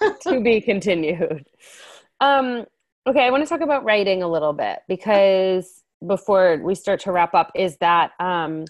to 0.21 0.41
be 0.41 0.61
continued. 0.61 1.47
Um, 2.19 2.65
okay, 3.07 3.25
I 3.25 3.31
want 3.31 3.43
to 3.43 3.49
talk 3.49 3.61
about 3.61 3.83
writing 3.83 4.21
a 4.21 4.27
little 4.27 4.53
bit 4.53 4.79
because 4.87 5.83
before 6.05 6.61
we 6.63 6.75
start 6.75 6.99
to 7.01 7.11
wrap 7.11 7.33
up, 7.33 7.51
is 7.55 7.77
that 7.77 8.11
um, 8.19 8.65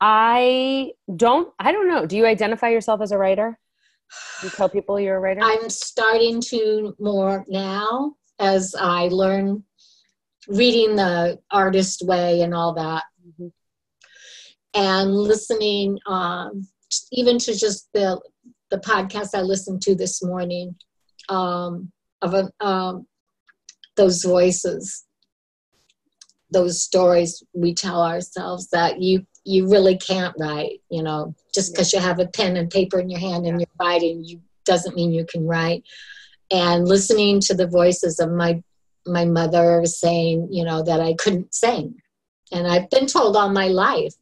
I 0.00 0.92
don't, 1.14 1.52
I 1.58 1.72
don't 1.72 1.88
know. 1.88 2.06
Do 2.06 2.16
you 2.16 2.26
identify 2.26 2.68
yourself 2.68 3.00
as 3.00 3.10
a 3.10 3.18
writer? 3.18 3.58
You 4.42 4.50
tell 4.50 4.68
people 4.68 4.98
you're 4.98 5.16
a 5.16 5.20
writer? 5.20 5.40
I'm 5.42 5.70
starting 5.70 6.40
to 6.48 6.94
more 6.98 7.44
now 7.48 8.14
as 8.38 8.74
I 8.78 9.08
learn 9.08 9.64
reading 10.48 10.96
the 10.96 11.38
artist 11.50 12.02
way 12.02 12.40
and 12.42 12.54
all 12.54 12.74
that 12.74 13.04
mm-hmm. 13.26 13.48
and 14.74 15.14
listening 15.14 15.98
um, 16.06 16.66
even 17.12 17.38
to 17.38 17.54
just 17.54 17.88
the 17.92 18.20
the 18.70 18.78
podcast 18.78 19.30
i 19.34 19.40
listened 19.40 19.82
to 19.82 19.94
this 19.94 20.22
morning 20.22 20.74
um, 21.28 21.92
of 22.22 22.34
a, 22.34 22.50
um, 22.64 23.06
those 23.96 24.22
voices 24.24 25.04
those 26.50 26.82
stories 26.82 27.42
we 27.52 27.74
tell 27.74 28.02
ourselves 28.02 28.68
that 28.70 29.00
you 29.00 29.24
you 29.44 29.68
really 29.68 29.96
can't 29.96 30.34
write 30.38 30.80
you 30.90 31.02
know 31.02 31.34
just 31.54 31.72
because 31.72 31.92
you 31.92 31.98
have 31.98 32.18
a 32.18 32.26
pen 32.26 32.56
and 32.56 32.70
paper 32.70 33.00
in 33.00 33.08
your 33.08 33.20
hand 33.20 33.46
and 33.46 33.60
you're 33.60 33.68
writing 33.80 34.22
you 34.24 34.40
doesn't 34.64 34.94
mean 34.94 35.12
you 35.12 35.24
can 35.24 35.46
write 35.46 35.82
and 36.50 36.86
listening 36.86 37.40
to 37.40 37.54
the 37.54 37.66
voices 37.66 38.20
of 38.20 38.30
my 38.30 38.62
my 39.06 39.24
mother 39.24 39.84
saying, 39.86 40.48
you 40.50 40.64
know, 40.64 40.82
that 40.82 41.00
I 41.00 41.14
couldn't 41.14 41.54
sing. 41.54 41.96
And 42.52 42.66
I've 42.66 42.90
been 42.90 43.06
told 43.06 43.36
all 43.36 43.50
my 43.50 43.68
life, 43.68 44.14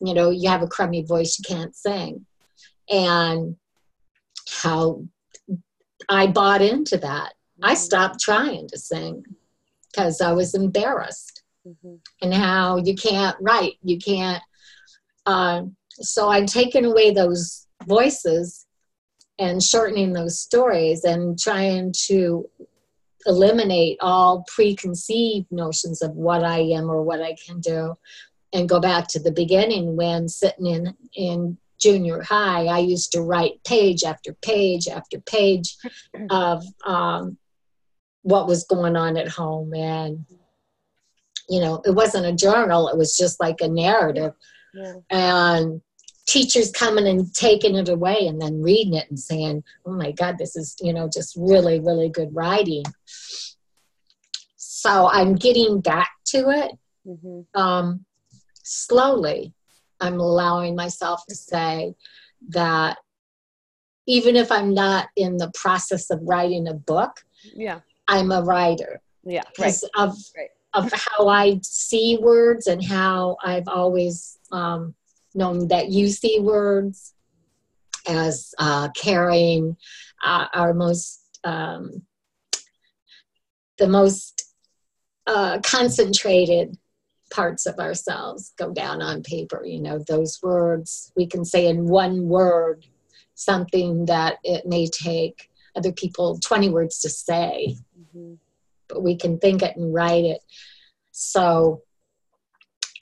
you 0.00 0.14
know, 0.14 0.30
you 0.30 0.48
have 0.48 0.62
a 0.62 0.68
crummy 0.68 1.02
voice, 1.02 1.38
you 1.38 1.44
can't 1.54 1.74
sing. 1.74 2.26
And 2.90 3.56
how 4.48 5.04
I 6.08 6.26
bought 6.26 6.62
into 6.62 6.98
that. 6.98 7.34
I 7.62 7.72
mm-hmm. 7.72 7.76
stopped 7.76 8.20
trying 8.20 8.68
to 8.68 8.78
sing 8.78 9.24
because 9.90 10.20
I 10.20 10.32
was 10.32 10.54
embarrassed. 10.54 11.31
Mm-hmm. 11.66 11.94
And 12.22 12.34
how 12.34 12.78
you 12.78 12.94
can't 12.94 13.36
write, 13.40 13.74
you 13.82 13.98
can't. 13.98 14.42
Uh, 15.26 15.62
so 15.90 16.28
I've 16.28 16.46
taken 16.46 16.84
away 16.84 17.12
those 17.12 17.66
voices 17.86 18.66
and 19.38 19.62
shortening 19.62 20.12
those 20.12 20.38
stories 20.38 21.04
and 21.04 21.38
trying 21.38 21.92
to 22.06 22.48
eliminate 23.26 23.98
all 24.00 24.44
preconceived 24.52 25.46
notions 25.50 26.02
of 26.02 26.12
what 26.12 26.42
I 26.42 26.58
am 26.58 26.90
or 26.90 27.02
what 27.02 27.22
I 27.22 27.36
can 27.46 27.60
do 27.60 27.96
and 28.52 28.68
go 28.68 28.80
back 28.80 29.06
to 29.08 29.20
the 29.20 29.30
beginning 29.30 29.96
when 29.96 30.28
sitting 30.28 30.66
in 30.66 30.94
in 31.14 31.58
junior 31.82 32.22
high, 32.22 32.66
I 32.66 32.78
used 32.78 33.12
to 33.12 33.22
write 33.22 33.62
page 33.64 34.04
after 34.04 34.32
page 34.34 34.86
after 34.88 35.20
page 35.20 35.76
of 36.30 36.64
um, 36.86 37.36
what 38.22 38.46
was 38.46 38.64
going 38.64 38.96
on 38.96 39.16
at 39.16 39.28
home. 39.28 39.74
And, 39.74 40.24
you 41.48 41.60
know, 41.60 41.82
it 41.84 41.94
wasn't 41.94 42.26
a 42.26 42.32
journal, 42.32 42.88
it 42.88 42.96
was 42.96 43.16
just 43.16 43.40
like 43.40 43.60
a 43.60 43.68
narrative. 43.68 44.32
Yeah. 44.74 44.94
And 45.10 45.82
teachers 46.26 46.70
coming 46.70 47.06
and 47.06 47.34
taking 47.34 47.74
it 47.76 47.88
away 47.88 48.26
and 48.26 48.40
then 48.40 48.62
reading 48.62 48.94
it 48.94 49.08
and 49.10 49.18
saying, 49.18 49.62
oh 49.84 49.92
my 49.92 50.12
God, 50.12 50.38
this 50.38 50.56
is, 50.56 50.76
you 50.80 50.92
know, 50.92 51.08
just 51.12 51.36
really, 51.36 51.80
really 51.80 52.08
good 52.08 52.34
writing. 52.34 52.84
So 54.56 55.08
I'm 55.08 55.34
getting 55.34 55.80
back 55.80 56.10
to 56.26 56.50
it 56.50 56.72
mm-hmm. 57.06 57.60
um, 57.60 58.04
slowly. 58.62 59.52
I'm 60.00 60.18
allowing 60.18 60.74
myself 60.74 61.24
to 61.28 61.34
say 61.34 61.94
that 62.48 62.98
even 64.06 64.34
if 64.34 64.50
I'm 64.50 64.74
not 64.74 65.08
in 65.16 65.36
the 65.36 65.52
process 65.54 66.10
of 66.10 66.20
writing 66.22 66.66
a 66.66 66.74
book, 66.74 67.20
yeah, 67.54 67.80
I'm 68.08 68.32
a 68.32 68.42
writer. 68.42 69.00
Yeah, 69.24 69.42
because 69.54 69.84
right. 69.96 70.04
of 70.04 70.16
right. 70.36 70.48
Of 70.74 70.92
how 70.92 71.28
I 71.28 71.60
see 71.62 72.18
words 72.20 72.66
and 72.66 72.84
how 72.84 73.36
I've 73.44 73.68
always 73.68 74.38
um, 74.50 74.94
known 75.34 75.68
that 75.68 75.90
you 75.90 76.08
see 76.08 76.40
words 76.40 77.14
as 78.08 78.54
uh, 78.58 78.88
carrying 78.90 79.76
uh, 80.24 80.46
our 80.54 80.74
most 80.74 81.20
um, 81.44 82.02
the 83.78 83.88
most 83.88 84.54
uh, 85.26 85.58
concentrated 85.62 86.76
parts 87.32 87.66
of 87.66 87.78
ourselves 87.78 88.52
go 88.58 88.72
down 88.72 89.02
on 89.02 89.22
paper. 89.22 89.64
You 89.64 89.80
know, 89.80 89.98
those 90.06 90.38
words, 90.42 91.10
we 91.16 91.26
can 91.26 91.44
say 91.44 91.66
in 91.66 91.88
one 91.88 92.28
word 92.28 92.86
something 93.34 94.04
that 94.06 94.36
it 94.44 94.66
may 94.66 94.86
take 94.86 95.50
other 95.74 95.92
people 95.92 96.38
20 96.38 96.68
words 96.68 97.00
to 97.00 97.08
say, 97.08 97.76
mm-hmm. 97.98 98.34
But 98.92 99.02
we 99.02 99.16
can 99.16 99.38
think 99.38 99.62
it 99.62 99.76
and 99.76 99.94
write 99.94 100.24
it. 100.24 100.40
So 101.12 101.82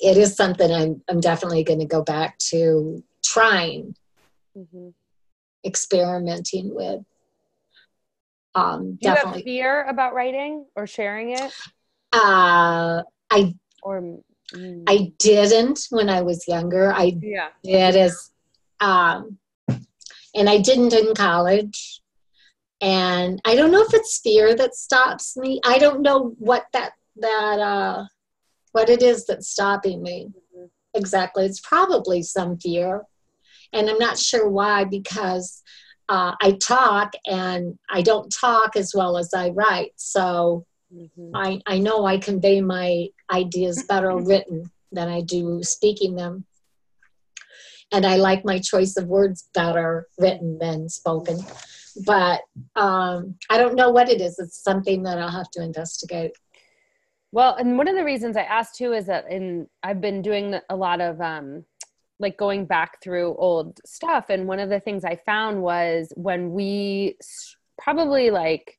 it 0.00 0.16
is 0.16 0.36
something 0.36 0.70
I'm, 0.72 1.02
I'm 1.08 1.20
definitely 1.20 1.64
going 1.64 1.80
to 1.80 1.86
go 1.86 2.02
back 2.02 2.38
to 2.50 3.02
trying, 3.24 3.94
mm-hmm. 4.56 4.88
experimenting 5.64 6.74
with. 6.74 7.02
Um, 8.54 8.98
Do 9.00 9.08
you 9.08 9.14
have 9.14 9.42
fear 9.42 9.84
about 9.84 10.14
writing 10.14 10.66
or 10.74 10.86
sharing 10.86 11.30
it? 11.30 11.52
Uh, 12.12 13.02
I 13.30 13.54
or 13.82 14.18
mm. 14.52 14.84
I 14.88 15.12
didn't 15.18 15.86
when 15.90 16.10
I 16.10 16.22
was 16.22 16.48
younger. 16.48 16.92
I 16.92 17.16
yeah. 17.22 17.48
did 17.62 17.94
as 17.94 18.30
um, 18.80 19.38
and 20.34 20.48
I 20.48 20.58
didn't 20.58 20.92
in 20.92 21.14
college. 21.14 22.00
And 22.80 23.40
I 23.44 23.54
don't 23.54 23.70
know 23.70 23.82
if 23.82 23.92
it's 23.92 24.20
fear 24.20 24.54
that 24.54 24.74
stops 24.74 25.36
me. 25.36 25.60
I 25.64 25.78
don't 25.78 26.02
know 26.02 26.34
what 26.38 26.66
that 26.72 26.92
that 27.16 27.58
uh, 27.58 28.04
what 28.72 28.88
it 28.88 29.02
is 29.02 29.26
that's 29.26 29.50
stopping 29.50 30.02
me 30.02 30.28
mm-hmm. 30.28 30.66
exactly. 30.94 31.44
It's 31.44 31.60
probably 31.60 32.22
some 32.22 32.58
fear, 32.58 33.02
and 33.72 33.90
I'm 33.90 33.98
not 33.98 34.18
sure 34.18 34.48
why 34.48 34.84
because 34.84 35.62
uh, 36.08 36.34
I 36.40 36.52
talk 36.52 37.12
and 37.26 37.78
I 37.90 38.02
don't 38.02 38.30
talk 38.30 38.76
as 38.76 38.92
well 38.94 39.18
as 39.18 39.34
I 39.34 39.50
write. 39.50 39.92
So 39.96 40.66
Mm-hmm. 40.94 41.30
I, 41.34 41.60
I 41.66 41.78
know 41.78 42.04
I 42.04 42.18
convey 42.18 42.60
my 42.60 43.08
ideas 43.30 43.84
better 43.84 44.16
written 44.16 44.70
than 44.92 45.08
I 45.08 45.20
do 45.20 45.62
speaking 45.62 46.16
them. 46.16 46.44
And 47.92 48.06
I 48.06 48.16
like 48.16 48.44
my 48.44 48.58
choice 48.58 48.96
of 48.96 49.06
words 49.06 49.48
better 49.52 50.06
written 50.18 50.58
than 50.58 50.88
spoken. 50.88 51.40
But 52.04 52.40
um, 52.76 53.36
I 53.48 53.58
don't 53.58 53.74
know 53.74 53.90
what 53.90 54.08
it 54.08 54.20
is. 54.20 54.38
It's 54.38 54.62
something 54.62 55.02
that 55.04 55.18
I'll 55.18 55.30
have 55.30 55.50
to 55.52 55.62
investigate. 55.62 56.32
Well, 57.32 57.54
and 57.54 57.78
one 57.78 57.88
of 57.88 57.94
the 57.94 58.04
reasons 58.04 58.36
I 58.36 58.42
asked 58.42 58.76
too 58.76 58.92
is 58.92 59.06
that 59.06 59.30
in 59.30 59.68
I've 59.82 60.00
been 60.00 60.22
doing 60.22 60.58
a 60.68 60.76
lot 60.76 61.00
of 61.00 61.20
um, 61.20 61.64
like 62.18 62.36
going 62.36 62.66
back 62.66 63.02
through 63.02 63.36
old 63.36 63.80
stuff, 63.86 64.26
and 64.30 64.48
one 64.48 64.58
of 64.58 64.68
the 64.68 64.80
things 64.80 65.04
I 65.04 65.16
found 65.16 65.62
was 65.62 66.12
when 66.16 66.52
we 66.52 67.16
probably 67.78 68.30
like 68.30 68.78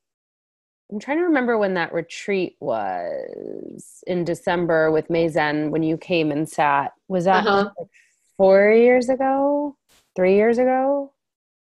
I'm 0.92 1.00
trying 1.00 1.18
to 1.18 1.24
remember 1.24 1.56
when 1.56 1.74
that 1.74 1.94
retreat 1.94 2.56
was 2.60 4.04
in 4.06 4.24
December 4.24 4.90
with 4.90 5.08
Mazen 5.08 5.70
when 5.70 5.82
you 5.82 5.96
came 5.96 6.30
and 6.30 6.46
sat. 6.46 6.92
Was 7.08 7.24
that 7.24 7.46
uh-huh. 7.46 7.70
like 7.78 7.88
four 8.36 8.70
years 8.72 9.08
ago? 9.08 9.76
Three 10.14 10.34
years 10.34 10.58
ago? 10.58 11.14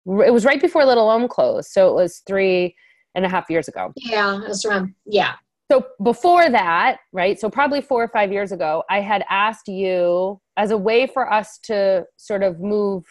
It 0.05 0.33
was 0.33 0.45
right 0.45 0.61
before 0.61 0.85
Little 0.85 1.09
Om 1.09 1.27
closed. 1.27 1.69
So 1.71 1.89
it 1.89 1.95
was 1.95 2.21
three 2.27 2.75
and 3.15 3.25
a 3.25 3.29
half 3.29 3.49
years 3.49 3.67
ago. 3.67 3.91
Yeah, 3.95 4.41
it 4.41 4.47
was 4.47 4.65
around, 4.65 4.93
yeah. 5.05 5.33
So 5.71 5.85
before 6.03 6.49
that, 6.49 6.97
right? 7.13 7.39
So 7.39 7.49
probably 7.49 7.81
four 7.81 8.03
or 8.03 8.09
five 8.09 8.31
years 8.31 8.51
ago, 8.51 8.83
I 8.89 8.99
had 8.99 9.23
asked 9.29 9.67
you 9.67 10.41
as 10.57 10.71
a 10.71 10.77
way 10.77 11.07
for 11.07 11.31
us 11.31 11.59
to 11.63 12.05
sort 12.17 12.43
of 12.43 12.59
move 12.59 13.05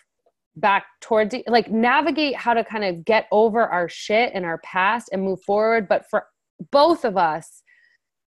back 0.57 0.84
towards 1.01 1.34
like 1.47 1.70
navigate 1.70 2.36
how 2.36 2.55
to 2.55 2.64
kind 2.64 2.84
of 2.84 3.05
get 3.05 3.26
over 3.32 3.62
our 3.62 3.88
shit 3.88 4.32
and 4.34 4.45
our 4.45 4.59
past 4.59 5.09
and 5.12 5.22
move 5.22 5.41
forward 5.43 5.88
but 5.88 6.05
for 6.11 6.26
both 6.70 7.05
of 7.05 7.16
us 7.16 7.62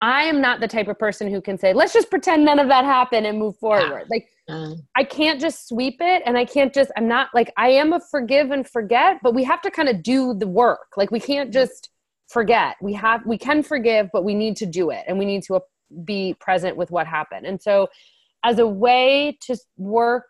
i 0.03 0.23
am 0.23 0.41
not 0.41 0.59
the 0.59 0.67
type 0.67 0.87
of 0.87 0.99
person 0.99 1.31
who 1.31 1.41
can 1.41 1.57
say 1.57 1.73
let's 1.73 1.93
just 1.93 2.09
pretend 2.09 2.43
none 2.43 2.59
of 2.59 2.67
that 2.67 2.83
happened 2.83 3.25
and 3.25 3.39
move 3.39 3.57
forward. 3.57 4.05
Like 4.09 4.27
uh, 4.49 4.75
i 4.97 5.03
can't 5.03 5.39
just 5.39 5.69
sweep 5.69 5.97
it 6.01 6.21
and 6.25 6.37
i 6.37 6.43
can't 6.43 6.73
just 6.73 6.91
i'm 6.97 7.07
not 7.07 7.29
like 7.33 7.51
i 7.55 7.69
am 7.69 7.93
a 7.93 7.99
forgive 8.11 8.51
and 8.51 8.67
forget 8.67 9.17
but 9.23 9.33
we 9.33 9.45
have 9.45 9.61
to 9.61 9.71
kind 9.71 9.87
of 9.87 10.03
do 10.03 10.33
the 10.33 10.47
work. 10.47 10.97
Like 10.97 11.11
we 11.11 11.21
can't 11.21 11.51
just 11.51 11.89
forget. 12.27 12.75
We 12.81 12.93
have 12.93 13.25
we 13.25 13.37
can 13.37 13.63
forgive 13.63 14.09
but 14.11 14.23
we 14.23 14.35
need 14.35 14.57
to 14.57 14.65
do 14.65 14.89
it 14.89 15.03
and 15.07 15.17
we 15.17 15.25
need 15.25 15.43
to 15.43 15.61
be 16.03 16.35
present 16.39 16.75
with 16.75 16.91
what 16.91 17.07
happened. 17.07 17.45
And 17.45 17.61
so 17.61 17.87
as 18.43 18.59
a 18.59 18.67
way 18.67 19.37
to 19.41 19.57
work 19.77 20.25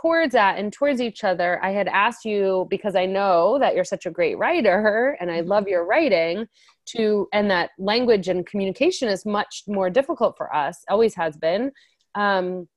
towards 0.00 0.32
that 0.32 0.58
and 0.58 0.72
towards 0.72 1.00
each 1.00 1.24
other, 1.24 1.62
I 1.62 1.70
had 1.70 1.88
asked 1.88 2.24
you 2.24 2.66
because 2.70 2.94
I 2.94 3.06
know 3.06 3.58
that 3.58 3.74
you're 3.74 3.84
such 3.84 4.06
a 4.06 4.10
great 4.10 4.38
writer 4.38 5.16
and 5.20 5.30
I 5.30 5.40
love 5.40 5.68
your 5.68 5.84
writing 5.84 6.46
to 6.90 7.28
and 7.32 7.50
that 7.50 7.70
language 7.78 8.28
and 8.28 8.46
communication 8.46 9.08
is 9.08 9.26
much 9.26 9.64
more 9.66 9.90
difficult 9.90 10.36
for 10.36 10.54
us, 10.54 10.84
always 10.88 11.14
has 11.14 11.36
been. 11.36 11.72
Um, 12.14 12.68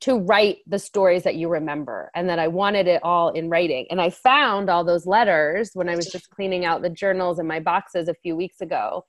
to 0.00 0.18
write 0.18 0.58
the 0.66 0.78
stories 0.78 1.22
that 1.22 1.36
you 1.36 1.48
remember 1.48 2.10
and 2.16 2.28
that 2.28 2.40
I 2.40 2.48
wanted 2.48 2.88
it 2.88 3.00
all 3.04 3.30
in 3.30 3.48
writing. 3.48 3.86
And 3.90 4.00
I 4.00 4.10
found 4.10 4.68
all 4.68 4.84
those 4.84 5.06
letters 5.06 5.70
when 5.72 5.88
I 5.88 5.94
was 5.94 6.06
just 6.06 6.28
cleaning 6.30 6.64
out 6.64 6.82
the 6.82 6.90
journals 6.90 7.38
and 7.38 7.46
my 7.46 7.60
boxes 7.60 8.08
a 8.08 8.14
few 8.14 8.34
weeks 8.34 8.60
ago 8.60 9.04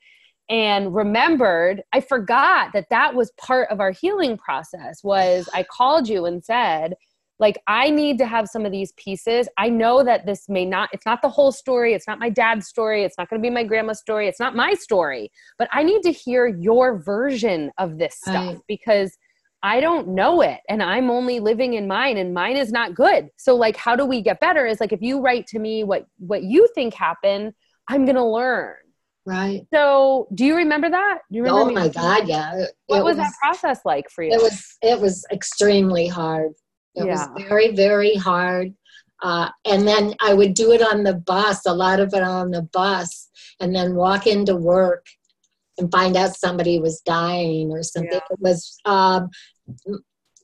and 0.49 0.93
remembered 0.93 1.81
I 1.91 2.01
forgot 2.01 2.73
that 2.73 2.89
that 2.91 3.15
was 3.15 3.31
part 3.31 3.69
of 3.71 3.79
our 3.79 3.91
healing 3.91 4.37
process 4.37 5.03
was 5.03 5.49
I 5.53 5.63
called 5.63 6.07
you 6.07 6.25
and 6.25 6.43
said 6.43 6.93
like 7.39 7.61
i 7.67 7.89
need 7.89 8.17
to 8.17 8.25
have 8.25 8.47
some 8.47 8.65
of 8.65 8.71
these 8.71 8.91
pieces 8.93 9.47
i 9.57 9.69
know 9.69 10.03
that 10.03 10.25
this 10.25 10.47
may 10.47 10.65
not 10.65 10.89
it's 10.93 11.05
not 11.05 11.21
the 11.21 11.29
whole 11.29 11.51
story 11.51 11.93
it's 11.93 12.07
not 12.07 12.19
my 12.19 12.29
dad's 12.29 12.67
story 12.67 13.03
it's 13.03 13.17
not 13.17 13.29
going 13.29 13.41
to 13.41 13.45
be 13.45 13.53
my 13.53 13.63
grandma's 13.63 13.99
story 13.99 14.27
it's 14.27 14.39
not 14.39 14.55
my 14.55 14.73
story 14.73 15.31
but 15.57 15.67
i 15.71 15.83
need 15.83 16.01
to 16.01 16.11
hear 16.11 16.47
your 16.47 16.99
version 16.99 17.71
of 17.77 17.97
this 17.97 18.15
stuff 18.15 18.53
right. 18.53 18.59
because 18.67 19.17
i 19.63 19.79
don't 19.79 20.07
know 20.07 20.41
it 20.41 20.59
and 20.69 20.81
i'm 20.81 21.09
only 21.09 21.39
living 21.39 21.73
in 21.73 21.87
mine 21.87 22.17
and 22.17 22.33
mine 22.33 22.57
is 22.57 22.71
not 22.71 22.95
good 22.95 23.27
so 23.37 23.55
like 23.55 23.75
how 23.75 23.95
do 23.95 24.05
we 24.05 24.21
get 24.21 24.39
better 24.39 24.65
is 24.65 24.79
like 24.79 24.93
if 24.93 25.01
you 25.01 25.21
write 25.21 25.45
to 25.47 25.59
me 25.59 25.83
what 25.83 26.05
what 26.19 26.43
you 26.43 26.67
think 26.75 26.93
happened 26.93 27.53
i'm 27.89 28.05
going 28.05 28.15
to 28.15 28.23
learn 28.23 28.75
Right. 29.27 29.65
So, 29.73 30.27
do 30.35 30.45
you 30.45 30.55
remember 30.55 30.87
that? 30.87 31.19
Do 31.31 31.37
you 31.37 31.43
remember 31.43 31.71
oh 31.71 31.73
my 31.73 31.87
God, 31.87 32.27
yeah. 32.27 32.55
It, 32.55 32.69
what 32.85 33.03
was, 33.03 33.17
was, 33.17 33.25
that 33.25 33.33
process 33.41 33.79
like 33.83 34.07
for 34.11 34.23
you? 34.23 34.31
It 34.31 34.39
was 34.39 34.77
it 34.83 35.01
was 35.01 35.25
extremely 35.31 36.05
hard. 36.05 36.51
It 36.95 37.05
yeah. 37.05 37.27
was 37.27 37.43
very, 37.43 37.75
very 37.75 38.15
hard. 38.15 38.73
Uh, 39.21 39.49
and 39.65 39.87
then 39.87 40.13
I 40.21 40.33
would 40.33 40.53
do 40.53 40.71
it 40.71 40.81
on 40.81 41.03
the 41.03 41.13
bus, 41.13 41.65
a 41.65 41.73
lot 41.73 41.99
of 41.99 42.13
it 42.13 42.21
on 42.21 42.51
the 42.51 42.61
bus, 42.61 43.29
and 43.59 43.73
then 43.75 43.95
walk 43.95 44.27
into 44.27 44.55
work 44.55 45.05
and 45.77 45.91
find 45.91 46.15
out 46.15 46.35
somebody 46.35 46.79
was 46.79 47.01
dying 47.01 47.71
or 47.71 47.83
something. 47.83 48.11
Yeah. 48.11 48.19
It 48.29 48.39
was 48.39 48.77
um, 48.85 49.29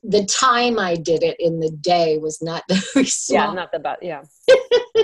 the 0.02 0.24
time 0.24 0.78
I 0.78 0.96
did 0.96 1.22
it 1.22 1.36
in 1.38 1.60
the 1.60 1.70
day 1.70 2.18
was 2.18 2.42
not 2.42 2.64
very 2.94 3.06
small. 3.06 3.48
Yeah, 3.48 3.52
not 3.52 3.72
the 3.72 3.78
bus. 3.78 3.98
Yeah. 4.02 4.22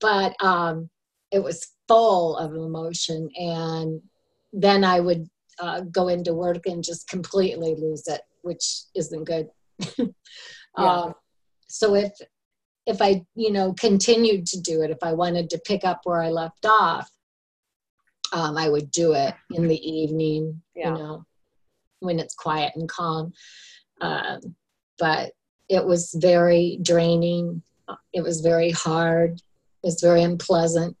but 0.00 0.34
um, 0.40 0.90
it 1.30 1.42
was 1.42 1.66
full 1.88 2.36
of 2.36 2.52
emotion, 2.52 3.28
and 3.36 4.02
then 4.52 4.84
I 4.84 5.00
would 5.00 5.28
uh, 5.58 5.80
go 5.80 6.08
into 6.08 6.34
work 6.34 6.66
and 6.66 6.84
just 6.84 7.08
completely 7.08 7.74
lose 7.76 8.06
it, 8.06 8.20
which 8.42 8.82
isn't 8.94 9.24
good. 9.24 9.48
Yeah. 10.78 10.92
Um, 10.92 11.14
so 11.68 11.94
if 11.94 12.12
if 12.86 13.00
I 13.00 13.24
you 13.34 13.52
know 13.52 13.72
continued 13.74 14.46
to 14.48 14.60
do 14.60 14.82
it, 14.82 14.90
if 14.90 14.98
I 15.02 15.12
wanted 15.12 15.50
to 15.50 15.60
pick 15.64 15.84
up 15.84 16.00
where 16.04 16.22
I 16.22 16.30
left 16.30 16.64
off, 16.66 17.10
um, 18.32 18.56
I 18.56 18.68
would 18.68 18.90
do 18.90 19.12
it 19.14 19.34
in 19.52 19.68
the 19.68 19.80
evening. 19.88 20.62
Yeah. 20.74 20.88
You 20.88 20.94
know, 20.94 21.26
when 22.00 22.18
it's 22.18 22.34
quiet 22.34 22.72
and 22.74 22.88
calm. 22.88 23.32
Um, 24.00 24.56
but 24.98 25.32
it 25.68 25.84
was 25.84 26.14
very 26.18 26.78
draining. 26.82 27.62
It 28.12 28.22
was 28.22 28.40
very 28.40 28.70
hard. 28.70 29.34
It 29.34 29.86
was 29.86 30.00
very 30.00 30.22
unpleasant. 30.22 30.96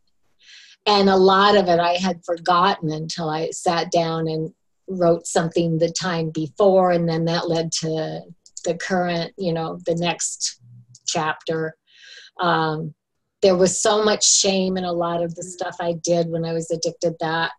And 0.86 1.08
a 1.08 1.16
lot 1.16 1.56
of 1.56 1.68
it 1.68 1.78
I 1.78 1.94
had 1.94 2.24
forgotten 2.24 2.90
until 2.90 3.28
I 3.28 3.50
sat 3.50 3.90
down 3.90 4.28
and 4.28 4.52
wrote 4.88 5.26
something 5.26 5.78
the 5.78 5.90
time 5.90 6.30
before, 6.30 6.90
and 6.90 7.08
then 7.08 7.26
that 7.26 7.48
led 7.48 7.70
to 7.72 8.22
the 8.62 8.74
current, 8.74 9.32
you 9.36 9.52
know, 9.52 9.78
the 9.86 9.94
next 9.94 10.60
chapter. 11.06 11.76
Um, 12.40 12.94
there 13.42 13.56
was 13.56 13.80
so 13.80 14.04
much 14.04 14.24
shame 14.24 14.76
in 14.76 14.84
a 14.84 14.92
lot 14.92 15.22
of 15.22 15.34
the 15.34 15.42
stuff 15.42 15.76
I 15.80 15.94
did 16.04 16.28
when 16.28 16.44
I 16.44 16.52
was 16.52 16.70
addicted 16.70 17.14
that 17.20 17.52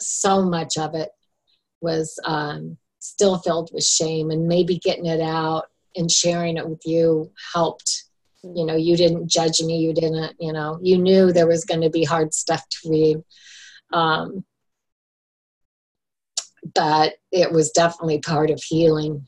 so 0.00 0.42
much 0.42 0.76
of 0.78 0.94
it 0.94 1.10
was 1.80 2.18
um, 2.24 2.76
still 2.98 3.38
filled 3.38 3.70
with 3.72 3.84
shame. 3.84 4.30
And 4.30 4.48
maybe 4.48 4.78
getting 4.78 5.06
it 5.06 5.20
out 5.20 5.64
and 5.94 6.10
sharing 6.10 6.56
it 6.56 6.68
with 6.68 6.82
you 6.84 7.30
helped. 7.54 8.04
You 8.42 8.64
know 8.64 8.76
you 8.76 8.96
didn't 8.96 9.28
judge 9.28 9.60
me 9.60 9.78
you 9.78 9.92
didn't 9.92 10.36
you 10.38 10.52
know 10.52 10.78
you 10.80 10.98
knew 10.98 11.32
there 11.32 11.48
was 11.48 11.64
going 11.64 11.80
to 11.80 11.90
be 11.90 12.04
hard 12.04 12.32
stuff 12.32 12.62
to 12.68 12.88
read. 12.88 13.16
Um, 13.92 14.44
but 16.74 17.14
it 17.32 17.50
was 17.50 17.70
definitely 17.70 18.20
part 18.20 18.50
of 18.50 18.62
healing 18.62 19.26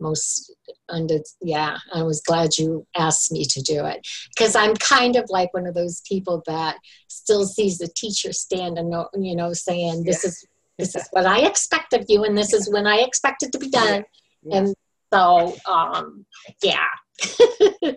most 0.00 0.54
under 0.88 1.18
yeah 1.40 1.76
i 1.94 2.02
was 2.02 2.20
glad 2.22 2.56
you 2.58 2.86
asked 2.96 3.32
me 3.32 3.44
to 3.44 3.60
do 3.62 3.84
it. 3.84 4.06
Because 4.34 4.54
i'm 4.54 4.74
kind 4.76 5.16
of 5.16 5.24
like 5.28 5.52
one 5.54 5.66
of 5.66 5.74
those 5.74 6.02
people 6.02 6.42
that 6.46 6.76
still 7.08 7.44
sees 7.44 7.78
the 7.78 7.88
teacher 7.88 8.32
stand 8.32 8.78
and 8.78 8.92
you 9.18 9.34
know 9.34 9.52
saying 9.52 10.04
this 10.04 10.22
yeah. 10.22 10.28
is 10.28 10.46
this 10.78 10.94
is 10.94 11.08
what 11.12 11.26
i 11.26 11.40
expect 11.46 11.92
of 11.92 12.04
you 12.08 12.24
and 12.24 12.36
this 12.36 12.52
is 12.52 12.70
when 12.70 12.86
i 12.86 12.96
expect 12.96 13.42
it 13.42 13.52
to 13.52 13.58
be 13.58 13.70
done. 13.70 14.04
Yeah. 14.42 14.58
and 14.58 14.74
so 15.12 15.56
um 15.66 16.26
yeah. 16.62 16.86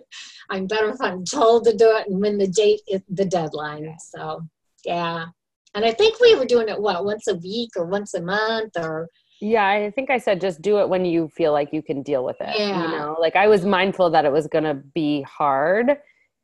I'm 0.50 0.66
better 0.66 0.88
if 0.88 1.00
i'm 1.00 1.24
told 1.24 1.64
to 1.64 1.76
do 1.76 1.96
it 1.96 2.08
and 2.08 2.20
when 2.20 2.38
the 2.38 2.48
date 2.48 2.80
is 2.88 3.02
the 3.08 3.24
deadline 3.24 3.94
so 3.98 4.40
yeah. 4.84 5.26
And 5.74 5.84
i 5.84 5.92
think 5.92 6.18
we 6.18 6.34
were 6.34 6.46
doing 6.46 6.68
it 6.68 6.80
what 6.80 7.04
once 7.04 7.26
a 7.28 7.34
week 7.34 7.70
or 7.76 7.84
once 7.84 8.14
a 8.14 8.22
month 8.22 8.72
or 8.76 9.08
yeah, 9.40 9.66
I 9.66 9.90
think 9.90 10.10
I 10.10 10.18
said 10.18 10.40
just 10.40 10.60
do 10.60 10.78
it 10.80 10.88
when 10.88 11.04
you 11.04 11.28
feel 11.28 11.52
like 11.52 11.72
you 11.72 11.82
can 11.82 12.02
deal 12.02 12.24
with 12.24 12.36
it. 12.40 12.58
Yeah. 12.58 12.82
You 12.82 12.88
know, 12.88 13.16
like 13.18 13.36
I 13.36 13.48
was 13.48 13.64
mindful 13.64 14.10
that 14.10 14.24
it 14.24 14.32
was 14.32 14.46
going 14.46 14.64
to 14.64 14.74
be 14.74 15.22
hard. 15.22 15.96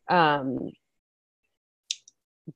Um, 0.09 0.71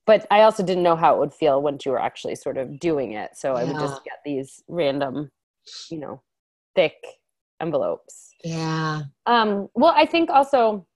but 0.06 0.26
I 0.30 0.42
also 0.42 0.64
didn't 0.64 0.82
know 0.82 0.96
how 0.96 1.14
it 1.14 1.18
would 1.18 1.34
feel 1.34 1.60
once 1.60 1.84
you 1.84 1.92
were 1.92 2.00
actually 2.00 2.36
sort 2.36 2.56
of 2.56 2.80
doing 2.80 3.12
it. 3.12 3.32
So 3.34 3.54
yeah. 3.54 3.60
I 3.60 3.64
would 3.64 3.78
just 3.78 4.04
get 4.04 4.18
these 4.24 4.62
random, 4.66 5.30
you 5.90 5.98
know, 5.98 6.22
thick 6.74 6.94
envelopes. 7.60 8.30
Yeah. 8.42 9.02
Um, 9.26 9.68
well, 9.74 9.92
I 9.94 10.06
think 10.06 10.30
also 10.30 10.86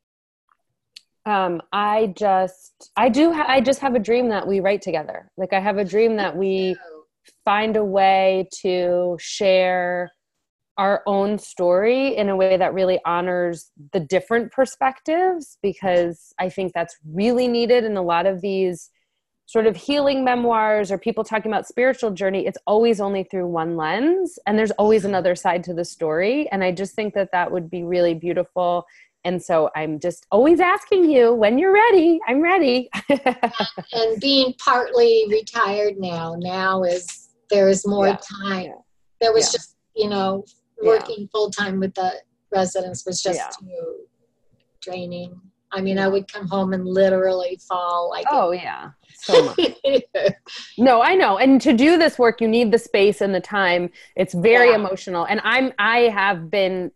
um 1.27 1.63
i 1.73 2.13
just 2.19 2.91
i 2.99 3.09
do 3.09 3.33
ha- 3.33 3.47
i 3.49 3.59
just 3.59 3.81
have 3.81 3.95
a 3.95 3.99
dream 3.99 4.29
that 4.29 4.47
we 4.47 4.61
write 4.61 4.83
together 4.83 5.31
like 5.39 5.55
i 5.55 5.59
have 5.59 5.79
a 5.79 5.85
dream 5.85 6.17
that 6.17 6.37
we 6.37 6.77
find 7.45 7.77
a 7.77 7.85
way 7.85 8.49
to 8.63 9.17
share 9.21 10.11
our 10.77 11.03
own 11.07 11.39
story 11.39 12.17
in 12.17 12.29
a 12.29 12.37
way 12.37 12.57
that 12.57 12.75
really 12.75 12.99
honors 13.05 13.71
the 13.93 14.01
different 14.01 14.51
perspectives 14.51 15.57
because 15.63 16.33
I 16.39 16.49
think 16.49 16.73
that's 16.75 16.97
really 17.13 17.47
needed 17.47 17.85
in 17.85 17.97
a 17.97 18.03
lot 18.03 18.27
of 18.27 18.41
these 18.41 18.91
sort 19.47 19.67
of 19.67 19.77
healing 19.77 20.25
memoirs 20.25 20.91
or 20.91 20.99
people 20.99 21.23
talking 21.23 21.53
about 21.53 21.69
spiritual 21.69 22.11
journey 22.11 22.47
it's 22.47 22.59
always 22.67 23.01
only 23.01 23.25
through 23.25 23.47
one 23.47 23.77
lens 23.77 24.39
and 24.47 24.59
there's 24.59 24.71
always 24.73 25.05
another 25.05 25.37
side 25.37 25.63
to 25.63 25.75
the 25.75 25.85
story 25.85 26.49
and 26.51 26.65
I 26.65 26.73
just 26.73 26.95
think 26.95 27.15
that 27.15 27.31
that 27.33 27.53
would 27.53 27.71
be 27.71 27.85
really 27.85 28.15
beautiful 28.15 28.87
and 29.25 29.43
so 29.43 29.71
I'm 29.75 29.99
just 30.01 30.27
always 30.31 30.61
asking 30.61 31.11
you 31.11 31.33
when 31.33 31.59
you're 31.59 31.73
ready. 31.73 32.21
I'm 32.29 32.43
ready. 32.43 32.91
and 33.09 34.21
being 34.21 34.55
partly 34.63 35.25
retired 35.31 35.97
now, 35.97 36.37
now 36.39 36.83
is 36.83 37.24
there 37.51 37.69
is 37.69 37.87
more 37.87 38.09
yeah. 38.09 38.17
time. 38.43 38.65
Yeah. 38.65 38.73
There 39.21 39.33
was 39.33 39.47
yeah. 39.47 39.59
just, 39.59 39.77
you 39.95 40.09
know, 40.09 40.45
working 40.83 41.29
full 41.33 41.51
time 41.51 41.81
with 41.81 41.95
the 41.95 42.13
residents 42.53 43.05
was 43.07 43.23
just 43.23 43.59
too 43.61 43.97
draining. 44.81 45.41
I 45.73 45.81
mean, 45.81 45.99
I 45.99 46.07
would 46.07 46.31
come 46.33 46.47
home 46.47 46.73
and 46.73 46.87
literally 46.87 47.59
fall 47.69 48.09
like 48.11 48.27
Oh 48.31 48.53
yeah. 48.53 48.91
So 49.17 49.45
much. 49.45 49.71
no, 50.77 51.01
I 51.01 51.15
know. 51.15 51.39
And 51.39 51.61
to 51.63 51.73
do 51.73 51.97
this 51.97 52.19
work 52.19 52.41
you 52.41 52.49
need 52.49 52.71
the 52.73 52.79
space 52.79 53.21
and 53.21 53.35
the 53.35 53.41
time. 53.41 53.91
It's 54.17 54.35
very 54.35 54.73
emotional. 54.73 55.25
And 55.25 55.41
I'm 55.45 55.73
I 55.79 56.01
have 56.15 56.51
been 56.51 56.91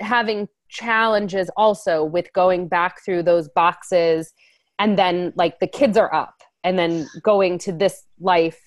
having 0.00 0.48
challenges 0.68 1.48
also 1.56 2.04
with 2.04 2.32
going 2.32 2.68
back 2.68 3.04
through 3.04 3.22
those 3.22 3.48
boxes 3.48 4.32
and 4.78 4.98
then 4.98 5.32
like 5.36 5.60
the 5.60 5.66
kids 5.66 5.96
are 5.96 6.12
up 6.12 6.42
and 6.64 6.78
then 6.78 7.06
going 7.22 7.58
to 7.58 7.72
this 7.72 8.04
life 8.20 8.60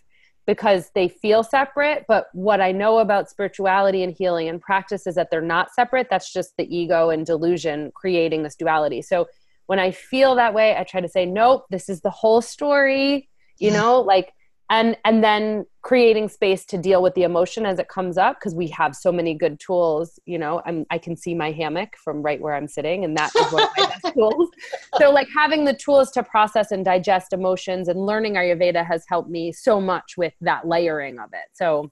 because 0.50 0.90
they 0.96 1.08
feel 1.08 1.44
separate 1.44 2.06
but 2.08 2.26
what 2.34 2.60
i 2.60 2.72
know 2.72 2.98
about 2.98 3.30
spirituality 3.30 4.02
and 4.02 4.16
healing 4.18 4.50
and 4.50 4.60
practice 4.60 5.06
is 5.06 5.14
that 5.14 5.30
they're 5.30 5.42
not 5.42 5.72
separate. 5.72 6.08
That's 6.10 6.34
just 6.34 6.58
the 6.58 6.66
ego 6.76 7.12
and 7.12 7.24
delusion 7.24 7.92
creating 7.94 8.42
this 8.42 8.56
duality. 8.56 9.04
So 9.04 9.28
when 9.70 9.78
i 9.78 9.92
feel 9.92 10.34
that 10.34 10.56
way 10.56 10.76
i 10.76 10.84
try 10.84 11.00
to 11.00 11.08
say 11.08 11.28
nope 11.28 11.66
this 11.70 11.90
is 11.90 12.02
the 12.02 12.10
whole 12.10 12.42
story 12.42 13.30
you 13.60 13.70
know 13.70 14.02
like 14.02 14.34
and 14.72 14.98
and 15.06 15.24
then 15.24 15.66
creating 15.90 16.30
space 16.30 16.66
to 16.66 16.78
deal 16.78 17.02
with 17.02 17.16
the 17.16 17.24
emotion 17.24 17.66
as 17.66 17.80
it 17.80 17.88
comes 17.88 18.16
up 18.16 18.40
because 18.40 18.54
we 18.54 18.68
have 18.68 18.96
so 18.96 19.12
many 19.12 19.34
good 19.34 19.60
tools 19.60 20.20
you 20.28 20.38
know 20.38 20.62
I'm, 20.64 20.86
i 20.92 21.00
can 21.00 21.18
see 21.18 21.34
my 21.34 21.52
hammock 21.52 21.98
from 21.98 22.22
right 22.22 22.40
where 22.40 22.54
i'm 22.54 22.68
sitting 22.68 23.06
and 23.06 23.18
that 23.18 23.32
is 23.36 23.52
one 23.52 23.64
of 23.64 23.70
my 23.76 23.86
best 23.88 24.14
tools. 24.14 24.50
So 25.00 25.10
like 25.10 25.28
having 25.36 25.66
the 25.66 25.74
tools 25.74 26.12
to 26.12 26.22
process 26.22 26.70
and 26.70 26.86
digest 26.86 27.34
emotions 27.34 27.88
and 27.88 28.06
learning 28.06 28.36
ayurveda 28.36 28.86
has 28.86 29.04
helped 29.10 29.32
me 29.32 29.52
so 29.52 29.82
much 29.82 30.14
with 30.16 30.34
that 30.42 30.68
layering 30.68 31.18
of 31.18 31.30
it. 31.34 31.50
So 31.54 31.90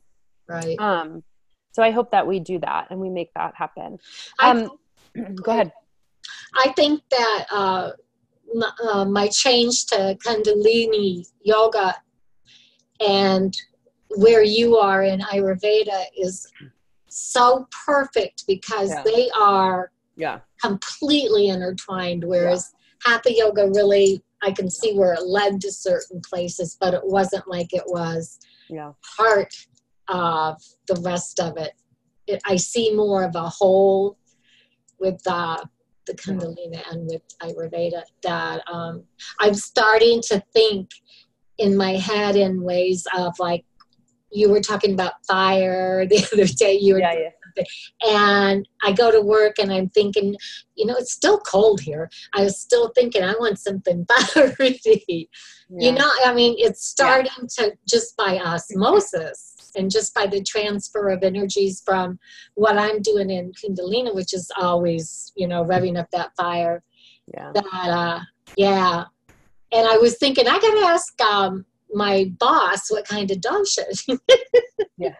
right. 0.47 0.77
um 0.77 1.23
so 1.71 1.81
i 1.81 1.89
hope 1.89 2.11
that 2.11 2.27
we 2.27 2.39
do 2.39 2.59
that 2.59 2.91
and 2.91 2.99
we 2.99 3.09
make 3.09 3.33
that 3.33 3.55
happen. 3.55 3.97
Um 4.37 4.69
go 5.43 5.53
ahead. 5.53 5.71
I 6.53 6.71
think 6.73 7.01
that 7.09 7.45
uh, 7.51 7.91
uh 8.87 9.05
my 9.05 9.27
change 9.27 9.87
to 9.87 10.15
kundalini 10.23 11.25
yoga 11.41 11.95
and 12.99 13.57
where 14.15 14.43
you 14.43 14.77
are 14.77 15.03
in 15.03 15.19
Ayurveda 15.19 16.05
is 16.17 16.51
so 17.09 17.67
perfect 17.85 18.45
because 18.47 18.89
yeah. 18.89 19.03
they 19.03 19.29
are 19.37 19.91
yeah. 20.15 20.39
completely 20.61 21.49
intertwined. 21.49 22.23
Whereas 22.23 22.73
yeah. 23.05 23.13
Hatha 23.13 23.33
Yoga 23.33 23.69
really, 23.73 24.21
I 24.41 24.51
can 24.51 24.69
see 24.69 24.93
where 24.93 25.13
it 25.13 25.25
led 25.25 25.61
to 25.61 25.71
certain 25.71 26.21
places, 26.21 26.77
but 26.79 26.93
it 26.93 27.01
wasn't 27.03 27.47
like 27.47 27.73
it 27.73 27.83
was 27.85 28.39
yeah. 28.69 28.91
part 29.17 29.53
of 30.07 30.61
the 30.87 30.99
rest 31.01 31.39
of 31.39 31.57
it. 31.57 31.73
it 32.27 32.41
I 32.45 32.55
see 32.55 32.93
more 32.93 33.23
of 33.23 33.35
a 33.35 33.49
whole 33.49 34.17
with 34.99 35.21
uh, 35.27 35.63
the 36.05 36.13
Kundalini 36.13 36.81
and 36.89 37.05
with 37.05 37.21
Ayurveda 37.41 38.01
that 38.23 38.61
um, 38.71 39.03
I'm 39.39 39.53
starting 39.53 40.21
to 40.27 40.41
think 40.53 40.89
in 41.57 41.75
my 41.75 41.93
head 41.93 42.35
in 42.35 42.61
ways 42.61 43.05
of 43.15 43.33
like 43.39 43.65
you 44.31 44.49
were 44.49 44.61
talking 44.61 44.93
about 44.93 45.13
fire 45.25 46.05
the 46.09 46.27
other 46.33 46.45
day 46.45 46.77
you 46.79 46.93
were 46.93 46.99
yeah, 46.99 47.29
yeah. 47.55 47.63
and 48.05 48.67
i 48.83 48.91
go 48.91 49.11
to 49.11 49.21
work 49.21 49.55
and 49.59 49.71
i'm 49.71 49.89
thinking 49.89 50.35
you 50.75 50.85
know 50.85 50.95
it's 50.95 51.13
still 51.13 51.39
cold 51.39 51.81
here. 51.81 52.09
I 52.35 52.43
was 52.43 52.59
still 52.59 52.89
thinking 52.89 53.23
i 53.23 53.33
want 53.39 53.59
something 53.59 54.05
fiery. 54.33 54.79
Yeah. 54.85 55.25
you 55.69 55.91
know 55.91 56.09
i 56.25 56.33
mean 56.33 56.55
it's 56.57 56.85
starting 56.85 57.47
to 57.57 57.73
just 57.87 58.15
by 58.15 58.39
osmosis 58.39 59.55
and 59.75 59.91
just 59.91 60.13
by 60.13 60.25
the 60.25 60.41
transfer 60.41 61.09
of 61.09 61.23
energies 61.23 61.81
from 61.85 62.19
what 62.55 62.77
i'm 62.77 63.01
doing 63.01 63.29
in 63.29 63.51
kundalini 63.51 64.13
which 64.15 64.33
is 64.33 64.49
always 64.57 65.33
you 65.35 65.47
know 65.47 65.65
revving 65.65 65.99
up 65.99 66.09
that 66.11 66.31
fire 66.37 66.83
yeah. 67.33 67.51
that 67.53 67.89
uh 67.89 68.19
yeah. 68.55 69.05
And 69.73 69.87
I 69.87 69.97
was 69.97 70.17
thinking, 70.17 70.47
I 70.47 70.59
got 70.59 70.79
to 70.79 70.87
ask 70.87 71.21
um, 71.21 71.65
my 71.93 72.31
boss 72.39 72.89
what 72.89 73.07
kind 73.07 73.29
of 73.31 73.37
dosha 73.37 73.85
she 73.93 74.13
is. 74.13 74.49
yeah. 74.97 75.15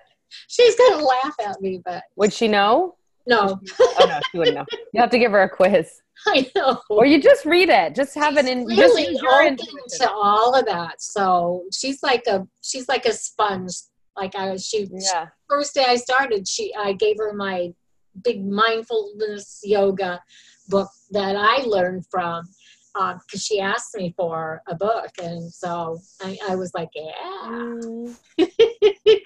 She's 0.48 0.76
going 0.76 1.00
to 1.00 1.06
laugh 1.06 1.36
at 1.46 1.62
me, 1.62 1.82
but. 1.84 2.04
Would 2.16 2.34
she 2.34 2.48
know? 2.48 2.96
No. 3.26 3.60
oh, 3.80 3.96
no, 4.00 4.20
she 4.32 4.38
wouldn't 4.38 4.58
know. 4.58 4.66
You 4.94 5.02
have 5.02 5.10
to 5.12 5.20
give 5.20 5.32
her 5.32 5.44
a 5.44 5.50
quiz. 5.50 6.02
I 6.28 6.50
know. 6.56 6.82
Or 6.90 7.06
you 7.06 7.22
just 7.22 7.46
read 7.46 7.70
it. 7.70 7.96
Just 7.96 8.16
have 8.16 8.34
she's 8.34 8.40
an 8.40 8.48
in. 8.48 8.66
Really 8.66 9.14
just 9.14 9.24
open 9.24 9.58
to 9.58 10.12
all 10.12 10.56
of 10.56 10.66
that. 10.66 11.02
So 11.02 11.64
she's 11.72 12.02
like 12.02 12.26
a 12.28 12.48
she's 12.62 12.88
like 12.88 13.06
a 13.06 13.14
sponge. 13.14 13.74
Like 14.16 14.36
I 14.36 14.52
was 14.52 14.66
she, 14.66 14.88
yeah. 14.92 15.26
she 15.26 15.32
first 15.48 15.76
day 15.76 15.86
I 15.88 15.96
started, 15.96 16.48
she 16.48 16.74
I 16.76 16.94
gave 16.94 17.18
her 17.20 17.34
my 17.34 17.72
big 18.24 18.44
mindfulness 18.46 19.62
yoga 19.64 20.22
book 20.70 20.90
that 21.12 21.36
I 21.36 21.64
learned 21.64 22.06
from 22.10 22.44
because 22.98 23.22
uh, 23.36 23.40
she 23.40 23.60
asked 23.60 23.96
me 23.96 24.14
for 24.18 24.62
a 24.68 24.76
book, 24.76 25.12
and 25.22 25.52
so 25.54 26.00
I, 26.22 26.38
I 26.50 26.56
was 26.56 26.72
like, 26.74 26.90
yeah. 26.96 27.06
Mm. 27.22 28.16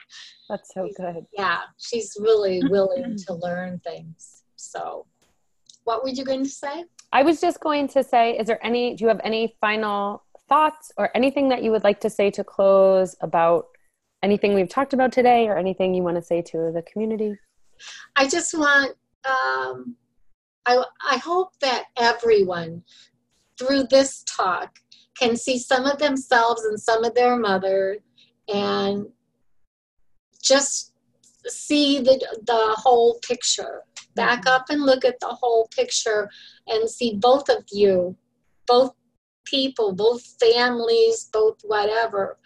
That's 0.49 0.73
so 0.73 0.89
good. 0.97 1.25
Yeah, 1.37 1.59
she's 1.77 2.17
really 2.19 2.61
willing 2.69 3.17
to 3.27 3.33
learn 3.33 3.79
things. 3.79 4.43
So, 4.57 5.05
what 5.85 6.03
were 6.03 6.09
you 6.09 6.25
going 6.25 6.43
to 6.43 6.49
say? 6.49 6.83
I 7.13 7.23
was 7.23 7.39
just 7.39 7.59
going 7.61 7.87
to 7.89 8.03
say, 8.03 8.37
is 8.37 8.47
there 8.47 8.63
any, 8.65 8.95
do 8.95 9.03
you 9.03 9.07
have 9.07 9.21
any 9.23 9.55
final 9.61 10.23
thoughts 10.49 10.91
or 10.97 11.09
anything 11.15 11.49
that 11.49 11.63
you 11.63 11.71
would 11.71 11.83
like 11.83 11.99
to 12.01 12.09
say 12.09 12.29
to 12.31 12.43
close 12.43 13.15
about 13.21 13.67
anything 14.23 14.53
we've 14.53 14.69
talked 14.69 14.93
about 14.93 15.11
today 15.11 15.47
or 15.47 15.57
anything 15.57 15.93
you 15.93 16.03
want 16.03 16.17
to 16.17 16.21
say 16.21 16.41
to 16.41 16.71
the 16.73 16.83
community? 16.91 17.37
I 18.15 18.27
just 18.27 18.53
want, 18.53 18.95
um, 19.25 19.95
I, 20.65 20.83
I 21.09 21.17
hope 21.17 21.53
that 21.61 21.85
everyone 21.97 22.83
through 23.57 23.83
this 23.89 24.23
talk 24.23 24.79
can 25.17 25.35
see 25.35 25.59
some 25.59 25.85
of 25.85 25.97
themselves 25.99 26.63
and 26.63 26.79
some 26.79 27.03
of 27.03 27.13
their 27.13 27.37
mother 27.37 27.97
and 28.47 29.05
just 30.41 30.93
see 31.47 31.99
the, 31.99 32.19
the 32.45 32.75
whole 32.77 33.19
picture. 33.19 33.83
Back 34.15 34.45
up 34.45 34.65
and 34.69 34.81
look 34.81 35.05
at 35.05 35.19
the 35.19 35.27
whole 35.27 35.69
picture 35.75 36.29
and 36.67 36.89
see 36.89 37.15
both 37.15 37.49
of 37.49 37.63
you, 37.71 38.15
both 38.67 38.93
people, 39.45 39.93
both 39.93 40.21
families, 40.39 41.29
both 41.31 41.59
whatever, 41.63 42.37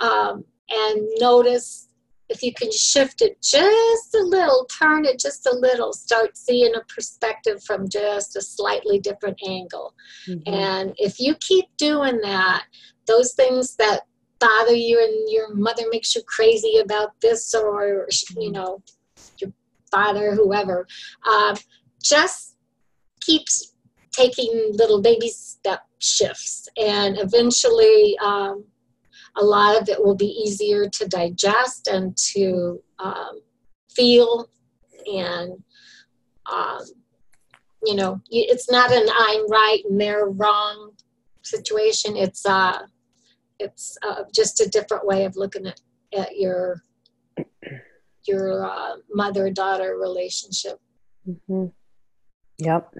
um, 0.00 0.44
and 0.68 1.06
notice 1.18 1.88
if 2.28 2.42
you 2.42 2.52
can 2.54 2.70
shift 2.72 3.20
it 3.20 3.40
just 3.42 4.14
a 4.14 4.22
little, 4.22 4.66
turn 4.66 5.04
it 5.04 5.18
just 5.18 5.46
a 5.46 5.54
little, 5.54 5.92
start 5.92 6.36
seeing 6.36 6.74
a 6.74 6.80
perspective 6.92 7.62
from 7.64 7.88
just 7.88 8.36
a 8.36 8.40
slightly 8.40 8.98
different 8.98 9.38
angle. 9.46 9.94
Mm-hmm. 10.28 10.54
And 10.54 10.94
if 10.96 11.20
you 11.20 11.34
keep 11.40 11.66
doing 11.76 12.20
that, 12.22 12.64
those 13.06 13.34
things 13.34 13.76
that 13.76 14.02
bother 14.38 14.74
you 14.74 14.98
and 15.02 15.32
your 15.32 15.54
mother 15.54 15.84
makes 15.90 16.14
you 16.14 16.22
crazy 16.26 16.78
about 16.78 17.20
this 17.20 17.54
or, 17.54 18.08
you 18.36 18.50
know, 18.50 18.82
your 19.38 19.52
father, 19.90 20.34
whoever, 20.34 20.86
uh, 21.26 21.54
just 22.02 22.56
keeps 23.20 23.74
taking 24.12 24.70
little 24.72 25.00
baby 25.00 25.28
step 25.28 25.80
shifts 25.98 26.68
and 26.76 27.18
eventually 27.18 28.16
um, 28.18 28.64
a 29.36 29.44
lot 29.44 29.80
of 29.80 29.88
it 29.88 30.02
will 30.02 30.14
be 30.14 30.26
easier 30.26 30.88
to 30.88 31.08
digest 31.08 31.88
and 31.88 32.16
to 32.16 32.82
um, 32.98 33.40
feel 33.90 34.48
and 35.06 35.52
um, 36.52 36.80
you 37.84 37.94
know 37.94 38.20
it's 38.30 38.70
not 38.70 38.92
an 38.92 39.08
i'm 39.16 39.48
right 39.48 39.82
and 39.88 40.00
they're 40.00 40.26
wrong 40.26 40.92
situation. 41.42 42.16
It's 42.16 42.46
uh 42.46 42.78
it's 43.58 43.96
uh, 44.02 44.24
just 44.34 44.60
a 44.60 44.68
different 44.68 45.06
way 45.06 45.24
of 45.24 45.36
looking 45.36 45.66
at, 45.66 45.80
at 46.16 46.36
your 46.36 46.82
your 48.26 48.64
uh, 48.64 48.96
mother 49.12 49.50
daughter 49.50 49.96
relationship. 50.00 50.80
Mm-hmm. 51.28 51.66
yep. 52.58 52.92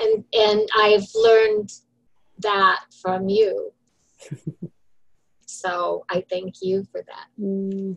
And 0.00 0.24
and 0.32 0.68
i've 0.76 1.06
learned 1.14 1.70
that 2.40 2.80
from 3.02 3.28
you 3.28 3.72
So 5.58 6.04
I 6.08 6.24
thank 6.30 6.62
you 6.62 6.86
for 6.92 7.02
that. 7.02 7.26
Mm. 7.40 7.96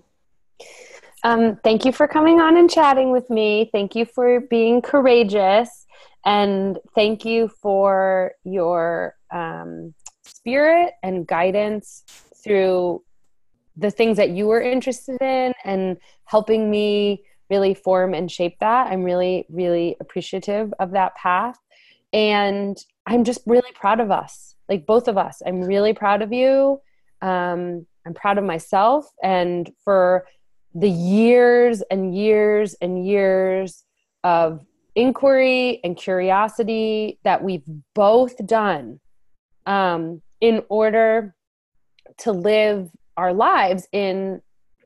Um, 1.24 1.59
thank 1.64 1.86
you 1.86 1.91
for 1.91 2.07
coming 2.07 2.41
on 2.41 2.57
and 2.57 2.70
chatting 2.70 3.12
with 3.12 3.30
me. 3.30 3.70
Thank 3.72 3.95
you 3.95 4.05
for 4.05 4.41
being 4.41 4.82
courageous. 4.82 5.86
And 6.26 6.80
thank 6.95 7.24
you 7.24 7.47
for 7.47 8.34
your 8.43 9.16
um, 9.32 9.93
spirit 10.24 10.93
and 11.03 11.28
guidance 11.28 12.03
through 12.43 13.03
the 13.78 13.91
things 13.91 14.18
that 14.18 14.32
you 14.32 14.47
were 14.47 14.62
interested 14.62 15.22
in 15.22 15.53
and 15.64 15.97
helping 16.26 16.70
me 16.72 17.24
really 17.51 17.76
form 17.76 18.16
and 18.16 18.32
shape 18.32 18.57
that. 18.59 18.88
I'm 18.88 19.03
really, 19.03 19.45
really 19.49 19.97
appreciative 19.99 20.74
of 20.80 20.91
that 20.91 21.16
path. 21.16 21.59
And 22.12 22.78
I'm 23.05 23.24
just 23.24 23.41
really 23.45 23.72
proud 23.74 23.99
of 23.99 24.09
us, 24.09 24.55
like 24.68 24.88
both 24.88 25.07
of 25.07 25.18
us. 25.18 25.41
I'm 25.45 25.62
really 25.62 25.93
proud 25.93 26.24
of 26.24 26.34
you 26.34 26.82
um, 27.22 27.86
I'm 28.05 28.13
proud 28.13 28.38
of 28.38 28.43
myself. 28.43 29.05
And 29.24 29.69
for 29.84 30.26
the 30.74 30.89
years 30.89 31.82
and 31.91 32.15
years 32.15 32.76
and 32.82 33.05
years 33.05 33.84
of 34.24 34.65
inquiry 34.95 35.80
and 35.84 35.95
curiosity 35.95 37.19
that 37.24 37.43
we've 37.43 37.63
both 37.93 38.36
done 38.45 38.99
um, 39.65 40.22
in 40.39 40.63
order 40.69 41.36
to 42.19 42.32
live 42.32 42.89
our 43.17 43.34
lives 43.34 43.88
in 43.91 44.41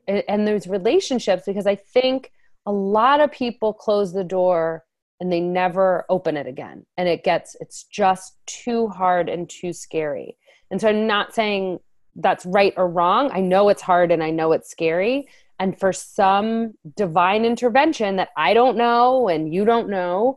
and 0.06 0.46
those 0.46 0.68
relationships 0.68 1.42
because 1.46 1.66
I 1.66 1.74
think 1.74 2.30
a 2.64 2.72
lot 2.72 3.20
of 3.20 3.32
people 3.32 3.72
close 3.72 4.12
the 4.12 4.22
door 4.22 4.84
and 5.18 5.32
they 5.32 5.40
never 5.40 6.04
open 6.08 6.36
it 6.36 6.46
again. 6.46 6.86
And 6.96 7.08
it 7.08 7.24
gets 7.24 7.56
it's 7.60 7.84
just 7.84 8.36
too 8.46 8.88
hard 8.88 9.28
and 9.28 9.48
too 9.48 9.72
scary. 9.72 10.36
And 10.70 10.80
so 10.80 10.88
i'm 10.88 11.06
not 11.06 11.34
saying 11.34 11.78
that's 12.16 12.46
right 12.46 12.72
or 12.76 12.88
wrong. 12.88 13.30
I 13.32 13.40
know 13.40 13.68
it's 13.68 13.82
hard 13.82 14.10
and 14.10 14.22
I 14.22 14.30
know 14.30 14.52
it's 14.52 14.70
scary. 14.70 15.28
And 15.58 15.78
for 15.78 15.92
some 15.92 16.74
divine 16.96 17.44
intervention 17.44 18.16
that 18.16 18.30
I 18.36 18.54
don't 18.54 18.76
know 18.76 19.28
and 19.28 19.52
you 19.52 19.64
don't 19.64 19.88
know, 19.88 20.36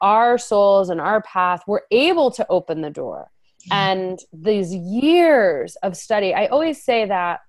our 0.00 0.38
souls 0.38 0.90
and 0.90 1.00
our 1.00 1.22
path 1.22 1.62
were 1.66 1.84
able 1.90 2.30
to 2.32 2.46
open 2.48 2.80
the 2.80 2.90
door. 2.90 3.30
Mm-hmm. 3.70 3.72
And 3.72 4.18
these 4.32 4.74
years 4.74 5.76
of 5.82 5.96
study, 5.96 6.34
I 6.34 6.46
always 6.46 6.82
say 6.82 7.06
that 7.06 7.40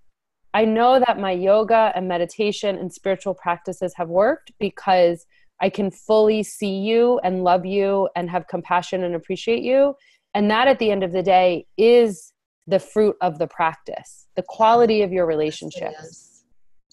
I 0.54 0.66
know 0.66 1.00
that 1.00 1.20
my 1.20 1.32
yoga 1.32 1.92
and 1.96 2.08
meditation 2.08 2.78
and 2.78 2.94
spiritual 2.94 3.34
practices 3.34 3.94
have 3.96 4.10
worked 4.10 4.52
because 4.60 5.26
I 5.60 5.70
can 5.70 5.90
fully 5.90 6.44
see 6.44 6.80
you 6.80 7.20
and 7.24 7.44
love 7.44 7.66
you 7.66 8.10
and 8.16 8.30
have 8.30 8.48
compassion 8.48 9.04
and 9.04 9.16
appreciate 9.16 9.64
you. 9.64 9.96
And 10.36 10.52
that 10.52 10.68
at 10.68 10.78
the 10.78 10.92
end 10.92 11.04
of 11.04 11.12
the 11.12 11.24
day 11.24 11.66
is 11.78 12.33
the 12.68 12.80
fruit 12.80 13.16
of 13.22 13.40
the 13.40 13.48
practice, 13.48 14.28
the 14.36 14.44
quality 14.44 15.02
of 15.02 15.12
your 15.12 15.26
relationships. 15.26 15.94
Yes. 16.00 16.44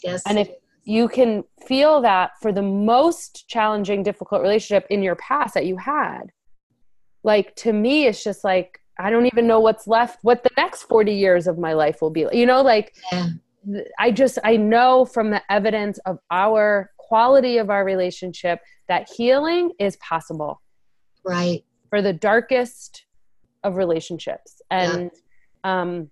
yes. 0.02 0.22
And 0.26 0.38
if 0.38 0.48
you 0.84 1.08
can 1.08 1.44
feel 1.66 2.00
that 2.02 2.32
for 2.40 2.52
the 2.52 2.62
most 2.62 3.46
challenging, 3.48 4.02
difficult 4.02 4.42
relationship 4.42 4.86
in 4.90 5.02
your 5.02 5.16
past 5.16 5.54
that 5.54 5.66
you 5.66 5.76
had, 5.76 6.32
like 7.22 7.54
to 7.56 7.72
me, 7.72 8.06
it's 8.06 8.24
just 8.24 8.42
like, 8.44 8.80
I 8.98 9.10
don't 9.10 9.26
even 9.26 9.46
know 9.46 9.60
what's 9.60 9.86
left, 9.86 10.18
what 10.22 10.42
the 10.42 10.50
next 10.56 10.82
40 10.84 11.12
years 11.12 11.46
of 11.46 11.58
my 11.58 11.72
life 11.72 12.02
will 12.02 12.10
be. 12.10 12.26
You 12.32 12.46
know, 12.46 12.62
like, 12.62 12.94
yeah. 13.12 13.28
I 13.98 14.10
just, 14.10 14.38
I 14.42 14.56
know 14.56 15.04
from 15.04 15.30
the 15.30 15.42
evidence 15.50 15.98
of 16.06 16.18
our 16.30 16.90
quality 16.98 17.58
of 17.58 17.70
our 17.70 17.84
relationship 17.84 18.60
that 18.88 19.08
healing 19.14 19.70
is 19.78 19.96
possible. 19.96 20.60
Right. 21.24 21.62
For 21.90 22.00
the 22.02 22.12
darkest 22.12 23.04
of 23.62 23.76
relationships. 23.76 24.60
And, 24.70 25.02
yeah 25.02 25.20
um, 25.64 26.10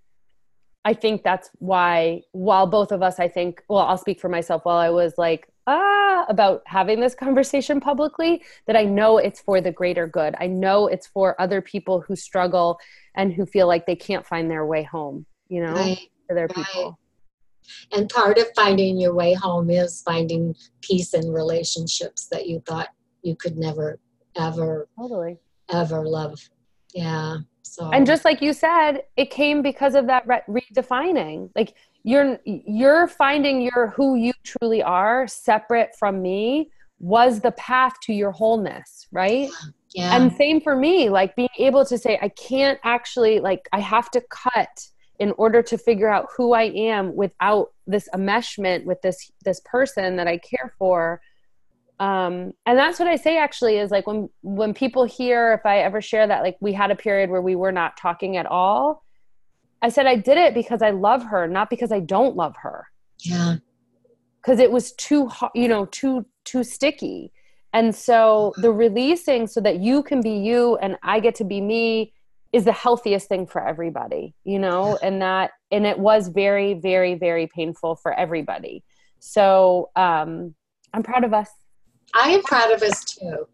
I 0.85 0.95
think 0.95 1.23
that's 1.23 1.51
why, 1.59 2.23
while 2.33 2.67
both 2.67 2.93
of 2.93 3.03
us, 3.03 3.19
I 3.19 3.29
think, 3.29 3.63
well, 3.69 3.81
I'll 3.81 3.99
speak 3.99 4.21
for 4.21 4.29
myself, 4.29 4.65
while 4.65 4.79
I 4.79 4.91
was 4.91 5.15
like, 5.19 5.49
ah, 5.67 6.25
about 6.29 6.63
having 6.67 7.01
this 7.01 7.15
conversation 7.27 7.81
publicly, 7.81 8.43
that 8.67 8.77
I 8.77 8.85
know 8.85 9.19
it's 9.19 9.41
for 9.41 9.61
the 9.61 9.73
greater 9.73 10.07
good. 10.07 10.35
I 10.39 10.47
know 10.47 10.87
it's 10.87 11.07
for 11.07 11.41
other 11.41 11.61
people 11.61 12.01
who 12.01 12.17
struggle 12.17 12.79
and 13.15 13.33
who 13.33 13.45
feel 13.45 13.67
like 13.67 13.87
they 13.87 13.97
can't 13.97 14.27
find 14.27 14.51
their 14.51 14.65
way 14.67 14.83
home, 14.83 15.27
you 15.49 15.61
know, 15.61 15.75
right. 15.75 16.01
for 16.27 16.35
their 16.35 16.47
right. 16.47 16.67
people. 16.67 16.99
And 17.93 18.09
part 18.09 18.39
of 18.39 18.47
finding 18.57 18.99
your 18.99 19.15
way 19.15 19.35
home 19.35 19.69
is 19.69 20.03
finding 20.03 20.55
peace 20.81 21.13
in 21.13 21.31
relationships 21.31 22.29
that 22.29 22.47
you 22.47 22.61
thought 22.61 22.89
you 23.23 23.37
could 23.37 23.59
never, 23.59 23.99
ever, 24.37 24.89
totally. 24.99 25.37
ever 25.71 26.07
love. 26.07 26.39
Yeah. 26.95 27.39
So 27.75 27.91
and 27.91 28.07
just 28.07 28.25
like 28.25 28.41
you 28.43 28.53
said, 28.53 29.03
it 29.17 29.31
came 29.31 29.63
because 29.63 29.95
of 29.95 30.07
that 30.07 30.27
re- 30.27 30.43
redefining. 30.49 31.51
Like 31.55 31.75
you're 32.05 32.39
you're 32.45 33.07
finding 33.09 33.61
your 33.61 33.89
who 33.89 34.17
you 34.17 34.33
truly 34.45 34.83
are 34.83 35.27
separate 35.27 35.91
from 35.99 36.23
me 36.23 36.71
was 37.01 37.41
the 37.41 37.53
path 37.53 37.95
to 38.03 38.13
your 38.13 38.33
wholeness, 38.33 39.07
right? 39.13 39.49
Yeah. 39.95 40.17
And 40.17 40.33
same 40.33 40.61
for 40.61 40.77
me, 40.77 41.09
like 41.09 41.37
being 41.37 41.49
able 41.59 41.85
to 41.87 41.97
say 41.97 42.19
I 42.21 42.29
can't 42.29 42.79
actually 42.85 43.41
like 43.41 43.69
I 43.73 43.81
have 43.81 44.11
to 44.13 44.23
cut 44.31 44.89
in 45.19 45.33
order 45.33 45.63
to 45.63 45.77
figure 45.77 46.09
out 46.09 46.27
who 46.37 46.53
I 46.53 46.65
am 46.65 47.15
without 47.17 47.73
this 47.87 48.09
enmeshment 48.15 48.85
with 48.85 49.01
this 49.03 49.31
this 49.45 49.61
person 49.65 50.17
that 50.17 50.29
I 50.29 50.39
care 50.39 50.73
for 50.79 51.21
um 52.01 52.53
and 52.67 52.79
that's 52.79 52.99
what 52.99 53.09
i 53.09 53.17
say 53.17 53.39
actually 53.39 53.77
is 53.77 53.91
like 53.91 54.07
when 54.07 54.29
when 54.43 54.73
people 54.73 55.05
hear 55.05 55.53
if 55.53 55.67
i 55.67 55.79
ever 55.79 56.01
share 56.01 56.27
that 56.27 56.43
like 56.43 56.57
we 56.61 56.73
had 56.73 56.91
a 56.91 56.97
period 56.97 57.29
where 57.31 57.43
we 57.43 57.57
were 57.57 57.73
not 57.73 57.97
talking 57.97 58.37
at 58.37 58.47
all 58.47 59.03
i 59.83 59.89
said 59.89 60.07
i 60.07 60.15
did 60.15 60.39
it 60.39 60.55
because 60.55 60.83
i 60.83 60.91
love 60.91 61.25
her 61.25 61.47
not 61.49 61.71
because 61.71 61.93
i 61.93 62.01
don't 62.01 62.37
love 62.37 62.55
her. 62.63 62.87
Yeah. 63.21 63.57
Because 64.41 64.61
it 64.61 64.71
was 64.71 64.93
too 64.93 65.31
you 65.55 65.69
know 65.69 65.87
too 65.87 66.25
too 66.45 66.65
sticky. 66.65 67.33
And 67.73 67.95
so 67.95 68.55
the 68.57 68.73
releasing 68.73 69.47
so 69.47 69.61
that 69.61 69.81
you 69.81 70.03
can 70.03 70.21
be 70.21 70.31
you 70.31 70.77
and 70.77 70.97
i 71.03 71.21
get 71.21 71.35
to 71.37 71.45
be 71.45 71.61
me 71.61 72.13
is 72.53 72.65
the 72.65 72.73
healthiest 72.73 73.29
thing 73.29 73.47
for 73.47 73.67
everybody, 73.67 74.35
you 74.45 74.59
know, 74.59 74.99
and 75.03 75.21
that, 75.21 75.51
and 75.71 75.87
it 75.87 75.99
was 75.99 76.29
very, 76.29 76.75
very, 76.75 77.15
very 77.15 77.47
painful 77.47 77.97
for 77.97 78.13
everybody. 78.13 78.83
So 79.19 79.91
um, 79.97 80.55
I'm 80.95 81.03
proud 81.03 81.25
of 81.25 81.35
us. 81.35 81.51
I 82.15 82.31
am 82.31 82.43
proud 82.43 82.73
of 82.73 82.83
us 82.83 83.05
too. 83.05 83.47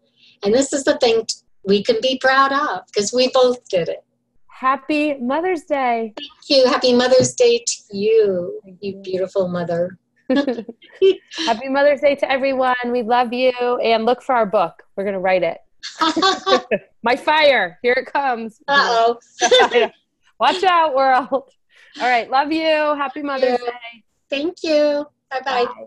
And 0.43 0.53
this 0.53 0.73
is 0.73 0.83
the 0.83 0.97
thing 0.97 1.25
we 1.63 1.83
can 1.83 1.97
be 2.01 2.19
proud 2.19 2.51
of 2.51 2.85
because 2.87 3.11
we 3.13 3.29
both 3.33 3.67
did 3.69 3.89
it. 3.89 4.03
Happy 4.47 5.15
Mother's 5.15 5.63
Day. 5.63 6.13
Thank 6.15 6.49
you. 6.49 6.67
Happy 6.67 6.93
Mother's 6.93 7.33
Day 7.33 7.63
to 7.65 7.97
you, 7.97 8.61
you 8.79 8.95
beautiful 9.03 9.47
mother. 9.49 9.97
Happy 10.29 11.67
Mother's 11.67 12.01
Day 12.01 12.15
to 12.15 12.31
everyone. 12.31 12.75
We 12.89 13.01
love 13.01 13.33
you. 13.33 13.51
And 13.83 14.05
look 14.05 14.21
for 14.21 14.33
our 14.33 14.45
book. 14.45 14.83
We're 14.95 15.03
going 15.03 15.13
to 15.13 15.19
write 15.19 15.43
it. 15.43 15.57
My 17.03 17.15
fire. 17.15 17.77
Here 17.81 17.93
it 17.97 18.11
comes. 18.11 18.61
Uh 18.67 19.17
oh. 19.41 19.89
Watch 20.39 20.63
out, 20.63 20.95
world. 20.95 21.29
All 21.31 21.49
right. 21.99 22.29
Love 22.29 22.51
you. 22.51 22.95
Happy 22.95 23.21
Mother's 23.21 23.59
Day. 23.59 24.03
Thank 24.29 24.63
you. 24.63 25.05
Bye-bye. 25.29 25.65
bye 25.65 25.65
bye 25.65 25.85